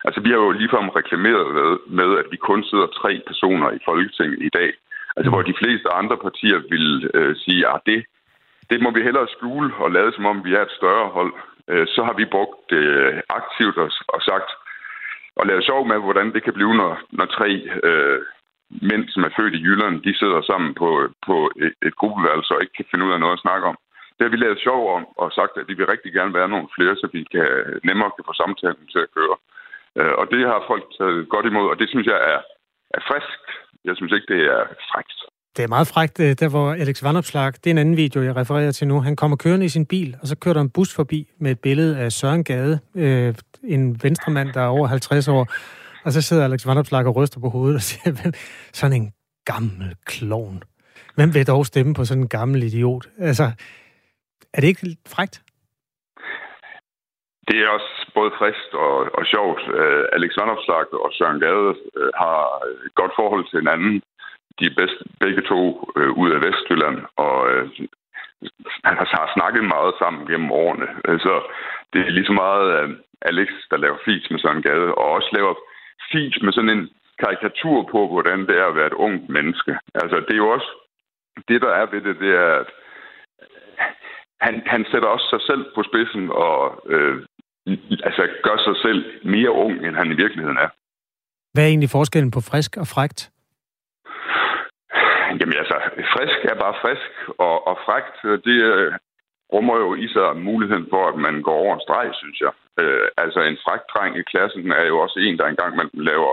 Altså, 0.06 0.20
vi 0.24 0.30
har 0.30 0.40
jo 0.46 0.50
ligefrem 0.50 0.88
reklameret 0.88 1.48
med, 1.58 1.70
med, 1.98 2.18
at 2.20 2.26
vi 2.32 2.36
kun 2.36 2.64
sidder 2.70 2.86
tre 3.00 3.12
personer 3.26 3.70
i 3.70 3.84
Folketinget 3.88 4.40
i 4.48 4.50
dag. 4.58 4.70
Altså, 5.16 5.30
hvor 5.30 5.42
de 5.42 5.58
fleste 5.62 5.88
andre 6.00 6.16
partier 6.26 6.58
vil 6.72 7.10
øh, 7.14 7.36
sige, 7.36 7.62
at 7.74 7.80
det, 7.86 8.00
det 8.70 8.82
må 8.82 8.90
vi 8.90 9.02
hellere 9.02 9.28
skjule 9.34 9.74
og 9.74 9.90
lade 9.90 10.12
som 10.12 10.26
om, 10.26 10.44
vi 10.44 10.54
er 10.54 10.62
et 10.62 10.78
større 10.80 11.08
hold. 11.08 11.32
Øh, 11.68 11.86
så 11.94 12.00
har 12.04 12.14
vi 12.20 12.24
brugt 12.34 12.58
det 12.70 12.84
øh, 13.00 13.20
aktivt 13.28 13.76
og, 13.84 13.90
og 14.14 14.20
sagt, 14.22 14.50
og 15.36 15.46
lavet 15.46 15.64
sjov 15.64 15.80
med, 15.86 15.98
hvordan 15.98 16.32
det 16.34 16.42
kan 16.44 16.54
blive, 16.58 16.74
når, 16.74 16.92
når 17.18 17.26
tre 17.26 17.48
øh, 17.88 18.20
mænd, 18.90 19.04
som 19.08 19.22
er 19.22 19.36
født 19.38 19.54
i 19.54 19.64
Jylland, 19.66 20.02
de 20.02 20.18
sidder 20.18 20.40
sammen 20.42 20.74
på, 20.74 20.88
på 21.26 21.36
et, 21.64 21.74
et 21.86 21.94
gruppeværelse 21.96 22.54
og 22.54 22.62
ikke 22.62 22.76
kan 22.76 22.90
finde 22.90 23.06
ud 23.06 23.12
af 23.12 23.20
noget 23.20 23.36
at 23.36 23.44
snakke 23.46 23.66
om. 23.66 23.76
Det 24.16 24.22
har 24.24 24.34
vi 24.34 24.44
lavet 24.44 24.64
sjov 24.66 24.80
om 24.96 25.04
og 25.22 25.32
sagt, 25.32 25.54
at 25.56 25.68
vi 25.68 25.74
vil 25.74 25.86
rigtig 25.86 26.12
gerne 26.12 26.34
være 26.34 26.48
nogle 26.48 26.68
flere, 26.76 26.96
så 26.96 27.06
vi 27.12 27.22
kan 27.34 27.48
nemmere 27.88 28.10
kan 28.16 28.28
få 28.28 28.32
samtalen 28.32 28.86
til 28.92 29.00
at 29.06 29.14
køre. 29.16 29.36
Øh, 29.98 30.14
og 30.20 30.24
det 30.32 30.40
har 30.50 30.68
folk 30.70 30.84
taget 30.98 31.28
godt 31.28 31.46
imod, 31.46 31.66
og 31.72 31.78
det 31.80 31.88
synes 31.88 32.06
jeg 32.12 32.20
er, 32.34 32.40
er 32.96 33.02
friskt. 33.08 33.46
Jeg 33.84 33.94
synes 33.96 34.12
ikke, 34.12 34.34
det 34.34 34.42
er 34.56 34.62
frækt. 34.92 35.18
Det 35.56 35.62
er 35.62 35.68
meget 35.68 35.86
frækt, 35.86 36.20
øh, 36.20 36.32
der 36.40 36.48
hvor 36.48 36.72
Alex 36.72 37.02
Vandopslag, 37.02 37.52
det 37.52 37.66
er 37.66 37.70
en 37.70 37.78
anden 37.78 37.96
video, 37.96 38.22
jeg 38.22 38.36
refererer 38.36 38.72
til 38.72 38.88
nu, 38.88 39.00
han 39.00 39.16
kommer 39.16 39.36
kørende 39.36 39.66
i 39.66 39.68
sin 39.68 39.86
bil, 39.86 40.16
og 40.20 40.28
så 40.28 40.36
kører 40.36 40.54
der 40.54 40.60
en 40.60 40.70
bus 40.70 40.94
forbi 40.94 41.28
med 41.38 41.50
et 41.50 41.60
billede 41.60 41.98
af 41.98 42.12
Søren 42.12 42.44
Gade, 42.44 42.80
øh, 42.94 43.34
en 43.64 44.02
venstremand, 44.02 44.52
der 44.52 44.60
er 44.60 44.66
over 44.66 44.86
50 44.86 45.28
år, 45.28 45.52
og 46.04 46.12
så 46.12 46.22
sidder 46.22 46.44
Alex 46.44 46.66
Vandopslag 46.66 47.06
og 47.06 47.16
ryster 47.16 47.40
på 47.40 47.48
hovedet 47.48 47.74
og 47.74 47.82
siger, 47.82 48.32
sådan 48.72 49.02
en 49.02 49.12
gammel 49.44 49.94
klovn. 50.04 50.62
Hvem 51.14 51.34
vil 51.34 51.46
dog 51.46 51.66
stemme 51.66 51.94
på 51.94 52.04
sådan 52.04 52.22
en 52.22 52.28
gammel 52.28 52.62
idiot? 52.62 53.06
Altså, 53.18 53.50
er 54.54 54.60
det 54.60 54.68
ikke 54.68 54.96
frækt? 55.06 55.42
Det 57.52 57.60
er 57.60 57.68
også 57.68 57.92
både 58.14 58.30
frist 58.38 58.70
og, 58.84 58.96
og 59.18 59.24
sjovt. 59.34 59.62
Uh, 59.80 60.02
Alex 60.16 60.30
Vandopslag 60.38 60.86
og 61.04 61.10
Søren 61.12 61.40
Gade 61.40 61.68
uh, 61.98 62.10
har 62.22 62.38
et 62.86 62.94
godt 62.94 63.12
forhold 63.20 63.44
til 63.46 63.58
hinanden. 63.62 64.02
De 64.58 64.64
er 64.66 64.78
bedst, 64.80 64.98
begge 65.20 65.42
to 65.52 65.60
uh, 65.98 66.10
ud 66.22 66.30
af 66.36 66.40
Vestjylland, 66.46 66.98
og 67.16 67.36
uh, 67.52 67.64
han 68.88 68.94
har, 69.00 69.30
snakket 69.36 69.64
meget 69.64 69.94
sammen 70.02 70.22
gennem 70.30 70.50
årene. 70.62 70.88
Altså, 71.12 71.32
det 71.92 72.00
er 72.00 72.16
lige 72.16 72.30
så 72.30 72.36
meget 72.44 72.66
uh, 72.78 72.90
Alex, 73.30 73.48
der 73.70 73.76
laver 73.76 73.98
fis 74.04 74.30
med 74.30 74.38
Søren 74.38 74.62
Gade, 74.62 74.94
og 75.00 75.06
også 75.16 75.30
laver 75.32 75.54
fis 76.12 76.34
med 76.42 76.52
sådan 76.52 76.74
en 76.76 76.88
karikatur 77.22 77.78
på, 77.92 78.00
hvordan 78.12 78.40
det 78.48 78.56
er 78.58 78.66
at 78.66 78.76
være 78.76 78.90
et 78.92 79.00
ungt 79.06 79.28
menneske. 79.28 79.72
Altså, 79.94 80.16
det 80.26 80.32
er 80.34 80.44
jo 80.44 80.48
også 80.56 80.70
det, 81.48 81.62
der 81.62 81.72
er 81.80 81.86
ved 81.92 82.00
det, 82.00 82.16
det 82.20 82.32
er, 82.34 82.54
at 82.62 82.70
han, 84.46 84.62
han 84.66 84.84
sætter 84.90 85.08
også 85.08 85.26
sig 85.30 85.40
selv 85.48 85.64
på 85.74 85.82
spidsen 85.82 86.30
og 86.30 86.82
øh, 86.94 87.16
altså 88.08 88.22
gør 88.46 88.56
sig 88.66 88.76
selv 88.84 89.00
mere 89.34 89.52
ung, 89.64 89.86
end 89.86 89.96
han 89.96 90.12
i 90.12 90.16
virkeligheden 90.22 90.58
er. 90.58 90.68
Hvad 91.52 91.64
er 91.64 91.68
egentlig 91.68 91.90
forskellen 91.90 92.30
på 92.30 92.40
frisk 92.50 92.76
og 92.76 92.86
frægt? 92.94 93.30
Jamen 95.40 95.56
altså, 95.62 95.76
frisk 96.14 96.38
er 96.52 96.56
bare 96.64 96.76
frisk, 96.82 97.10
og, 97.46 97.66
og 97.68 97.76
frægt, 97.86 98.16
det 98.48 98.58
øh, 98.72 98.92
rummer 99.54 99.76
jo 99.84 99.90
i 100.04 100.06
sig 100.14 100.28
muligheden 100.48 100.86
for, 100.92 101.02
at 101.12 101.16
man 101.26 101.34
går 101.46 101.56
over 101.62 101.74
en 101.74 101.84
streg, 101.86 102.08
synes 102.22 102.38
jeg. 102.44 102.52
Øh, 102.80 103.06
altså 103.24 103.40
en 103.50 103.56
dreng 103.92 104.12
i 104.20 104.22
klassen 104.32 104.72
er 104.80 104.86
jo 104.90 104.96
også 105.04 105.18
en, 105.26 105.38
der 105.38 105.46
engang 105.46 105.72
man 105.80 105.88
laver 106.10 106.32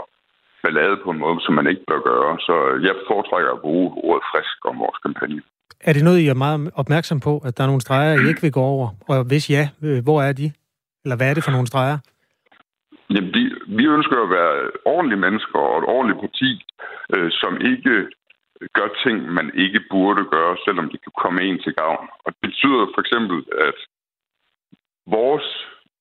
ballade 0.64 0.98
på 1.04 1.10
en 1.14 1.20
måde, 1.24 1.38
som 1.46 1.54
man 1.60 1.68
ikke 1.72 1.84
bør 1.88 2.02
gøre. 2.10 2.32
Så 2.48 2.56
jeg 2.88 2.96
foretrækker 3.10 3.52
at 3.54 3.62
bruge 3.66 3.88
ordet 4.08 4.24
frisk 4.32 4.58
om 4.70 4.80
vores 4.84 5.00
kampagne. 5.06 5.42
Er 5.88 5.94
det 5.94 6.04
noget, 6.04 6.20
I 6.20 6.28
er 6.28 6.34
meget 6.46 6.72
opmærksom 6.76 7.20
på, 7.20 7.34
at 7.46 7.58
der 7.58 7.64
er 7.64 7.68
nogle 7.68 7.82
streger, 7.82 8.14
I 8.24 8.28
ikke 8.28 8.42
vil 8.42 8.52
gå 8.52 8.62
over? 8.62 8.88
Og 9.08 9.24
hvis 9.24 9.50
ja, 9.50 9.70
øh, 9.84 10.04
hvor 10.04 10.22
er 10.22 10.34
de? 10.34 10.52
Eller 11.10 11.22
hvad 11.22 11.30
er 11.30 11.38
det 11.38 11.48
for 11.48 11.56
nogle 11.56 11.72
streger? 11.72 11.98
Jamen, 13.14 13.32
de, 13.36 13.44
vi 13.78 13.84
ønsker 13.98 14.18
at 14.24 14.30
være 14.38 14.56
ordentlige 14.86 15.24
mennesker 15.26 15.60
og 15.60 15.78
et 15.80 15.88
ordentligt 15.96 16.22
parti, 16.26 16.52
øh, 17.14 17.30
som 17.42 17.54
ikke 17.72 17.96
gør 18.78 18.90
ting, 19.04 19.18
man 19.40 19.48
ikke 19.66 19.82
burde 19.92 20.24
gøre, 20.36 20.58
selvom 20.66 20.90
det 20.92 21.00
kan 21.06 21.14
komme 21.22 21.40
en 21.42 21.60
til 21.64 21.74
gavn. 21.82 22.08
Og 22.24 22.30
det 22.34 22.42
betyder 22.48 22.84
for 22.94 23.02
eksempel, 23.06 23.38
at 23.68 23.78
vores 25.18 25.48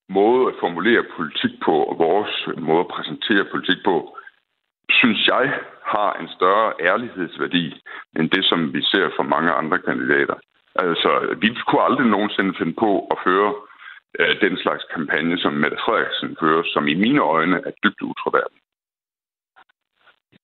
måde 0.08 0.42
at 0.50 0.58
formulere 0.60 1.10
politik 1.16 1.52
på, 1.66 1.74
og 1.90 1.98
vores 1.98 2.34
måde 2.68 2.80
at 2.84 2.92
præsentere 2.96 3.44
politik 3.52 3.78
på, 3.84 3.96
synes 4.98 5.20
jeg 5.26 5.44
har 5.94 6.10
en 6.20 6.28
større 6.36 6.72
ærlighedsværdi 6.90 7.64
end 8.18 8.30
det, 8.30 8.44
som 8.44 8.74
vi 8.74 8.82
ser 8.82 9.06
fra 9.16 9.22
mange 9.34 9.50
andre 9.60 9.78
kandidater. 9.78 10.36
Altså, 10.74 11.10
vi 11.42 11.48
kunne 11.66 11.86
aldrig 11.88 12.06
nogensinde 12.06 12.52
finde 12.58 12.74
på 12.84 12.90
at 13.12 13.16
føre 13.26 13.50
den 14.44 14.54
slags 14.64 14.84
kampagne, 14.94 15.38
som 15.38 15.52
Mette 15.52 15.78
Frederiksen 15.84 16.36
fører, 16.40 16.62
som 16.74 16.88
i 16.88 16.94
mine 16.94 17.20
øjne 17.20 17.56
er 17.56 17.72
dybt 17.82 18.02
utroværdig. 18.02 18.58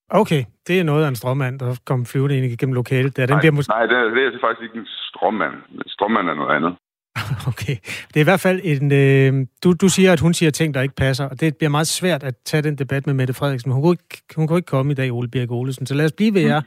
Okay, 0.09 0.45
det 0.67 0.81
er 0.81 0.85
noget 0.85 1.05
af 1.05 1.09
en 1.09 1.17
strømmand, 1.17 1.59
der 1.59 1.77
kom 1.85 2.07
flyvende 2.07 2.37
ind 2.37 2.47
igennem 2.47 2.75
lokalet. 2.75 3.17
Der. 3.17 3.27
Den 3.27 3.35
nej, 3.35 3.41
bliver 3.41 3.53
måske... 3.53 3.71
nej, 3.71 3.87
det 3.87 3.97
er, 3.97 4.05
det 4.05 4.35
er 4.35 4.47
faktisk 4.47 4.63
ikke 4.63 4.79
en 4.79 4.87
strømmand. 4.87 5.55
En 5.73 5.89
strømmand 5.89 6.29
er 6.29 6.35
noget 6.35 6.57
andet. 6.57 6.75
Okay. 7.53 7.77
Det 8.09 8.17
er 8.17 8.21
i 8.21 8.31
hvert 8.31 8.41
fald 8.41 8.61
en... 8.65 8.93
Øh, 8.93 9.47
du, 9.65 9.73
du 9.73 9.89
siger, 9.89 10.13
at 10.13 10.21
hun 10.21 10.35
siger 10.35 10.51
ting, 10.51 10.75
der 10.75 10.83
ikke 10.83 10.95
passer, 10.95 11.25
og 11.29 11.41
det 11.41 11.57
bliver 11.57 11.71
meget 11.71 11.87
svært 11.87 12.23
at 12.23 12.35
tage 12.45 12.63
den 12.63 12.79
debat 12.79 13.07
med 13.07 13.15
Mette 13.15 13.35
Frederiksen. 13.35 13.73
Hun 13.73 13.83
kunne 13.83 13.93
ikke, 13.93 14.23
hun 14.37 14.47
kunne 14.47 14.59
ikke 14.59 14.67
komme 14.67 14.93
i 14.93 14.95
dag, 14.95 15.13
Ole 15.13 15.29
Birk 15.29 15.51
Olesen. 15.51 15.87
Så 15.87 15.95
lad 15.95 16.05
os 16.05 16.13
blive 16.13 16.35
ved 16.35 16.43
jer, 16.43 16.61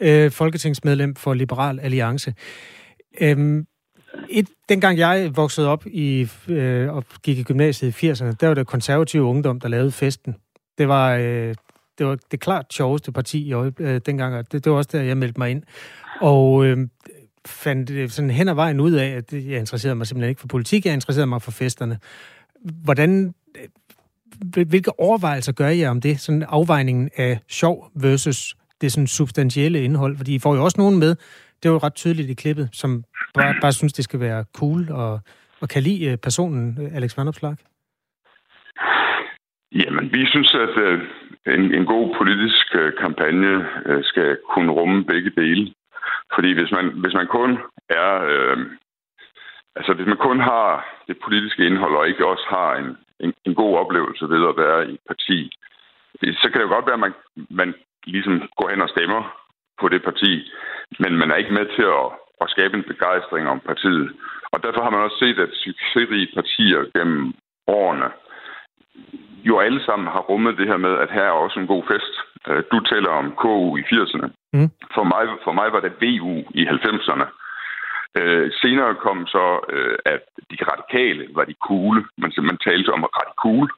mm. 0.00 0.06
øh, 0.06 0.30
folketingsmedlem 0.30 1.14
for 1.14 1.34
Liberal 1.34 1.80
Alliance. 1.80 2.34
Øhm, 3.20 3.66
et, 4.30 4.48
dengang 4.68 4.98
jeg 4.98 5.36
voksede 5.36 5.68
op 5.68 5.86
i, 5.86 6.28
øh, 6.48 6.94
og 6.94 7.04
gik 7.22 7.38
i 7.38 7.42
gymnasiet 7.42 8.02
i 8.02 8.10
80'erne, 8.10 8.32
der 8.40 8.46
var 8.46 8.54
det 8.54 8.66
konservative 8.66 9.22
ungdom, 9.22 9.60
der 9.60 9.68
lavede 9.68 9.92
festen. 9.92 10.36
Det 10.78 10.88
var, 10.88 11.14
øh, 11.14 11.54
det 11.98 12.06
var 12.06 12.18
det 12.30 12.40
klart 12.40 12.66
sjoveste 12.72 13.12
parti 13.12 13.48
i 13.48 13.54
øh, 13.54 14.00
dengang, 14.06 14.34
og 14.34 14.52
det, 14.52 14.64
det 14.64 14.72
var 14.72 14.78
også 14.78 14.90
der, 14.92 15.02
jeg 15.02 15.16
meldte 15.16 15.40
mig 15.40 15.50
ind. 15.50 15.62
Og 16.20 16.66
øh, 16.66 16.88
fandt 17.46 17.90
øh, 17.90 18.08
sådan 18.08 18.30
hen 18.30 18.48
ad 18.48 18.54
vejen 18.54 18.80
ud 18.80 18.92
af, 18.92 19.06
at 19.06 19.32
jeg 19.32 19.58
interesserede 19.58 19.94
mig 19.94 20.06
simpelthen 20.06 20.28
ikke 20.28 20.40
for 20.40 20.48
politik, 20.48 20.86
jeg 20.86 20.94
interesserede 20.94 21.26
mig 21.26 21.42
for 21.42 21.50
festerne. 21.50 21.98
Hvordan, 22.64 23.34
øh, 24.56 24.66
hvilke 24.68 25.00
overvejelser 25.00 25.52
gør 25.52 25.68
jeg 25.68 25.90
om 25.90 26.00
det, 26.00 26.20
sådan 26.20 26.42
afvejningen 26.48 27.10
af 27.16 27.38
sjov 27.48 27.90
versus 27.94 28.56
det 28.80 28.92
sådan 28.92 29.06
substantielle 29.06 29.84
indhold? 29.84 30.16
Fordi 30.16 30.34
I 30.34 30.38
får 30.38 30.54
jo 30.54 30.64
også 30.64 30.78
nogen 30.78 30.98
med, 30.98 31.16
det 31.62 31.68
er 31.68 31.72
jo 31.72 31.78
ret 31.78 31.94
tydeligt 31.94 32.30
i 32.30 32.34
klippet, 32.34 32.68
som 32.72 33.04
bare, 33.34 33.54
bare 33.60 33.72
synes, 33.72 33.92
det 33.92 34.04
skal 34.04 34.20
være 34.20 34.44
cool 34.58 34.92
og, 34.92 35.20
og 35.60 35.68
kan 35.68 35.82
lide 35.82 36.10
øh, 36.10 36.16
personen 36.16 36.78
øh, 36.82 36.96
Alex 36.96 37.16
Vandopslag. 37.18 37.56
Jamen, 39.72 40.12
vi 40.12 40.26
synes, 40.26 40.54
at 40.54 40.76
øh, 40.86 41.00
en, 41.46 41.74
en 41.74 41.86
god 41.86 42.14
politisk 42.18 42.66
øh, 42.74 42.92
kampagne 43.00 43.66
øh, 43.86 44.04
skal 44.04 44.38
kunne 44.52 44.72
rumme 44.72 45.04
begge 45.04 45.30
dele. 45.30 45.74
Fordi 46.34 46.52
hvis 46.52 46.70
man, 46.72 46.86
hvis 47.02 47.14
man 47.14 47.26
kun 47.26 47.58
er... 47.88 48.10
Øh, 48.30 48.58
altså, 49.76 49.92
hvis 49.94 50.06
man 50.06 50.16
kun 50.16 50.40
har 50.40 50.66
det 51.08 51.16
politiske 51.24 51.66
indhold, 51.66 51.94
og 51.96 52.08
ikke 52.08 52.26
også 52.26 52.46
har 52.48 52.76
en, 52.76 52.96
en, 53.20 53.32
en 53.44 53.54
god 53.54 53.76
oplevelse 53.76 54.28
ved 54.28 54.48
at 54.48 54.56
være 54.56 54.90
i 54.90 54.94
et 54.94 55.00
parti, 55.08 55.50
så 56.40 56.48
kan 56.48 56.58
det 56.60 56.66
jo 56.66 56.74
godt 56.74 56.86
være, 56.86 57.00
at 57.00 57.06
man, 57.06 57.14
man 57.50 57.74
ligesom 58.06 58.34
går 58.56 58.68
hen 58.70 58.80
og 58.80 58.88
stemmer 58.88 59.20
på 59.80 59.88
det 59.88 60.02
parti, 60.08 60.32
men 61.02 61.12
man 61.20 61.30
er 61.30 61.36
ikke 61.36 61.56
med 61.58 61.66
til 61.76 61.86
at, 62.00 62.06
at 62.42 62.50
skabe 62.54 62.74
en 62.76 62.90
begejstring 62.92 63.48
om 63.48 63.60
partiet. 63.60 64.10
Og 64.52 64.62
derfor 64.62 64.82
har 64.82 64.90
man 64.90 65.04
også 65.06 65.18
set, 65.18 65.38
at 65.38 65.60
succesrige 65.64 66.28
partier 66.34 66.80
gennem 66.96 67.34
årene 67.66 68.10
jo 69.44 69.58
alle 69.58 69.84
sammen 69.84 70.08
har 70.08 70.20
rummet 70.30 70.58
det 70.58 70.66
her 70.66 70.76
med, 70.76 70.94
at 70.98 71.10
her 71.10 71.22
er 71.22 71.42
også 71.44 71.60
en 71.60 71.66
god 71.66 71.82
fest. 71.92 72.14
Øh, 72.48 72.62
du 72.72 72.80
taler 72.80 73.10
om 73.10 73.34
KU 73.42 73.76
i 73.76 73.82
80'erne. 73.82 74.28
Mm. 74.52 74.70
For, 74.94 75.04
mig, 75.12 75.24
for 75.44 75.52
mig 75.52 75.72
var 75.72 75.80
det 75.80 75.92
VU 76.02 76.34
i 76.60 76.62
90'erne. 76.66 77.26
Øh, 78.18 78.50
senere 78.62 78.94
kom 78.94 79.26
så, 79.26 79.46
øh, 79.74 79.96
at 80.04 80.22
de 80.50 80.56
radikale 80.72 81.28
var 81.36 81.44
de 81.44 81.54
coole. 81.68 82.04
Man, 82.18 82.32
man 82.38 82.58
talte 82.58 82.90
om 82.96 83.04
radikul, 83.04 83.70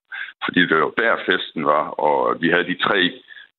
fordi 0.45 0.61
det 0.69 0.77
var 0.77 0.93
der 0.99 1.17
festen 1.31 1.67
var, 1.67 1.85
og 2.07 2.37
vi 2.41 2.49
havde 2.49 2.71
de 2.73 2.83
tre 2.87 3.01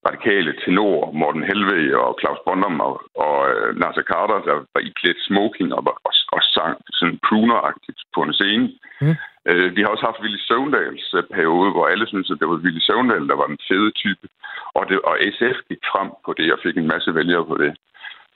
radikale 0.07 0.51
tenorer, 0.63 1.11
Morten 1.11 1.43
Helve 1.49 1.79
og 2.03 2.17
Claus 2.21 2.41
Bondum 2.45 2.79
og, 2.79 2.95
og 3.25 3.37
øh, 3.51 3.69
Nasser 3.81 4.05
Carter, 4.11 4.37
der 4.47 4.55
var 4.73 4.81
i 4.89 4.91
klædt 4.99 5.19
smoking 5.27 5.73
og, 5.77 5.81
og, 6.07 6.13
og 6.35 6.41
sang 6.55 6.75
sådan 6.97 7.19
crooner 7.27 7.59
på 8.15 8.21
en 8.23 8.33
scene. 8.33 8.65
Mm. 9.01 9.15
Øh, 9.49 9.75
vi 9.75 9.81
har 9.81 9.89
også 9.89 10.05
haft 10.09 10.23
Willy 10.23 10.39
Søvndals 10.47 11.07
øh, 11.17 11.23
periode, 11.35 11.69
hvor 11.71 11.85
alle 11.87 12.07
syntes, 12.07 12.31
at 12.31 12.39
det 12.39 12.47
var 12.49 12.63
Willy 12.65 12.81
Søvndal, 12.87 13.27
der 13.31 13.37
var 13.41 13.47
den 13.53 13.59
fede 13.69 13.91
type. 13.91 14.25
Og, 14.77 14.83
det, 14.89 14.97
og 15.09 15.15
SF 15.37 15.57
gik 15.69 15.81
frem 15.91 16.09
på 16.25 16.31
det 16.37 16.53
og 16.53 16.59
fik 16.65 16.77
en 16.77 16.91
masse 16.93 17.15
vælgere 17.15 17.45
på 17.51 17.55
det. 17.63 17.71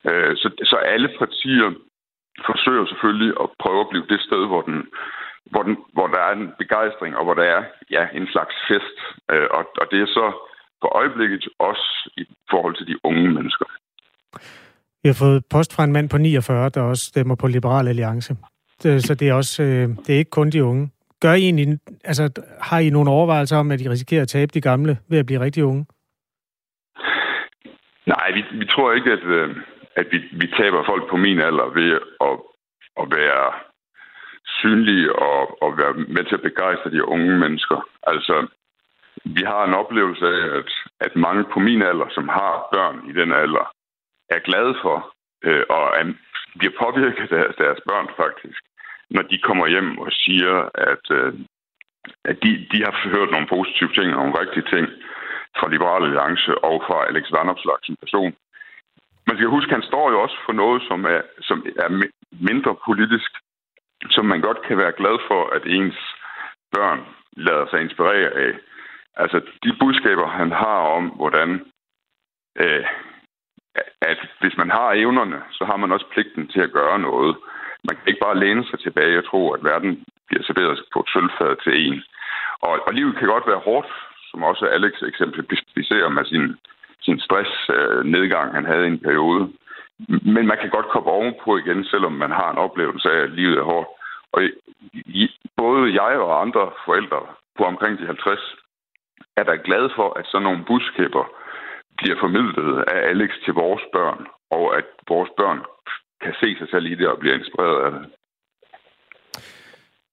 Øh, 0.09 0.33
så, 0.41 0.47
så 0.71 0.75
alle 0.75 1.09
partier 1.21 1.69
forsøger 2.49 2.85
selvfølgelig 2.85 3.33
at 3.43 3.47
prøve 3.63 3.81
at 3.81 3.89
blive 3.91 4.09
det 4.09 4.21
sted, 4.21 4.43
hvor, 4.51 4.61
den, 4.61 4.77
hvor, 5.51 5.63
den, 5.63 5.77
hvor 5.95 6.07
der 6.07 6.21
er 6.27 6.33
en 6.33 6.53
begejstring, 6.57 7.17
og 7.17 7.23
hvor 7.25 7.33
der 7.33 7.47
er 7.55 7.63
ja, 7.95 8.03
en 8.13 8.27
slags 8.33 8.55
fest. 8.67 8.97
Øh, 9.31 9.47
og, 9.57 9.63
og 9.81 9.85
det 9.91 9.99
er 10.01 10.09
så 10.19 10.27
for 10.81 10.97
øjeblikket 10.97 11.47
også 11.59 12.09
i 12.17 12.23
forhold 12.51 12.75
til 12.75 12.87
de 12.87 12.95
unge 13.03 13.29
mennesker. 13.29 13.65
Vi 15.03 15.07
har 15.09 15.17
fået 15.25 15.43
post 15.49 15.75
fra 15.75 15.83
en 15.83 15.91
mand 15.91 16.09
på 16.09 16.17
49, 16.17 16.69
der 16.69 16.81
også 16.81 17.05
stemmer 17.05 17.35
på 17.35 17.47
Liberal 17.47 17.87
Alliance. 17.87 18.35
Så 18.79 19.15
det 19.19 19.29
er 19.29 19.33
også 19.33 19.63
øh, 19.63 19.89
det 19.89 20.09
er 20.09 20.17
ikke 20.17 20.37
kun 20.39 20.49
de 20.49 20.63
unge. 20.63 20.91
Gør 21.21 21.33
I 21.33 21.43
egentlig, 21.43 21.79
altså, 22.03 22.23
har 22.61 22.79
I 22.79 22.89
nogle 22.89 23.09
overvejelser 23.09 23.57
om, 23.57 23.71
at 23.71 23.81
I 23.81 23.89
risikerer 23.89 24.21
at 24.21 24.27
tabe 24.27 24.51
de 24.53 24.61
gamle 24.61 24.97
ved 25.09 25.19
at 25.19 25.25
blive 25.25 25.39
rigtig 25.39 25.63
unge? 25.63 25.85
Nej, 28.05 28.31
vi, 28.35 28.41
vi 28.59 28.65
tror 28.65 28.93
ikke, 28.93 29.11
at, 29.11 29.23
øh, 29.23 29.55
at 29.95 30.07
vi, 30.11 30.17
vi 30.31 30.47
taber 30.59 30.83
folk 30.85 31.09
på 31.09 31.17
min 31.17 31.39
alder 31.39 31.67
ved 31.79 31.91
at, 32.27 32.35
at 33.01 33.05
være 33.17 33.53
synlige 34.59 35.15
og, 35.15 35.63
og 35.63 35.77
være 35.77 35.93
med 35.93 36.23
til 36.25 36.35
at 36.35 36.41
begejstre 36.49 36.91
de 36.91 37.07
unge 37.07 37.39
mennesker. 37.39 37.89
Altså, 38.03 38.47
vi 39.37 39.43
har 39.51 39.63
en 39.65 39.73
oplevelse 39.73 40.25
af, 40.25 40.57
at, 40.59 40.71
at 40.99 41.15
mange 41.15 41.43
på 41.53 41.59
min 41.59 41.81
alder, 41.81 42.09
som 42.09 42.27
har 42.27 42.67
børn 42.73 43.09
i 43.09 43.13
den 43.13 43.31
alder, 43.31 43.65
er 44.29 44.39
glade 44.39 44.75
for 44.81 44.97
øh, 45.43 45.63
og 45.69 45.83
er, 45.99 46.05
bliver 46.59 46.75
påvirket 46.83 47.31
af 47.31 47.53
deres 47.57 47.79
børn 47.89 48.07
faktisk, 48.17 48.61
når 49.09 49.21
de 49.21 49.37
kommer 49.47 49.67
hjem 49.67 49.97
og 49.97 50.11
siger, 50.11 50.55
at, 50.91 51.05
øh, 51.11 51.33
at 52.29 52.35
de, 52.43 52.51
de 52.71 52.77
har 52.85 53.09
hørt 53.15 53.31
nogle 53.31 53.47
positive 53.55 53.91
ting 53.93 54.07
og 54.09 54.19
nogle 54.19 54.39
rigtige 54.41 54.69
ting 54.73 54.85
fra 55.57 55.69
Liberale 55.69 56.05
Alliance 56.05 56.51
og 56.69 56.83
fra 56.87 56.97
Alex 57.09 57.25
Vanopslag 57.31 57.79
som 57.83 57.95
person. 58.03 58.33
Man 59.27 59.37
skal 59.37 59.55
huske, 59.55 59.69
at 59.69 59.77
han 59.77 59.89
står 59.91 60.11
jo 60.11 60.17
også 60.21 60.37
for 60.45 60.53
noget, 60.53 60.81
som 60.89 60.99
er, 61.05 61.21
som 61.41 61.57
er 61.85 61.89
mindre 62.49 62.75
politisk, 62.87 63.31
som 64.15 64.25
man 64.25 64.41
godt 64.41 64.61
kan 64.67 64.77
være 64.77 64.97
glad 64.99 65.17
for, 65.29 65.41
at 65.55 65.63
ens 65.65 65.99
børn 66.75 66.99
lader 67.47 67.65
sig 67.69 67.81
inspirere 67.81 68.31
af. 68.45 68.53
Altså, 69.23 69.41
de 69.63 69.71
budskaber, 69.79 70.27
han 70.27 70.51
har 70.51 70.79
om, 70.97 71.05
hvordan 71.19 71.49
øh, 72.59 72.85
at 74.01 74.19
hvis 74.39 74.57
man 74.57 74.69
har 74.69 74.91
evnerne, 75.03 75.39
så 75.51 75.65
har 75.65 75.77
man 75.77 75.91
også 75.91 76.05
pligten 76.13 76.47
til 76.47 76.61
at 76.61 76.71
gøre 76.71 76.99
noget. 76.99 77.35
Man 77.87 77.95
kan 77.95 78.07
ikke 78.07 78.25
bare 78.27 78.39
læne 78.39 78.63
sig 78.65 78.79
tilbage 78.79 79.17
og 79.17 79.25
tro, 79.25 79.51
at 79.51 79.63
verden 79.63 80.03
bliver 80.27 80.43
serveret 80.43 80.83
på 80.93 80.99
et 80.99 81.09
sølvfad 81.13 81.55
til 81.63 81.73
en. 81.87 82.03
Og, 82.61 82.71
og 82.87 82.93
livet 82.93 83.17
kan 83.17 83.27
godt 83.27 83.47
være 83.47 83.65
hårdt, 83.67 83.89
som 84.29 84.43
også 84.43 84.65
Alex 84.65 84.93
eksemplificerer 85.01 86.09
med 86.09 86.25
sin, 86.25 86.55
sin 87.01 87.19
stress-nedgang, 87.19 88.47
øh, 88.49 88.55
han 88.55 88.65
havde 88.65 88.85
i 88.85 88.93
en 88.95 89.05
periode. 89.07 89.43
Men 90.35 90.47
man 90.47 90.57
kan 90.61 90.69
godt 90.69 90.89
komme 90.93 91.09
ovenpå 91.09 91.57
igen, 91.57 91.83
selvom 91.83 92.11
man 92.11 92.31
har 92.31 92.51
en 92.51 92.57
oplevelse 92.57 93.09
af, 93.11 93.19
at 93.23 93.31
livet 93.31 93.57
er 93.57 93.63
hårdt. 93.63 93.89
Og 94.31 94.41
både 95.57 96.03
jeg 96.03 96.19
og 96.19 96.41
andre 96.41 96.71
forældre 96.85 97.21
på 97.57 97.63
omkring 97.63 97.99
de 97.99 98.05
50 98.05 98.39
er 99.37 99.43
da 99.43 99.55
glad 99.67 99.85
for, 99.97 100.07
at 100.19 100.25
sådan 100.31 100.47
nogle 100.47 100.65
budskaber 100.67 101.25
bliver 101.97 102.17
formidlet 102.23 102.83
af 102.93 102.99
Alex 103.11 103.31
til 103.45 103.53
vores 103.53 103.83
børn, 103.95 104.21
og 104.57 104.65
at 104.77 104.87
vores 105.13 105.31
børn 105.39 105.59
kan 106.23 106.33
se 106.41 106.49
sig 106.59 106.67
selv 106.69 106.85
i 106.85 106.95
det 106.95 107.07
og 107.07 107.19
bliver 107.19 107.35
inspireret 107.35 107.79
af 107.85 107.91
det. 107.91 108.03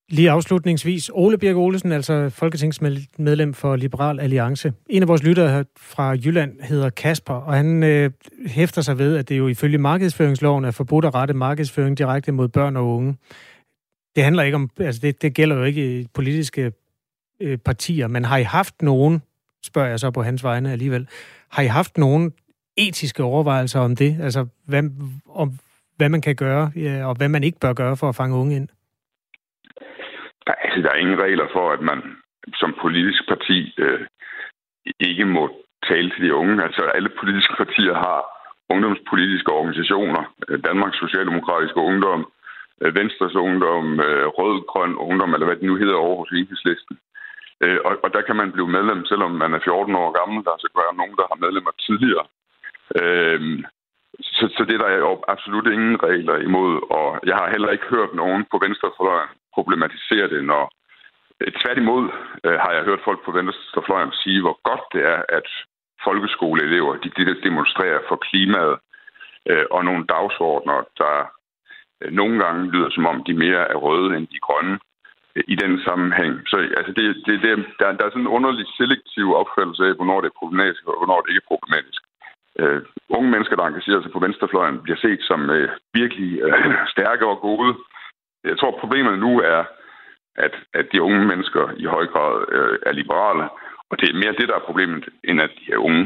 Lige 0.09 0.31
afslutningsvis, 0.31 1.11
Ole 1.15 1.39
Birk 1.39 1.57
Olesen, 1.57 1.93
altså 1.93 2.31
folketingsmedlem 2.31 3.55
for 3.55 3.77
Liberal 3.77 4.21
Alliance. 4.21 4.73
En 4.91 5.03
af 5.03 5.09
vores 5.09 5.23
lyttere 5.23 5.65
fra 5.77 6.11
Jylland 6.11 6.61
hedder 6.61 6.91
Kasper, 6.91 7.35
og 7.35 7.55
han 7.55 7.83
øh, 7.83 8.11
hæfter 8.47 8.83
sig 8.83 8.99
ved, 8.99 9.17
at 9.17 9.29
det 9.29 9.39
jo 9.39 9.49
ifølge 9.49 9.79
markedsføringsloven 9.79 10.65
er 10.65 10.71
forbudt 10.71 11.05
at 11.05 11.15
rette 11.15 11.35
markedsføring 11.35 11.99
direkte 11.99 12.33
mod 12.33 12.49
børn 12.49 12.77
og 12.77 12.87
unge. 12.87 13.17
Det 14.17 14.25
handler 14.25 14.43
ikke 14.43 14.55
om, 14.55 14.71
altså 14.81 15.01
det, 15.05 15.23
det 15.23 15.35
gælder 15.35 15.57
jo 15.57 15.63
ikke 15.65 16.01
i 16.01 16.07
politiske 16.15 16.73
øh, 17.41 17.59
partier, 17.59 18.09
men 18.09 18.25
har 18.25 18.37
I 18.37 18.43
haft 18.43 18.83
nogen, 18.83 19.23
spørger 19.65 19.89
jeg 19.89 20.01
så 20.01 20.11
på 20.11 20.23
hans 20.23 20.45
vegne 20.45 20.73
alligevel, 20.73 21.09
har 21.51 21.63
I 21.63 21.67
haft 21.67 21.99
nogen 21.99 22.33
etiske 22.77 23.23
overvejelser 23.23 23.81
om 23.81 23.97
det? 23.97 24.17
Altså, 24.23 24.47
hvad, 24.67 24.83
om, 25.29 25.49
hvad 25.97 26.09
man 26.09 26.23
kan 26.23 26.37
gøre, 26.37 26.71
ja, 26.77 27.07
og 27.07 27.15
hvad 27.17 27.29
man 27.29 27.45
ikke 27.45 27.61
bør 27.61 27.73
gøre 27.73 27.97
for 27.97 28.09
at 28.09 28.17
fange 28.17 28.37
unge 28.37 28.57
ind? 28.57 28.69
Nej, 30.47 30.57
altså, 30.65 30.81
der 30.83 30.91
er 30.91 31.03
ingen 31.05 31.21
regler 31.21 31.47
for, 31.53 31.73
at 31.73 31.81
man 31.81 32.03
som 32.55 32.75
politisk 32.83 33.23
parti 33.29 33.75
øh, 33.79 34.01
ikke 35.01 35.25
må 35.25 35.51
tale 35.91 36.11
til 36.11 36.23
de 36.25 36.35
unge. 36.35 36.65
Altså, 36.65 36.83
alle 36.97 37.11
politiske 37.21 37.55
partier 37.63 37.95
har 37.95 38.21
ungdomspolitiske 38.73 39.53
organisationer. 39.53 40.23
Øh, 40.49 40.59
Danmarks 40.65 40.99
Socialdemokratiske 40.99 41.81
Ungdom, 41.91 42.23
øh, 42.83 42.95
Venstres 42.95 43.35
Ungdom, 43.35 44.01
øh, 44.01 44.27
Rød-Grøn 44.39 44.95
Ungdom, 45.07 45.35
eller 45.35 45.47
hvad 45.47 45.57
det 45.57 45.71
nu 45.71 45.77
hedder 45.77 45.97
over 46.07 46.17
hos 46.19 46.31
Enhedslisten. 46.31 46.97
Øh, 47.65 47.79
og, 47.85 47.93
og 48.05 48.09
der 48.15 48.23
kan 48.29 48.37
man 48.37 48.53
blive 48.53 48.69
medlem, 48.77 49.05
selvom 49.07 49.31
man 49.43 49.55
er 49.55 49.61
14 49.65 49.95
år 50.03 50.11
gammel. 50.19 50.45
Der 50.45 50.55
skal 50.57 50.71
så 50.73 50.81
være 50.83 50.99
nogen, 51.01 51.17
der 51.21 51.27
har 51.31 51.39
medlemmer 51.45 51.73
tidligere. 51.87 52.27
Øh, 53.01 53.41
så, 54.37 54.45
så 54.57 54.63
det 54.71 54.81
der 54.81 54.89
er 54.95 55.01
jo 55.07 55.25
absolut 55.29 55.67
ingen 55.67 56.03
regler 56.03 56.37
imod, 56.49 56.73
og 56.99 57.09
jeg 57.31 57.37
har 57.37 57.49
heller 57.51 57.71
ikke 57.71 57.93
hørt 57.97 58.15
nogen 58.15 58.43
på 58.51 58.57
venstrefløjen 58.65 59.29
problematisere 59.55 60.29
det, 60.35 60.45
når 60.45 60.65
øh, 61.41 61.53
tværtimod 61.61 62.05
øh, 62.45 62.59
har 62.65 62.73
jeg 62.77 62.85
hørt 62.85 63.07
folk 63.09 63.21
på 63.25 63.31
venstrefløjen 63.39 64.13
sige, 64.23 64.41
hvor 64.41 64.57
godt 64.69 64.85
det 64.95 65.03
er, 65.15 65.21
at 65.39 65.49
folkeskoleelever 66.07 66.93
de, 67.03 67.09
de 67.17 67.43
demonstrerer 67.49 68.01
for 68.09 68.17
klimaet 68.27 68.77
øh, 69.51 69.67
og 69.71 69.85
nogle 69.85 70.05
dagsordner, 70.15 70.79
der 70.99 71.15
øh, 72.01 72.13
nogle 72.13 72.37
gange 72.45 72.71
lyder 72.73 72.91
som 72.91 73.07
om 73.07 73.25
de 73.27 73.35
mere 73.35 73.63
er 73.73 73.79
røde 73.87 74.17
end 74.17 74.27
de 74.27 74.41
grønne 74.47 74.79
i 75.37 75.55
den 75.63 75.73
sammenhæng. 75.87 76.33
Så 76.51 76.57
altså, 76.79 76.93
det, 76.97 77.05
det, 77.27 77.35
det, 77.43 77.51
der, 77.81 77.87
der 77.99 78.05
er 78.05 78.11
sådan 78.13 78.27
en 78.27 78.37
underlig 78.39 78.67
selektiv 78.81 79.27
opfattelse 79.43 79.83
af, 79.89 79.95
hvornår 79.99 80.21
det 80.21 80.29
er 80.31 80.41
problematisk 80.41 80.83
og 80.89 80.97
hvornår 80.99 81.21
det 81.21 81.31
ikke 81.31 81.45
er 81.45 81.53
problematisk. 81.55 82.03
Uh, 82.63 82.81
unge 83.17 83.31
mennesker, 83.31 83.57
der 83.57 83.65
engagerer 83.65 84.03
sig 84.03 84.13
på 84.13 84.25
venstrefløjen, 84.27 84.83
bliver 84.85 85.01
set 85.07 85.21
som 85.31 85.41
uh, 85.57 85.69
virkelig 86.01 86.31
uh, 86.47 86.75
stærke 86.95 87.25
og 87.33 87.39
gode. 87.49 87.71
Jeg 88.45 88.59
tror, 88.59 88.81
problemet 88.83 89.19
nu 89.19 89.33
er, 89.41 89.63
at, 90.37 90.55
at 90.75 90.87
de 90.93 91.03
unge 91.03 91.25
mennesker 91.27 91.65
i 91.77 91.85
høj 91.85 92.07
grad 92.07 92.35
uh, 92.57 92.77
er 92.89 92.93
liberale, 92.93 93.45
og 93.91 93.95
det 94.01 94.09
er 94.09 94.21
mere 94.23 94.39
det, 94.41 94.49
der 94.49 94.55
er 94.55 94.69
problemet, 94.69 95.05
end 95.25 95.41
at 95.41 95.53
de 95.59 95.73
er 95.73 95.79
unge. 95.89 96.05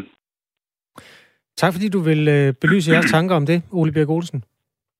Tak 1.56 1.72
fordi 1.72 1.88
du 1.88 2.00
vil 2.00 2.22
uh, 2.36 2.54
belyse 2.62 2.92
jeres 2.92 3.10
tanker 3.10 3.36
om 3.36 3.46
det, 3.46 3.62
Ole 3.72 3.92
Birk 3.92 4.08
Olsen. 4.08 4.44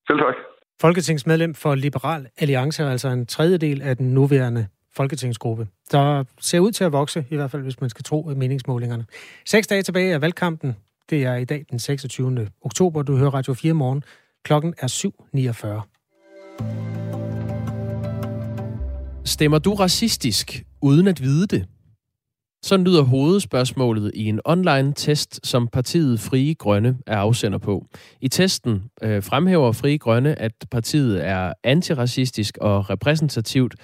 Selv 0.09 0.18
tak. 0.18 0.37
Folketingsmedlem 0.81 1.55
for 1.55 1.74
Liberal 1.74 2.26
Alliance, 2.39 2.85
altså 2.85 3.09
en 3.09 3.26
tredjedel 3.26 3.83
af 3.83 3.97
den 3.97 4.14
nuværende 4.14 4.66
folketingsgruppe, 4.97 5.66
der 5.93 6.24
ser 6.41 6.61
ud 6.61 6.72
til 6.72 6.85
at 6.85 6.93
vokse, 6.93 7.24
i 7.31 7.37
hvert 7.37 7.51
fald 7.51 7.62
hvis 7.62 7.81
man 7.81 7.91
skal 7.91 8.05
tro 8.05 8.33
meningsmålingerne. 8.37 9.05
Seks 9.47 9.66
dage 9.66 9.83
tilbage 9.83 10.14
af 10.14 10.20
valgkampen. 10.20 10.76
Det 11.11 11.24
er 11.24 11.35
i 11.35 11.45
dag 11.45 11.64
den 11.70 11.79
26. 11.79 12.49
oktober. 12.62 13.03
Du 13.03 13.16
hører 13.16 13.31
Radio 13.31 13.55
4 13.55 13.72
morgen. 13.72 14.05
Klokken 14.45 14.74
er 14.79 14.87
7.49. 14.87 15.83
Stemmer 19.24 19.59
du 19.59 19.74
racistisk, 19.74 20.64
uden 20.83 21.09
at 21.09 21.22
vide 21.22 21.47
det? 21.47 21.66
Sådan 22.68 22.84
lyder 22.84 23.02
hovedspørgsmålet 23.02 24.10
i 24.14 24.24
en 24.24 24.40
online-test, 24.44 25.40
som 25.46 25.68
partiet 25.68 26.20
Frie 26.20 26.54
Grønne 26.54 26.98
er 27.06 27.16
afsender 27.16 27.58
på. 27.58 27.86
I 28.20 28.28
testen 28.28 28.82
øh, 29.02 29.22
fremhæver 29.22 29.72
Frie 29.72 29.98
Grønne, 29.98 30.38
at 30.38 30.52
partiet 30.70 31.26
er 31.26 31.52
antiracistisk 31.64 32.58
og 32.60 32.90
repræsentativt, 32.90 33.74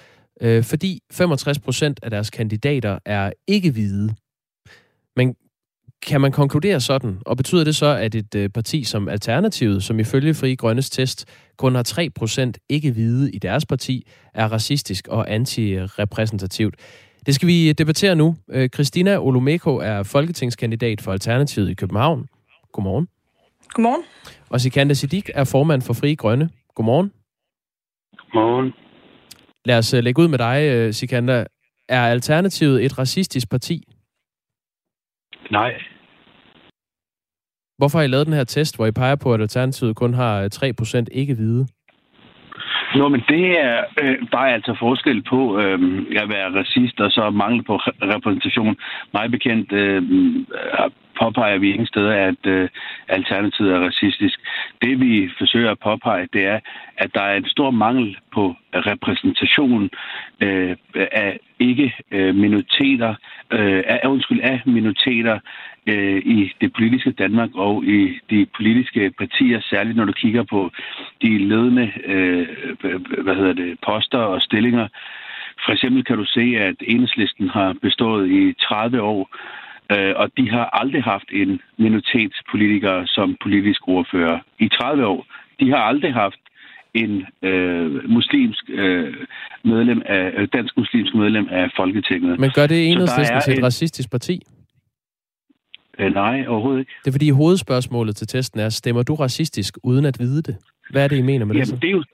øh, 0.40 0.64
fordi 0.64 1.00
65 1.12 1.58
procent 1.58 2.00
af 2.02 2.10
deres 2.10 2.30
kandidater 2.30 2.98
er 3.04 3.32
ikke 3.46 3.70
hvide. 3.70 4.14
Men 5.16 5.34
kan 6.06 6.20
man 6.20 6.32
konkludere 6.32 6.80
sådan, 6.80 7.18
og 7.26 7.36
betyder 7.36 7.64
det 7.64 7.76
så, 7.76 7.86
at 7.86 8.14
et 8.14 8.34
øh, 8.34 8.50
parti 8.50 8.84
som 8.84 9.08
Alternativet, 9.08 9.82
som 9.82 9.98
ifølge 9.98 10.34
Frie 10.34 10.56
Grønnes 10.56 10.90
test 10.90 11.24
kun 11.56 11.74
har 11.74 12.10
3% 12.48 12.52
ikke 12.68 12.92
hvide 12.92 13.32
i 13.32 13.38
deres 13.38 13.66
parti, 13.66 14.06
er 14.34 14.48
racistisk 14.48 15.08
og 15.08 15.34
antirepræsentativt? 15.34 16.74
Det 17.26 17.34
skal 17.34 17.48
vi 17.48 17.72
debattere 17.72 18.16
nu. 18.16 18.36
Øh, 18.50 18.68
Christina 18.68 19.18
Olumeko 19.18 19.76
er 19.76 20.02
folketingskandidat 20.02 21.00
for 21.00 21.12
Alternativet 21.12 21.70
i 21.70 21.74
København. 21.74 22.28
Godmorgen. 22.72 23.08
Godmorgen. 23.68 24.02
Og 24.50 24.60
Sikander 24.60 24.94
Siddiq 24.94 25.28
er 25.34 25.44
formand 25.44 25.82
for 25.82 25.92
Fri 25.92 26.14
Grønne. 26.14 26.50
Godmorgen. 26.74 27.12
Godmorgen. 28.32 28.72
Lad 29.64 29.78
os 29.78 29.92
lægge 29.92 30.22
ud 30.22 30.28
med 30.28 30.38
dig, 30.38 30.94
Sikander. 30.94 31.44
Er 31.88 32.06
Alternativet 32.06 32.84
et 32.84 32.98
racistisk 32.98 33.50
parti? 33.50 33.82
Nej. 35.50 35.72
Hvorfor 37.78 37.98
har 37.98 38.04
I 38.04 38.08
lavet 38.08 38.26
den 38.26 38.34
her 38.34 38.44
test, 38.44 38.76
hvor 38.76 38.86
I 38.86 38.90
peger 38.90 39.16
på, 39.16 39.34
at 39.34 39.40
Alternativet 39.40 39.96
kun 39.96 40.14
har 40.14 40.48
3% 40.54 41.04
ikke-hvide? 41.12 41.66
Nå, 42.94 43.08
men 43.08 43.22
det 43.28 43.60
er 43.60 43.84
øh, 44.02 44.16
er 44.32 44.38
altså 44.38 44.76
forskel 44.78 45.22
på 45.22 45.58
øh, 45.60 45.78
at 46.16 46.28
være 46.28 46.54
racist 46.58 47.00
og 47.00 47.10
så 47.10 47.30
mangle 47.30 47.62
på 47.62 47.76
repræsentation. 48.14 48.76
Meget 49.12 49.30
bekendt 49.30 49.72
øh, 49.72 50.02
påpeger 51.20 51.58
vi 51.58 51.70
ingen 51.70 51.86
steder, 51.86 52.14
at 52.28 52.46
øh, 52.46 52.68
Alternativet 53.08 53.72
er 53.72 53.78
racistisk. 53.78 54.40
Det 54.82 55.00
vi 55.00 55.30
forsøger 55.38 55.70
at 55.70 55.78
påpege, 55.78 56.28
det 56.32 56.44
er, 56.44 56.60
at 56.96 57.14
der 57.14 57.20
er 57.22 57.36
en 57.36 57.48
stor 57.48 57.70
mangel 57.70 58.16
på 58.34 58.54
repræsentation 58.74 59.90
øh, 60.40 60.76
af 61.12 61.40
ikke 61.58 61.94
øh, 62.10 62.34
minoriteter, 62.34 63.14
øh, 63.50 63.82
af, 63.86 64.08
undskyld, 64.08 64.40
af 64.42 64.62
minoriteter 64.66 65.38
øh, 65.86 66.16
i 66.16 66.52
det 66.60 66.72
politiske 66.72 67.10
Danmark 67.10 67.50
og 67.54 67.84
i 67.84 68.20
de 68.30 68.46
politiske 68.56 69.12
partier, 69.18 69.60
særligt 69.60 69.96
når 69.96 70.04
du 70.04 70.12
kigger 70.12 70.42
på 70.42 70.70
de 71.22 71.38
ledende 71.38 71.92
øh, 72.04 72.46
hvad 73.22 73.34
hedder 73.34 73.52
det, 73.52 73.78
poster 73.86 74.18
og 74.18 74.42
stillinger. 74.42 74.88
For 75.64 75.72
eksempel 75.72 76.04
kan 76.04 76.16
du 76.16 76.24
se, 76.24 76.56
at 76.58 76.76
enhedslisten 76.80 77.48
har 77.48 77.76
bestået 77.82 78.30
i 78.30 78.52
30 78.52 79.02
år, 79.02 79.28
øh, 79.92 80.12
og 80.16 80.30
de 80.36 80.50
har 80.50 80.64
aldrig 80.80 81.02
haft 81.02 81.28
en 81.32 81.60
minoritetspolitiker 81.78 83.06
som 83.06 83.36
politisk 83.42 83.88
ordfører 83.88 84.38
i 84.58 84.68
30 84.68 85.06
år. 85.06 85.26
De 85.60 85.70
har 85.70 85.76
aldrig 85.76 86.12
haft 86.12 86.40
en 86.94 87.26
øh, 87.42 88.10
muslimsk 88.10 88.64
øh, 88.68 89.14
medlem 89.64 90.02
af 90.06 90.32
øh, 90.36 90.48
dansk 90.52 90.76
muslimsk 90.76 91.14
medlem 91.14 91.48
af 91.50 91.70
Folketinget. 91.76 92.40
Men 92.40 92.50
gør 92.54 92.66
det 92.66 92.90
enhedslisten 92.90 93.40
til 93.40 93.52
et 93.52 93.58
en... 93.58 93.64
racistisk 93.64 94.10
parti? 94.10 94.42
Øh, 95.98 96.14
nej, 96.14 96.44
overhovedet 96.48 96.80
ikke. 96.80 96.92
Det 97.04 97.10
er 97.10 97.12
fordi 97.12 97.30
hovedspørgsmålet 97.30 98.16
til 98.16 98.26
testen 98.26 98.60
er, 98.60 98.68
stemmer 98.68 99.02
du 99.02 99.14
racistisk 99.14 99.78
uden 99.82 100.04
at 100.04 100.16
vide 100.18 100.42
det? 100.42 100.56
Hvad 100.90 101.04
er 101.04 101.08
det, 101.08 101.16
I 101.16 101.22
mener 101.22 101.44
med 101.44 101.54
Jamen, 101.54 101.66
det? 101.66 101.82
Det 101.82 101.88
er 101.88 101.92
jo, 101.92 102.04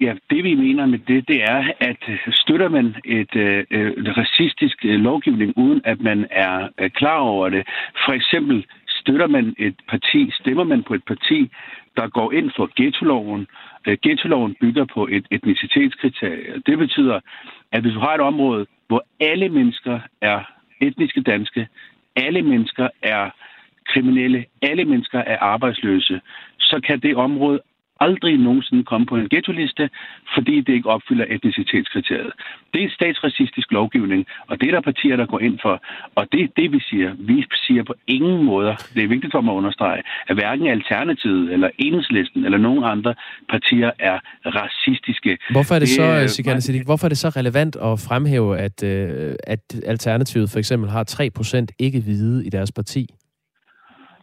Ja, 0.00 0.14
det 0.30 0.44
vi 0.44 0.54
mener 0.54 0.86
med 0.86 0.98
det, 0.98 1.28
det 1.28 1.42
er, 1.42 1.72
at 1.80 2.02
øh, 2.08 2.18
støtter 2.32 2.68
man 2.68 2.96
et, 3.04 3.36
øh, 3.36 3.64
et 3.70 4.16
racistisk 4.16 4.84
øh, 4.84 5.00
lovgivning, 5.00 5.52
uden 5.56 5.80
at 5.84 6.00
man 6.00 6.26
er 6.30 6.68
øh, 6.78 6.90
klar 6.90 7.18
over 7.18 7.48
det. 7.48 7.68
For 8.04 8.12
eksempel 8.12 8.66
støtter 8.88 9.26
man 9.26 9.54
et 9.58 9.76
parti, 9.88 10.30
stemmer 10.40 10.64
man 10.64 10.82
på 10.82 10.94
et 10.94 11.04
parti, 11.04 11.50
der 11.96 12.08
går 12.08 12.32
ind 12.32 12.50
for 12.56 12.70
ghetto-loven. 12.76 13.46
Ghetto-loven 14.02 14.56
bygger 14.60 14.84
på 14.84 15.08
et 15.10 15.26
etnicitetskriterie. 15.30 16.62
Det 16.66 16.78
betyder, 16.78 17.20
at 17.72 17.82
hvis 17.82 17.94
du 17.94 18.00
har 18.00 18.14
et 18.14 18.20
område, 18.20 18.66
hvor 18.88 19.04
alle 19.20 19.48
mennesker 19.48 20.00
er 20.20 20.40
etniske 20.80 21.20
danske, 21.20 21.68
alle 22.16 22.42
mennesker 22.42 22.88
er 23.02 23.30
kriminelle, 23.86 24.44
alle 24.62 24.84
mennesker 24.84 25.18
er 25.18 25.38
arbejdsløse, 25.38 26.20
så 26.58 26.80
kan 26.86 27.00
det 27.00 27.16
område 27.16 27.60
aldrig 28.00 28.38
nogensinde 28.38 28.84
komme 28.84 29.06
på 29.06 29.16
en 29.16 29.28
ghetto-liste, 29.28 29.90
fordi 30.34 30.60
det 30.60 30.72
ikke 30.72 30.88
opfylder 30.88 31.24
etnicitetskriteriet. 31.28 32.32
Det 32.74 32.84
er 32.84 32.90
statsracistisk 32.98 33.72
lovgivning, 33.72 34.26
og 34.48 34.60
det 34.60 34.66
er 34.68 34.72
der 34.72 34.80
partier, 34.80 35.16
der 35.16 35.26
går 35.26 35.40
ind 35.40 35.58
for. 35.62 35.82
Og 36.14 36.26
det 36.32 36.40
er 36.42 36.48
det, 36.56 36.72
vi 36.72 36.80
siger. 36.80 37.10
Vi 37.18 37.44
siger 37.66 37.82
på 37.84 37.94
ingen 38.06 38.44
måder, 38.44 38.74
det 38.94 39.02
er 39.04 39.08
vigtigt 39.08 39.32
for 39.32 39.40
mig 39.40 39.52
at 39.52 39.56
understrege, 39.56 40.02
at 40.28 40.34
hverken 40.36 40.66
Alternativet 40.66 41.52
eller 41.52 41.70
Enhedslisten 41.78 42.44
eller 42.44 42.58
nogen 42.58 42.84
andre 42.84 43.14
partier 43.48 43.90
er 43.98 44.18
racistiske. 44.46 45.38
Hvorfor 45.50 45.74
er 45.74 45.78
det, 45.78 45.88
det 45.88 46.30
så, 46.30 46.42
man... 46.46 46.60
Siddiq, 46.60 46.84
hvorfor 46.84 47.06
er 47.06 47.08
det 47.08 47.18
så 47.18 47.28
relevant 47.28 47.76
at 47.76 48.00
fremhæve, 48.08 48.58
at, 48.58 48.82
øh, 48.82 49.34
at 49.44 49.64
Alternativet 49.86 50.50
for 50.50 50.58
eksempel 50.58 50.90
har 50.90 51.04
3% 51.10 51.66
ikke-hvide 51.78 52.46
i 52.46 52.50
deres 52.50 52.72
parti? 52.72 53.06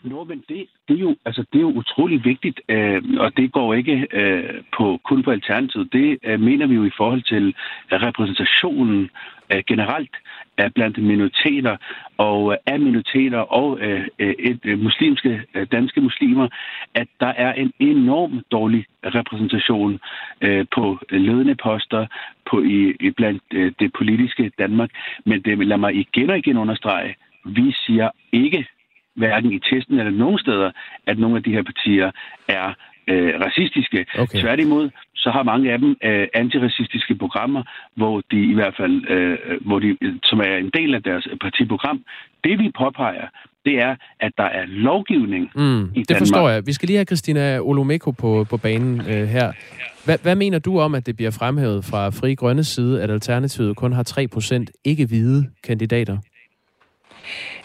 Nå, 0.09 0.23
men 0.23 0.43
det, 0.49 0.67
det, 0.87 0.95
er 0.95 0.99
jo, 0.99 1.15
altså, 1.25 1.45
det 1.53 1.57
er 1.59 1.61
jo 1.61 1.71
utrolig 1.71 2.25
vigtigt, 2.25 2.61
øh, 2.69 3.03
og 3.17 3.37
det 3.37 3.51
går 3.51 3.73
ikke 3.73 4.07
øh, 4.13 4.63
på, 4.77 4.99
kun 5.03 5.23
på 5.23 5.31
alternativet. 5.31 5.93
Det 5.93 6.17
øh, 6.23 6.39
mener 6.39 6.67
vi 6.67 6.75
jo 6.75 6.85
i 6.85 6.97
forhold 6.97 7.21
til 7.21 7.55
øh, 7.93 8.01
repræsentationen 8.01 9.09
øh, 9.53 9.63
generelt 9.67 10.15
af 10.57 10.73
blandt 10.73 11.03
minoriteter 11.03 11.77
og 12.17 12.51
øh, 12.51 12.57
af 12.65 12.79
minoriteter 12.79 13.39
og 13.39 13.79
øh, 13.79 14.07
øh, 14.19 14.35
et, 14.39 14.59
øh, 14.63 14.79
muslimske, 14.79 15.41
øh, 15.53 15.67
danske 15.71 16.01
muslimer, 16.01 16.47
at 16.93 17.07
der 17.19 17.33
er 17.45 17.53
en 17.53 17.73
enorm 17.79 18.41
dårlig 18.51 18.85
repræsentation 19.05 19.99
øh, 20.41 20.65
på 20.75 20.99
ledende 21.09 21.55
poster 21.55 22.07
på 22.51 22.61
i, 22.61 22.95
i 22.99 23.11
blandt 23.11 23.43
øh, 23.53 23.71
det 23.79 23.93
politiske 23.93 24.51
Danmark. 24.59 24.89
Men 25.25 25.41
det 25.41 25.67
lad 25.67 25.77
mig 25.77 25.95
igen 25.95 26.29
og 26.29 26.37
igen 26.37 26.57
understrege, 26.57 27.15
vi 27.45 27.71
siger 27.85 28.09
ikke 28.31 28.67
hverken 29.17 29.51
i 29.51 29.59
testen 29.59 29.99
eller 29.99 30.11
nogen 30.23 30.39
steder, 30.39 30.71
at 31.07 31.19
nogle 31.19 31.37
af 31.37 31.43
de 31.43 31.51
her 31.51 31.63
partier 31.63 32.11
er 32.47 32.67
øh, 33.07 33.33
racistiske. 33.45 34.05
Okay. 34.19 34.39
Tværtimod, 34.41 34.89
så 35.15 35.29
har 35.29 35.43
mange 35.43 35.71
af 35.73 35.79
dem 35.79 35.95
øh, 36.03 36.27
antiracistiske 36.33 37.15
programmer, 37.15 37.63
hvor 37.95 38.21
de 38.31 38.39
i 38.51 38.53
hvert 38.53 38.75
fald, 38.79 38.95
øh, 39.09 39.37
hvor 39.67 39.79
de, 39.79 39.97
som 40.23 40.39
er 40.39 40.55
en 40.65 40.71
del 40.77 40.95
af 40.95 41.03
deres 41.03 41.27
partiprogram. 41.41 41.99
Det 42.43 42.59
vi 42.59 42.71
påpeger, 42.77 43.27
det 43.65 43.75
er, 43.87 43.95
at 44.19 44.31
der 44.37 44.49
er 44.59 44.65
lovgivning 44.65 45.43
mm, 45.55 45.61
i 45.61 45.63
Danmark. 45.63 46.07
Det 46.07 46.17
forstår 46.17 46.49
jeg. 46.49 46.65
Vi 46.65 46.73
skal 46.73 46.87
lige 46.87 46.97
have 46.97 47.05
Christina 47.05 47.59
Olomeko 47.59 48.11
på, 48.11 48.45
på 48.49 48.57
banen 48.57 49.01
øh, 49.01 49.27
her. 49.27 49.51
Hvad, 50.05 50.17
hvad 50.23 50.35
mener 50.35 50.59
du 50.59 50.79
om, 50.79 50.95
at 50.95 51.05
det 51.05 51.15
bliver 51.15 51.31
fremhævet 51.31 51.85
fra 51.85 52.09
Fri 52.09 52.35
Grønnes 52.35 52.67
side, 52.67 53.03
at 53.03 53.09
Alternativet 53.11 53.75
kun 53.75 53.93
har 53.93 54.03
3% 54.09 54.65
ikke-hvide 54.85 55.45
kandidater? 55.63 56.17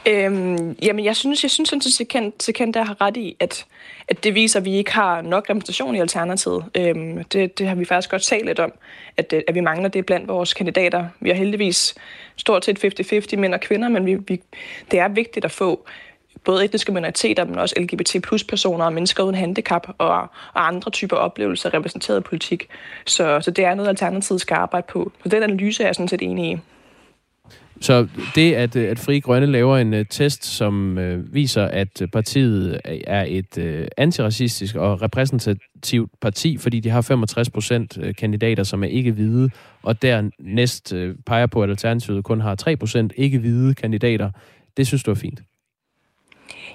Øhm, 0.09 0.77
jamen, 0.83 1.05
jeg 1.05 1.17
synes, 1.17 1.43
jeg 1.43 1.51
synes 1.51 1.69
sådan, 1.69 2.27
at 2.27 2.43
Sekend 2.43 2.75
der 2.75 2.83
har 2.83 3.01
ret 3.01 3.17
i, 3.17 3.37
at, 3.41 3.67
at 4.09 4.25
det 4.25 4.35
viser, 4.35 4.61
at 4.61 4.65
vi 4.65 4.75
ikke 4.75 4.93
har 4.93 5.23
nok 5.23 5.51
repræsentation 5.51 5.95
i 5.95 6.01
Alternativet. 6.01 6.65
Øhm, 6.75 7.25
det, 7.25 7.59
det 7.59 7.69
har 7.69 7.75
vi 7.75 7.85
faktisk 7.85 8.11
godt 8.11 8.23
talt 8.23 8.47
lidt 8.47 8.59
om, 8.59 8.73
at, 9.17 9.33
øh, 9.33 9.43
at 9.49 9.55
vi 9.55 9.61
mangler 9.61 9.89
det 9.89 10.07
blandt 10.07 10.29
vores 10.29 10.55
kandidater. 10.55 11.07
Vi 11.21 11.29
har 11.29 11.37
heldigvis 11.37 11.95
stort 12.37 12.65
set 12.65 12.85
50-50 13.35 13.37
mænd 13.37 13.55
og 13.55 13.61
kvinder, 13.61 13.89
men 13.89 14.07
vi, 14.07 14.15
vi, 14.15 14.41
det 14.91 14.99
er 14.99 15.09
vigtigt 15.09 15.45
at 15.45 15.51
få 15.51 15.87
både 16.45 16.65
etniske 16.65 16.93
minoriteter, 16.93 17.45
men 17.45 17.59
også 17.59 17.75
LGBT 17.79 18.23
plus 18.23 18.45
personer 18.45 18.85
og 18.85 18.93
mennesker 18.93 19.25
uden 19.25 19.35
handicap 19.35 19.89
og, 19.99 20.21
og 20.55 20.67
andre 20.67 20.91
typer 20.91 21.17
oplevelser 21.17 21.75
repræsenteret 21.75 22.21
i 22.21 22.23
politik. 22.23 22.69
Så, 23.07 23.41
så 23.41 23.51
det 23.51 23.65
er 23.65 23.75
noget, 23.75 23.89
Alternativet 23.89 24.41
skal 24.41 24.55
arbejde 24.55 24.87
på. 24.91 25.13
Så 25.23 25.29
den 25.29 25.43
analyse 25.43 25.83
er 25.83 25.89
jeg 25.89 25.95
sådan 25.95 26.09
set 26.09 26.23
enig 26.23 26.53
i. 26.53 26.59
Så 27.83 28.09
det, 28.35 28.55
at, 28.55 28.77
at 28.77 28.99
Fri 28.99 29.21
Grønne 29.21 29.47
laver 29.47 29.79
en 29.79 29.95
uh, 29.95 30.01
test, 30.11 30.45
som 30.45 30.99
uh, 30.99 31.35
viser, 31.35 31.65
at 31.65 32.03
partiet 32.13 32.81
er 33.07 33.25
et 33.29 33.59
uh, 33.59 33.87
antiracistisk 33.97 34.75
og 34.75 35.03
repræsentativt 35.03 36.11
parti, 36.21 36.59
fordi 36.59 36.81
de 36.81 36.91
har 36.91 37.01
65 37.01 37.51
procent 37.51 37.99
kandidater, 38.19 38.63
som 38.63 38.85
er 38.85 38.89
ikke 38.89 39.13
hvide, 39.13 39.51
og 39.83 40.03
dernæst 40.03 40.93
uh, 40.93 41.15
peger 41.27 41.47
på, 41.47 41.63
at 41.63 41.71
Alternativet 41.71 42.25
kun 42.25 42.41
har 42.41 42.55
3 42.55 42.77
procent 42.77 43.13
ikke 43.17 43.39
hvide 43.39 43.75
kandidater, 43.75 44.31
det 44.77 44.87
synes 44.87 45.03
du 45.03 45.11
er 45.11 45.15
fint? 45.15 45.41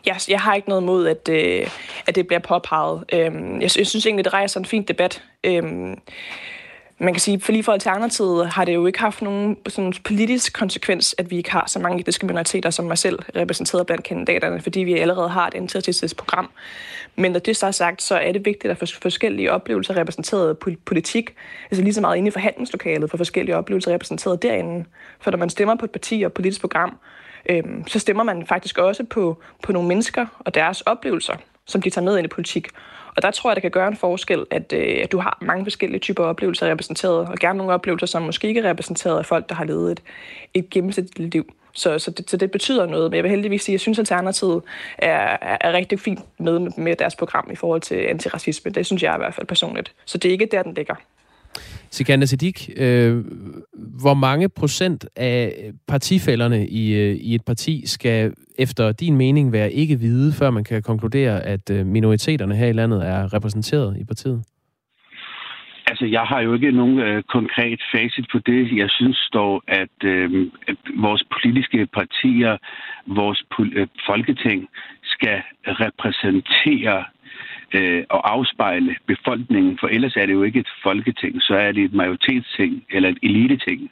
Jeg, 0.05 0.15
jeg 0.29 0.39
har 0.39 0.55
ikke 0.55 0.69
noget 0.69 0.83
mod, 0.83 1.07
at, 1.07 1.29
øh, 1.29 1.67
at 2.07 2.15
det 2.15 2.27
bliver 2.27 2.39
påpeget. 2.39 3.03
Øhm, 3.13 3.53
jeg, 3.61 3.69
jeg 3.77 3.87
synes 3.87 4.05
egentlig, 4.05 4.25
det 4.25 4.33
rejser 4.33 4.59
en 4.59 4.65
fin 4.65 4.83
debat. 4.83 5.23
Øhm, 5.43 5.95
man 6.99 7.13
kan 7.13 7.21
sige, 7.21 7.39
for 7.39 7.51
lige 7.51 7.63
for 7.63 7.71
Alternativet 7.71 8.47
har 8.47 8.65
det 8.65 8.73
jo 8.73 8.85
ikke 8.85 8.99
haft 8.99 9.21
nogen 9.21 9.57
sådan 9.67 9.93
politisk 10.03 10.53
konsekvens, 10.53 11.15
at 11.17 11.31
vi 11.31 11.37
ikke 11.37 11.51
har 11.51 11.63
så 11.67 11.79
mange 11.79 11.99
etniske 11.99 12.25
minoriteter, 12.25 12.69
som 12.69 12.85
mig 12.85 12.97
selv 12.97 13.19
repræsenteret 13.35 13.85
blandt 13.85 14.03
kandidaterne, 14.03 14.61
fordi 14.61 14.79
vi 14.79 14.93
allerede 14.93 15.29
har 15.29 15.47
et 15.47 15.53
antiracistisk 15.53 16.17
program. 16.17 16.49
Men 17.15 17.31
når 17.31 17.39
det 17.39 17.57
så 17.57 17.67
er 17.67 17.71
sagt, 17.71 18.01
så 18.01 18.15
er 18.15 18.31
det 18.31 18.45
vigtigt 18.45 18.71
at 18.71 18.93
forskellige 19.01 19.51
oplevelser 19.51 19.97
repræsenteret 19.97 20.57
politik, 20.85 21.35
altså 21.71 21.83
lige 21.83 21.93
så 21.93 22.01
meget 22.01 22.17
inde 22.17 22.27
i 22.27 22.31
forhandlingslokalet 22.31 23.09
for 23.09 23.17
forskellige 23.17 23.55
oplevelser 23.55 23.93
repræsenteret 23.93 24.43
derinde. 24.43 24.85
For 25.19 25.31
når 25.31 25.37
man 25.37 25.49
stemmer 25.49 25.75
på 25.75 25.85
et 25.85 25.91
parti 25.91 26.21
og 26.21 26.27
et 26.27 26.33
politisk 26.33 26.61
program, 26.61 26.97
øhm, 27.49 27.87
så 27.87 27.99
stemmer 27.99 28.23
man 28.23 28.45
faktisk 28.47 28.77
også 28.77 29.03
på, 29.03 29.37
på 29.63 29.71
nogle 29.71 29.87
mennesker 29.87 30.25
og 30.39 30.53
deres 30.53 30.81
oplevelser, 30.81 31.33
som 31.65 31.81
de 31.81 31.89
tager 31.89 32.05
med 32.05 32.17
ind 32.17 32.25
i 32.25 32.27
politik. 32.27 32.67
Og 33.17 33.23
der 33.23 33.31
tror 33.31 33.49
jeg, 33.49 33.55
det 33.55 33.61
kan 33.61 33.71
gøre 33.71 33.87
en 33.87 33.97
forskel, 33.97 34.45
at, 34.51 34.73
øh, 34.73 34.99
at 35.03 35.11
du 35.11 35.19
har 35.19 35.37
mange 35.41 35.65
forskellige 35.65 35.99
typer 35.99 36.23
oplevelser 36.23 36.71
repræsenteret, 36.71 37.27
og 37.27 37.37
gerne 37.39 37.57
nogle 37.57 37.73
oplevelser, 37.73 38.07
som 38.07 38.21
måske 38.21 38.47
ikke 38.47 38.59
er 38.59 38.69
repræsenteret 38.69 39.17
af 39.17 39.25
folk, 39.25 39.49
der 39.49 39.55
har 39.55 39.65
levet 39.65 39.91
et, 39.91 40.01
et 40.53 40.69
gennemsnitligt 40.69 41.33
liv. 41.33 41.53
Så, 41.73 41.99
så, 41.99 42.11
det, 42.11 42.29
så 42.29 42.37
det 42.37 42.51
betyder 42.51 42.85
noget. 42.85 43.11
Men 43.11 43.15
jeg 43.15 43.23
vil 43.23 43.31
heldigvis 43.31 43.61
sige, 43.61 43.73
at 43.73 43.75
jeg 43.75 43.79
synes, 43.79 43.99
at 43.99 44.01
Alternativet 44.01 44.63
er, 44.97 45.37
er, 45.41 45.57
er 45.61 45.73
rigtig 45.73 45.99
fint 45.99 46.19
med, 46.39 46.59
med 46.59 46.95
deres 46.95 47.15
program 47.15 47.49
i 47.51 47.55
forhold 47.55 47.81
til 47.81 47.95
antiracisme. 47.95 48.71
Det 48.71 48.85
synes 48.85 49.03
jeg 49.03 49.15
i 49.15 49.17
hvert 49.17 49.33
fald 49.33 49.47
personligt. 49.47 49.93
Så 50.05 50.17
det 50.17 50.29
er 50.29 50.33
ikke 50.33 50.49
der, 50.51 50.63
den 50.63 50.73
ligger. 50.73 50.95
Sikanda 51.91 52.25
Siddiq, 52.25 52.69
øh, 52.77 53.25
hvor 54.01 54.13
mange 54.13 54.49
procent 54.49 55.05
af 55.15 55.71
partifælderne 55.87 56.67
i, 56.67 56.93
øh, 56.93 57.15
i 57.15 57.35
et 57.35 57.45
parti 57.45 57.83
skal 57.85 58.33
efter 58.59 58.91
din 58.91 59.17
mening 59.17 59.51
være 59.51 59.71
ikke 59.71 59.95
hvide, 59.95 60.33
før 60.33 60.49
man 60.49 60.63
kan 60.63 60.83
konkludere, 60.83 61.41
at 61.43 61.69
øh, 61.69 61.85
minoriteterne 61.85 62.55
her 62.55 62.67
i 62.67 62.73
landet 62.73 63.07
er 63.07 63.33
repræsenteret 63.33 63.97
i 63.97 64.03
partiet? 64.03 64.43
Altså, 65.89 66.05
jeg 66.05 66.21
har 66.21 66.41
jo 66.41 66.53
ikke 66.53 66.71
nogen 66.71 66.99
øh, 66.99 67.23
konkret 67.23 67.79
facit 67.93 68.25
på 68.31 68.39
det. 68.39 68.77
Jeg 68.77 68.89
synes 68.89 69.29
dog, 69.33 69.63
at, 69.67 69.97
øh, 70.03 70.47
at 70.67 70.77
vores 71.05 71.23
politiske 71.35 71.87
partier, 71.99 72.57
vores 73.07 73.43
pol- 73.53 73.77
øh, 73.79 73.87
folketing 74.09 74.67
skal 75.03 75.37
repræsentere 75.65 77.05
øh, 77.73 78.03
og 78.09 78.31
afspejle 78.33 78.95
befolkningen, 79.07 79.77
for 79.79 79.87
ellers 79.87 80.15
er 80.15 80.25
det 80.25 80.33
jo 80.33 80.43
ikke 80.43 80.59
et 80.59 80.69
folketing, 80.83 81.41
så 81.41 81.55
er 81.55 81.71
det 81.71 81.83
et 81.83 81.93
majoritetsting 81.93 82.83
eller 82.91 83.09
et 83.09 83.17
eliteting. 83.23 83.91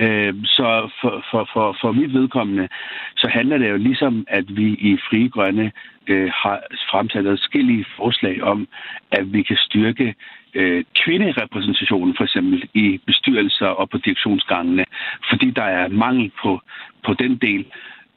Øh, 0.00 0.34
så 0.44 0.90
for, 1.00 1.24
for, 1.30 1.48
for, 1.52 1.76
for 1.80 1.92
mit 1.92 2.14
vedkommende, 2.14 2.68
så 3.16 3.28
handler 3.28 3.58
det 3.58 3.70
jo 3.70 3.76
ligesom, 3.76 4.24
at 4.28 4.56
vi 4.56 4.66
i 4.72 4.96
Frie 5.08 5.28
Grønne 5.28 5.72
øh, 6.06 6.30
har 6.34 6.62
fremsat 6.90 7.26
adskillige 7.26 7.86
forslag 7.96 8.42
om, 8.42 8.68
at 9.10 9.32
vi 9.32 9.42
kan 9.42 9.56
styrke 9.56 10.14
øh, 10.54 10.84
kvinderepræsentationen 11.04 12.14
for 12.16 12.24
eksempel 12.24 12.68
i 12.74 13.00
bestyrelser 13.06 13.66
og 13.66 13.90
på 13.90 13.98
direktionsgangene, 13.98 14.84
fordi 15.30 15.50
der 15.50 15.62
er 15.62 15.88
mangel 15.88 16.30
på, 16.42 16.60
på 17.04 17.14
den 17.14 17.36
del 17.36 17.66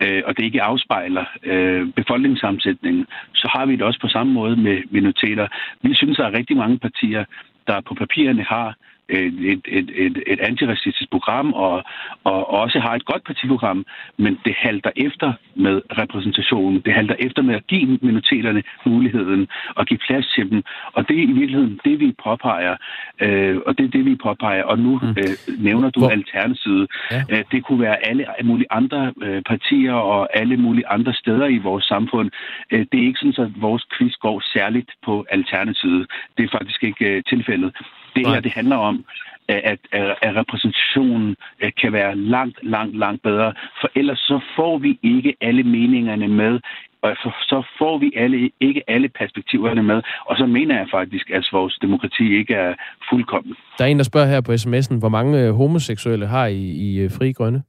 øh, 0.03 0.23
og 0.25 0.37
det 0.37 0.43
ikke 0.43 0.61
afspejler 0.61 1.25
øh, 1.43 1.87
befolkningssammensætningen, 1.95 3.05
så 3.33 3.47
har 3.53 3.65
vi 3.65 3.75
det 3.75 3.81
også 3.81 3.99
på 3.99 4.07
samme 4.07 4.33
måde 4.33 4.55
med 4.55 4.81
minoriteter. 4.89 5.47
Vi 5.81 5.93
synes, 5.93 6.19
at 6.19 6.23
der 6.23 6.29
er 6.29 6.37
rigtig 6.37 6.57
mange 6.57 6.79
partier, 6.79 7.25
der 7.67 7.81
på 7.81 7.93
papirerne 7.93 8.43
har 8.43 8.75
et, 9.09 9.61
et, 9.65 9.91
et, 9.95 10.23
et 10.27 10.39
antiracistisk 10.39 11.09
program 11.11 11.53
og, 11.53 11.83
og 12.23 12.49
også 12.49 12.79
har 12.79 12.95
et 12.95 13.05
godt 13.05 13.23
partiprogram, 13.23 13.85
men 14.17 14.39
det 14.45 14.53
halter 14.57 14.91
efter 14.95 15.33
med 15.55 15.81
repræsentationen. 15.97 16.81
Det 16.85 16.93
halter 16.93 17.15
efter 17.19 17.41
med 17.41 17.55
at 17.55 17.67
give 17.67 17.99
minoriteterne 18.01 18.63
muligheden 18.85 19.47
og 19.75 19.85
give 19.85 19.99
plads 20.07 20.27
til 20.35 20.49
dem. 20.49 20.63
Og 20.93 21.07
det 21.07 21.17
er 21.17 21.23
i 21.23 21.31
virkeligheden 21.31 21.79
det, 21.85 21.99
vi 21.99 22.15
påpeger. 22.23 22.75
Øh, 23.21 23.57
og 23.65 23.77
det 23.77 23.85
er 23.85 23.89
det, 23.89 24.05
vi 24.05 24.15
påpeger. 24.15 24.63
Og 24.63 24.79
nu 24.79 24.99
mm. 25.03 25.09
øh, 25.09 25.33
nævner 25.59 25.89
du 25.89 25.99
Hvor? 25.99 26.09
Alternativet. 26.09 26.91
Ja. 27.11 27.21
Øh, 27.29 27.43
det 27.51 27.63
kunne 27.65 27.81
være 27.81 28.07
alle 28.07 28.25
mulige 28.43 28.71
andre 28.71 29.13
øh, 29.21 29.41
partier 29.41 29.93
og 29.93 30.37
alle 30.37 30.57
mulige 30.57 30.87
andre 30.87 31.13
steder 31.13 31.47
i 31.47 31.57
vores 31.57 31.85
samfund. 31.85 32.31
Øh, 32.71 32.85
det 32.91 32.99
er 32.99 33.07
ikke 33.07 33.19
sådan, 33.19 33.45
at 33.45 33.61
vores 33.61 33.83
quiz 33.97 34.13
går 34.21 34.43
særligt 34.53 34.91
på 35.05 35.25
Alternativet. 35.29 36.11
Det 36.37 36.43
er 36.43 36.57
faktisk 36.57 36.83
ikke 36.83 37.05
øh, 37.05 37.23
tilfældet. 37.29 37.71
Det 38.15 38.27
her, 38.27 38.39
det 38.39 38.51
handler 38.51 38.75
om, 38.75 39.05
at, 39.47 39.79
at, 39.91 40.17
at 40.21 40.35
repræsentationen 40.35 41.35
øh, 41.63 41.71
kan 41.81 41.93
være 41.93 42.15
langt, 42.15 42.59
langt, 42.63 42.97
langt 42.97 43.21
bedre. 43.21 43.53
For 43.81 43.89
ellers 43.95 44.19
så 44.19 44.39
får 44.55 44.77
vi 44.77 44.99
ikke 45.03 45.35
alle 45.41 45.63
meningerne 45.63 46.27
med, 46.27 46.59
og 47.01 47.15
så 47.49 47.63
får 47.77 47.97
vi 47.97 48.11
alle, 48.15 48.51
ikke 48.59 48.81
alle 48.87 49.09
perspektiverne 49.09 49.83
med. 49.83 50.01
Og 50.25 50.37
så 50.37 50.45
mener 50.45 50.77
jeg 50.77 50.87
faktisk, 50.91 51.29
at 51.29 51.49
vores 51.51 51.77
demokrati 51.81 52.37
ikke 52.37 52.53
er 52.53 52.73
fuldkommen. 53.09 53.55
Der 53.77 53.83
er 53.85 53.89
en, 53.89 53.97
der 53.97 54.03
spørger 54.03 54.27
her 54.27 54.41
på 54.41 54.51
sms'en, 54.51 54.99
hvor 54.99 55.09
mange 55.09 55.39
øh, 55.41 55.53
homoseksuelle 55.53 56.27
har 56.27 56.45
I 56.45 56.63
i 56.87 56.99
øh, 56.99 57.11
Fri 57.11 57.31
Grønne? 57.31 57.63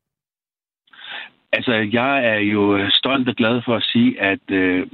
Altså, 1.53 1.73
jeg 1.73 2.27
er 2.27 2.39
jo 2.39 2.91
stolt 2.91 3.29
og 3.29 3.35
glad 3.35 3.63
for 3.65 3.77
at 3.77 3.83
sige, 3.83 4.21
at 4.21 4.51
øh, 4.51 4.87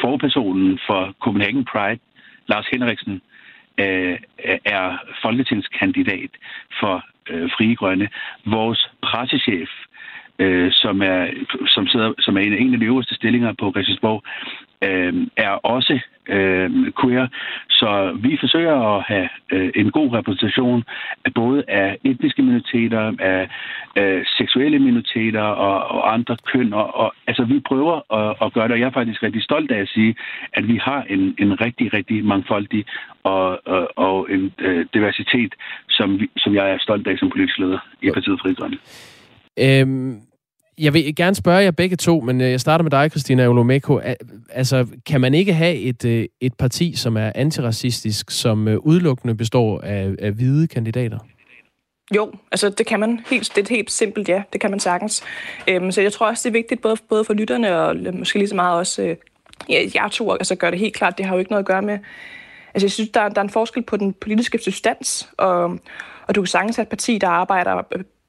forpersonen 0.00 0.78
for 0.86 1.14
Copenhagen 1.20 1.64
Pride, 1.64 2.00
Lars 2.48 2.66
Henriksen, 2.72 3.12
øh, 3.12 3.35
Øh, 3.78 4.18
er 4.64 4.98
folketingskandidat 5.22 6.30
for 6.80 7.04
øh, 7.30 7.50
Frie 7.50 7.76
Grønne. 7.76 8.08
Vores 8.46 8.90
pressechef, 9.02 9.68
øh, 10.38 10.72
som, 10.72 11.02
er, 11.02 11.26
som, 11.66 11.86
sidder, 11.86 12.12
som 12.18 12.36
er 12.36 12.40
en 12.40 12.74
af 12.74 12.80
de 12.80 12.86
øverste 12.86 13.14
stillinger 13.14 13.52
på 13.52 13.70
Christiansborg, 13.70 14.22
øh, 14.82 15.26
er 15.36 15.50
også 15.50 16.00
øh, 16.28 16.70
queer. 17.00 17.26
Så 17.70 18.18
vi 18.22 18.36
forsøger 18.40 18.96
at 18.96 19.04
have 19.06 19.28
øh, 19.52 19.70
en 19.74 19.90
god 19.90 20.12
repræsentation 20.12 20.84
af 21.24 21.34
både 21.34 21.64
af 21.68 21.98
etniske 22.04 22.42
minoriteter, 22.42 23.12
af 23.18 23.48
øh, 23.98 24.24
seksuelle 24.38 24.78
minoriteter 24.78 25.42
og, 25.42 25.88
og 25.96 26.12
andre 26.14 26.36
køn. 26.52 26.72
Og, 26.72 26.96
og, 26.96 27.14
altså 27.26 27.44
vi 27.44 27.60
prøver 27.60 28.14
at, 28.14 28.36
at 28.42 28.52
gøre 28.52 28.64
det, 28.64 28.72
og 28.72 28.80
jeg 28.80 28.86
er 28.86 28.98
faktisk 29.00 29.22
rigtig 29.22 29.42
stolt 29.42 29.70
af 29.70 29.80
at 29.80 29.88
sige, 29.88 30.16
at 30.52 30.68
vi 30.68 30.76
har 30.76 31.02
en, 31.02 31.34
en 31.38 31.60
rigtig, 31.60 31.92
rigtig 31.94 32.24
mangfoldig 32.24 32.84
og, 33.22 33.66
og, 33.66 33.88
og 33.96 34.30
en 34.30 34.52
øh, 34.58 34.86
diversitet, 34.94 35.54
som, 35.88 36.20
vi, 36.20 36.30
som 36.36 36.54
jeg 36.54 36.70
er 36.70 36.78
stolt 36.78 37.06
af 37.06 37.18
som 37.18 37.30
politisk 37.30 37.58
leder 37.58 37.78
i 38.02 38.10
partiet 38.10 38.40
Fri 38.40 38.54
Øhm, 39.58 40.20
jeg 40.78 40.94
vil 40.94 41.16
gerne 41.16 41.36
spørge 41.36 41.62
jer 41.62 41.70
begge 41.70 41.96
to, 41.96 42.20
men 42.20 42.40
øh, 42.40 42.50
jeg 42.50 42.60
starter 42.60 42.82
med 42.82 42.90
dig, 42.90 43.10
Christina 43.10 43.46
Olomeko. 43.46 44.00
Altså, 44.50 44.86
kan 45.06 45.20
man 45.20 45.34
ikke 45.34 45.54
have 45.54 45.76
et, 45.76 46.04
øh, 46.04 46.26
et 46.40 46.54
parti, 46.54 46.94
som 46.96 47.16
er 47.16 47.32
antiracistisk, 47.34 48.30
som 48.30 48.68
øh, 48.68 48.78
udelukkende 48.78 49.34
består 49.34 49.80
af, 49.80 50.10
af 50.18 50.32
hvide 50.32 50.66
kandidater? 50.68 51.18
Jo, 52.14 52.32
altså 52.52 52.70
det 52.70 52.86
kan 52.86 53.00
man. 53.00 53.20
Helt, 53.30 53.52
det 53.56 53.70
er 53.70 53.74
helt 53.74 53.90
simpelt, 53.90 54.28
ja. 54.28 54.42
Det 54.52 54.60
kan 54.60 54.70
man 54.70 54.80
sagtens. 54.80 55.24
Øhm, 55.68 55.92
så 55.92 56.00
jeg 56.00 56.12
tror 56.12 56.26
også, 56.26 56.48
det 56.48 56.56
er 56.56 56.58
vigtigt, 56.58 56.82
både, 56.82 56.96
både 57.08 57.24
for 57.24 57.34
lytterne 57.34 57.78
og 57.78 57.96
måske 58.12 58.38
lige 58.38 58.48
så 58.48 58.54
meget 58.54 58.78
også 58.78 59.02
øh, 59.02 59.16
ja, 59.68 59.88
jeg 59.94 60.10
to, 60.12 60.32
altså 60.32 60.54
gør 60.54 60.70
det 60.70 60.78
helt 60.78 60.94
klart. 60.94 61.18
Det 61.18 61.26
har 61.26 61.34
jo 61.34 61.38
ikke 61.38 61.50
noget 61.50 61.62
at 61.62 61.66
gøre 61.66 61.82
med... 61.82 61.98
Altså 62.74 62.84
jeg 62.86 62.92
synes, 62.92 63.10
der, 63.10 63.28
der 63.28 63.40
er 63.40 63.44
en 63.44 63.50
forskel 63.50 63.82
på 63.82 63.96
den 63.96 64.12
politiske 64.12 64.58
substans, 64.58 65.30
og, 65.36 65.78
og 66.26 66.34
du 66.34 66.40
kan 66.40 66.46
sagtens 66.46 66.76
have 66.76 66.82
et 66.82 66.88
parti, 66.88 67.18
der 67.18 67.28
arbejder 67.28 67.82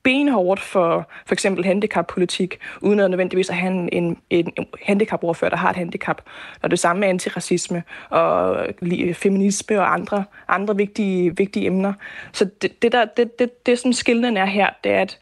benhårdt 0.07 0.59
for 0.59 1.09
for 1.25 1.35
eksempel 1.35 1.65
handicappolitik, 1.65 2.57
uden 2.81 2.99
at 2.99 3.09
nødvendigvis 3.09 3.49
at 3.49 3.55
have 3.55 3.73
en, 3.73 3.89
en, 3.91 4.17
en 4.29 4.51
handicapordfører, 4.83 5.49
der 5.49 5.57
har 5.57 5.69
et 5.69 5.75
handicap. 5.75 6.21
Og 6.61 6.71
det 6.71 6.79
samme 6.79 6.99
med 6.99 7.07
antiracisme 7.07 7.83
og 8.09 8.67
feminisme 9.13 9.79
og 9.79 9.93
andre, 9.93 10.23
andre 10.47 10.75
vigtige, 10.75 11.37
vigtige 11.37 11.65
emner. 11.65 11.93
Så 12.31 12.49
det, 12.61 12.81
det, 12.81 12.91
der, 12.91 13.05
det, 13.05 13.39
det, 13.39 13.65
det 13.65 13.79
som 13.79 13.93
skillende 13.93 14.41
er 14.41 14.45
her, 14.45 14.69
det 14.83 14.91
er, 14.91 15.01
at, 15.01 15.19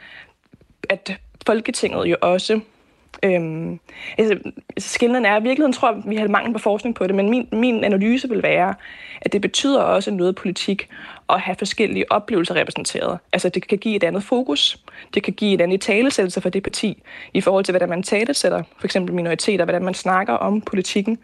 at 0.89 1.17
Folketinget 1.47 2.05
jo 2.05 2.15
også 2.21 2.59
Øhm, 3.23 3.79
altså, 4.17 4.51
skillnaden 4.77 5.25
er, 5.25 5.39
i 5.39 5.43
virkeligheden 5.43 5.73
tror 5.73 5.93
jeg, 5.93 6.01
vi 6.05 6.15
har 6.15 6.27
mangel 6.27 6.53
på 6.53 6.59
forskning 6.59 6.95
på 6.95 7.07
det, 7.07 7.15
men 7.15 7.29
min, 7.29 7.47
min 7.51 7.83
analyse 7.83 8.29
vil 8.29 8.43
være, 8.43 8.75
at 9.21 9.33
det 9.33 9.41
betyder 9.41 9.81
også 9.81 10.11
noget 10.11 10.35
politik 10.35 10.89
at 11.29 11.39
have 11.39 11.55
forskellige 11.55 12.11
oplevelser 12.11 12.55
repræsenteret. 12.55 13.19
Altså 13.33 13.49
det 13.49 13.67
kan 13.67 13.77
give 13.77 13.95
et 13.95 14.03
andet 14.03 14.23
fokus, 14.23 14.79
det 15.13 15.23
kan 15.23 15.33
give 15.33 15.53
et 15.53 15.61
andet 15.61 15.81
talesættelse 15.81 16.41
for 16.41 16.49
det 16.49 16.63
parti, 16.63 17.03
i 17.33 17.41
forhold 17.41 17.65
til, 17.65 17.71
hvordan 17.71 17.89
man 17.89 18.03
talesætter 18.03 18.63
for 18.77 18.87
eksempel 18.87 19.15
minoriteter, 19.15 19.65
hvordan 19.65 19.83
man 19.83 19.93
snakker 19.93 20.33
om 20.33 20.61
politikken. 20.61 21.17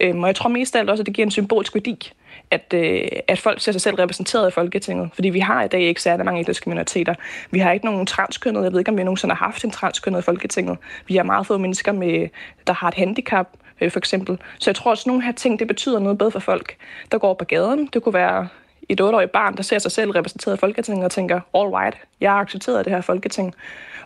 Øhm, 0.00 0.22
og 0.22 0.26
jeg 0.26 0.36
tror 0.36 0.48
mest 0.48 0.76
af 0.76 0.80
alt 0.80 0.90
også, 0.90 1.02
at 1.02 1.06
det 1.06 1.14
giver 1.14 1.26
en 1.26 1.30
symbolsk 1.30 1.74
værdi 1.74 2.12
at, 2.50 2.74
øh, 2.74 3.02
at 3.28 3.38
folk 3.38 3.60
ser 3.60 3.72
sig 3.72 3.80
selv 3.80 3.96
repræsenteret 3.96 4.48
i 4.48 4.50
Folketinget. 4.50 5.10
Fordi 5.14 5.28
vi 5.28 5.40
har 5.40 5.62
i 5.62 5.68
dag 5.68 5.80
ikke 5.80 6.02
særlig 6.02 6.24
mange 6.24 6.40
etniske 6.40 6.68
minoriteter. 6.68 7.14
Vi 7.50 7.58
har 7.58 7.72
ikke 7.72 7.86
nogen 7.86 8.06
transkønnede. 8.06 8.64
Jeg 8.64 8.72
ved 8.72 8.78
ikke, 8.78 8.90
om 8.90 8.98
vi 8.98 9.04
nogensinde 9.04 9.34
har 9.34 9.46
haft 9.46 9.64
en 9.64 9.70
transkønnet 9.70 10.18
i 10.18 10.22
Folketinget. 10.22 10.78
Vi 11.06 11.16
har 11.16 11.22
meget 11.22 11.46
få 11.46 11.58
mennesker, 11.58 11.92
med, 11.92 12.28
der 12.66 12.72
har 12.72 12.88
et 12.88 12.94
handicap, 12.94 13.48
øh, 13.80 13.90
for 13.90 13.98
eksempel. 13.98 14.38
Så 14.58 14.70
jeg 14.70 14.74
tror 14.74 14.90
også, 14.90 15.02
at 15.02 15.06
nogle 15.06 15.22
her 15.22 15.32
ting, 15.32 15.58
det 15.58 15.66
betyder 15.66 15.98
noget 15.98 16.18
bedre 16.18 16.30
for 16.30 16.38
folk, 16.38 16.76
der 17.12 17.18
går 17.18 17.34
på 17.34 17.44
gaden. 17.44 17.88
Det 17.92 18.02
kunne 18.02 18.14
være 18.14 18.48
et 18.88 19.00
8-årigt 19.00 19.30
barn, 19.30 19.56
der 19.56 19.62
ser 19.62 19.78
sig 19.78 19.92
selv 19.92 20.10
repræsenteret 20.10 20.56
i 20.56 20.58
Folketinget 20.58 21.04
og 21.04 21.10
tænker, 21.10 21.40
all 21.54 21.68
right, 21.68 21.96
jeg 22.20 22.30
har 22.30 22.38
accepteret 22.38 22.84
det 22.84 22.92
her 22.92 23.00
Folketing. 23.00 23.54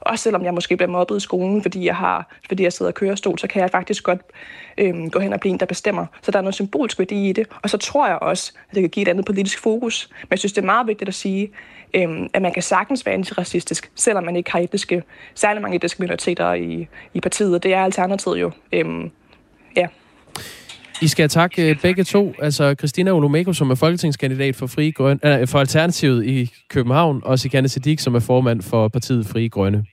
Også 0.00 0.22
selvom 0.22 0.44
jeg 0.44 0.54
måske 0.54 0.76
bliver 0.76 0.90
mobbet 0.90 1.16
i 1.16 1.20
skolen, 1.20 1.62
fordi 1.62 1.86
jeg, 1.86 1.96
har, 1.96 2.36
fordi 2.48 2.62
jeg 2.62 2.72
sidder 2.72 2.90
og 2.90 2.94
kører 2.94 3.14
stol, 3.14 3.38
så 3.38 3.46
kan 3.46 3.62
jeg 3.62 3.70
faktisk 3.70 4.04
godt 4.04 4.20
øhm, 4.78 5.10
gå 5.10 5.18
hen 5.18 5.32
og 5.32 5.40
blive 5.40 5.52
en, 5.52 5.60
der 5.60 5.66
bestemmer. 5.66 6.06
Så 6.22 6.30
der 6.30 6.38
er 6.38 6.42
noget 6.42 6.54
symbolsk 6.54 6.98
værdi 6.98 7.28
i 7.28 7.32
det. 7.32 7.46
Og 7.62 7.70
så 7.70 7.78
tror 7.78 8.06
jeg 8.06 8.18
også, 8.18 8.52
at 8.68 8.74
det 8.74 8.82
kan 8.82 8.90
give 8.90 9.02
et 9.02 9.08
andet 9.08 9.24
politisk 9.24 9.58
fokus. 9.58 10.08
Men 10.22 10.28
jeg 10.30 10.38
synes, 10.38 10.52
det 10.52 10.62
er 10.62 10.66
meget 10.66 10.86
vigtigt 10.86 11.08
at 11.08 11.14
sige, 11.14 11.52
øhm, 11.94 12.28
at 12.32 12.42
man 12.42 12.52
kan 12.52 12.62
sagtens 12.62 13.06
være 13.06 13.14
antiracistisk, 13.14 13.92
selvom 13.94 14.24
man 14.24 14.36
ikke 14.36 14.52
har 14.52 14.58
etniske, 14.58 15.02
særlig 15.34 15.62
mange 15.62 15.76
etniske 15.76 16.02
minoriteter 16.02 16.52
i, 16.52 16.88
i 17.14 17.20
partiet. 17.20 17.62
Det 17.62 17.74
er 17.74 17.84
alternativet 17.84 18.40
jo. 18.40 18.50
Øhm, 18.72 19.10
ja. 19.76 19.86
I 21.02 21.06
skal 21.06 21.28
takke 21.28 21.70
øh, 21.70 21.76
begge 21.82 22.04
to, 22.04 22.34
altså 22.38 22.74
Christina 22.78 23.10
Olomeko, 23.10 23.52
som 23.52 23.70
er 23.70 23.74
folketingskandidat 23.74 24.56
for, 24.56 24.66
Frie 24.66 24.92
Grøn, 24.92 25.20
øh, 25.24 25.48
for 25.48 25.58
Alternativet 25.58 26.26
i 26.26 26.50
København, 26.68 27.20
og 27.24 27.38
Sikane 27.38 27.68
Siddiq, 27.68 28.00
som 28.00 28.14
er 28.14 28.20
formand 28.20 28.62
for 28.62 28.88
partiet 28.88 29.26
Frie 29.26 29.48
Grønne. 29.48 29.84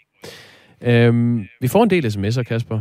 Øhm, 0.81 1.43
vi 1.61 1.67
får 1.67 1.83
en 1.83 1.89
del 1.89 2.05
sms'er, 2.05 2.43
Kasper. 2.43 2.79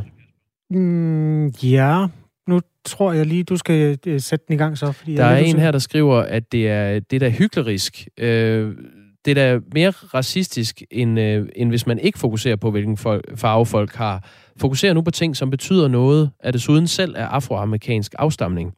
Mm, 0.71 1.47
ja, 1.47 2.07
nu 2.49 2.61
tror 2.85 3.13
jeg 3.13 3.27
lige, 3.27 3.45
du 3.45 3.57
skal 3.57 3.99
øh, 4.07 4.21
sætte 4.21 4.45
den 4.49 4.55
i 4.55 4.59
gang 4.59 4.79
så. 4.79 4.93
Fordi 4.93 5.15
der 5.15 5.25
er, 5.25 5.35
er 5.35 5.39
en 5.39 5.59
her, 5.59 5.71
der 5.71 5.79
skriver, 5.79 6.17
at 6.17 6.53
det 6.53 6.69
er 6.69 7.01
det 7.01 7.21
der 7.21 7.27
er 7.27 7.31
hyklerisk. 7.31 8.09
Øh, 8.19 8.77
det 9.25 9.39
er 9.39 9.53
da 9.53 9.61
mere 9.75 9.91
racistisk, 9.91 10.83
end, 10.91 11.21
øh, 11.21 11.49
end 11.57 11.69
hvis 11.69 11.87
man 11.87 11.99
ikke 11.99 12.19
fokuserer 12.19 12.57
på, 12.57 12.71
hvilken 12.71 12.97
farve 13.37 13.67
folk 13.67 13.95
har. 13.95 14.29
Fokuserer 14.61 14.95
nu 14.95 15.03
på 15.03 15.11
ting, 15.11 15.37
som 15.37 15.51
betyder 15.51 15.89
noget, 15.89 16.31
at 16.41 16.55
desuden 16.55 16.87
selv 16.87 17.15
er 17.17 17.27
afroamerikansk 17.27 18.15
afstamning. 18.19 18.75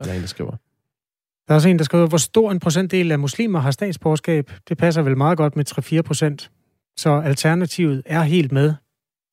Er 0.00 0.04
der 0.04 0.12
en, 0.12 0.20
der 0.20 0.26
skriver. 0.26 0.50
Der 1.48 1.54
er 1.54 1.54
også 1.54 1.68
en, 1.68 1.78
der 1.78 1.84
skriver, 1.84 2.06
hvor 2.06 2.18
stor 2.18 2.50
en 2.50 2.60
procentdel 2.60 3.12
af 3.12 3.18
muslimer 3.18 3.58
har 3.58 3.70
statsborgerskab. 3.70 4.50
Det 4.68 4.78
passer 4.78 5.02
vel 5.02 5.16
meget 5.16 5.38
godt 5.38 5.56
med 5.56 5.64
3-4 5.98 6.02
procent. 6.02 6.50
Så 6.96 7.10
alternativet 7.10 8.02
er 8.06 8.22
helt 8.22 8.52
med, 8.52 8.74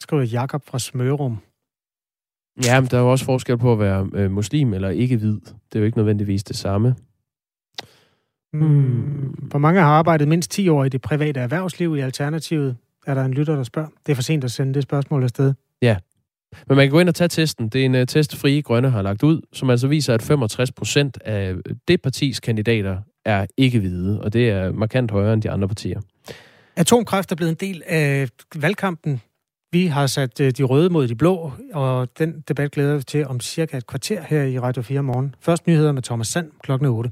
skriver 0.01 0.23
Jakob 0.23 0.65
fra 0.65 0.79
Smørum. 0.79 1.37
Ja, 2.65 2.81
men 2.81 2.89
der 2.91 2.97
er 2.97 3.01
jo 3.01 3.11
også 3.11 3.25
forskel 3.25 3.57
på 3.57 3.73
at 3.73 3.79
være 3.79 4.09
øh, 4.13 4.31
muslim 4.31 4.73
eller 4.73 4.89
ikke 4.89 5.17
hvid. 5.17 5.39
Det 5.41 5.75
er 5.75 5.79
jo 5.79 5.85
ikke 5.85 5.97
nødvendigvis 5.97 6.43
det 6.43 6.55
samme. 6.55 6.95
Hmm. 8.53 9.35
Hvor 9.49 9.59
mange 9.59 9.81
har 9.81 9.87
arbejdet 9.87 10.27
mindst 10.27 10.51
10 10.51 10.69
år 10.69 10.83
i 10.83 10.89
det 10.89 11.01
private 11.01 11.39
erhvervsliv 11.39 11.95
i 11.95 11.99
Alternativet? 11.99 12.77
Er 13.07 13.13
der 13.13 13.25
en 13.25 13.33
lytter, 13.33 13.55
der 13.55 13.63
spørger? 13.63 13.89
Det 14.05 14.11
er 14.11 14.15
for 14.15 14.23
sent 14.23 14.43
at 14.43 14.51
sende 14.51 14.73
det 14.73 14.83
spørgsmål 14.83 15.23
afsted. 15.23 15.53
Ja. 15.81 15.97
Men 16.67 16.77
man 16.77 16.85
kan 16.85 16.91
gå 16.91 16.99
ind 16.99 17.09
og 17.09 17.15
tage 17.15 17.27
testen. 17.27 17.69
Det 17.69 17.81
er 17.81 17.85
en 17.85 17.95
uh, 17.95 18.05
test, 18.07 18.35
Frie 18.35 18.61
Grønne 18.61 18.89
har 18.89 19.01
lagt 19.01 19.23
ud, 19.23 19.41
som 19.53 19.69
altså 19.69 19.87
viser, 19.87 20.13
at 20.13 20.21
65 20.21 20.71
procent 20.71 21.17
af 21.25 21.55
det 21.87 22.01
partis 22.01 22.39
kandidater 22.39 22.97
er 23.25 23.45
ikke 23.57 23.79
hvide, 23.79 24.21
og 24.21 24.33
det 24.33 24.49
er 24.49 24.71
markant 24.71 25.11
højere 25.11 25.33
end 25.33 25.41
de 25.41 25.51
andre 25.51 25.67
partier. 25.67 26.01
Atomkraft 26.75 27.31
er 27.31 27.35
blevet 27.35 27.49
en 27.49 27.69
del 27.69 27.83
af 27.85 28.29
valgkampen. 28.55 29.21
Vi 29.71 29.85
har 29.85 30.07
sat 30.07 30.41
øh, 30.41 30.51
de 30.51 30.63
røde 30.63 30.89
mod 30.89 31.07
de 31.07 31.15
blå, 31.15 31.51
og 31.73 32.07
den 32.19 32.43
debat 32.47 32.71
glæder 32.71 32.97
vi 32.97 33.03
til 33.03 33.27
om 33.27 33.39
cirka 33.39 33.77
et 33.77 33.87
kvarter 33.87 34.21
her 34.21 34.43
i 34.43 34.59
Radio 34.59 34.81
4 34.81 35.03
morgen. 35.03 35.35
Først 35.41 35.67
nyheder 35.67 35.91
med 35.91 36.01
Thomas 36.01 36.27
Sand 36.27 36.51
klokken 36.63 36.87
8. 36.87 37.09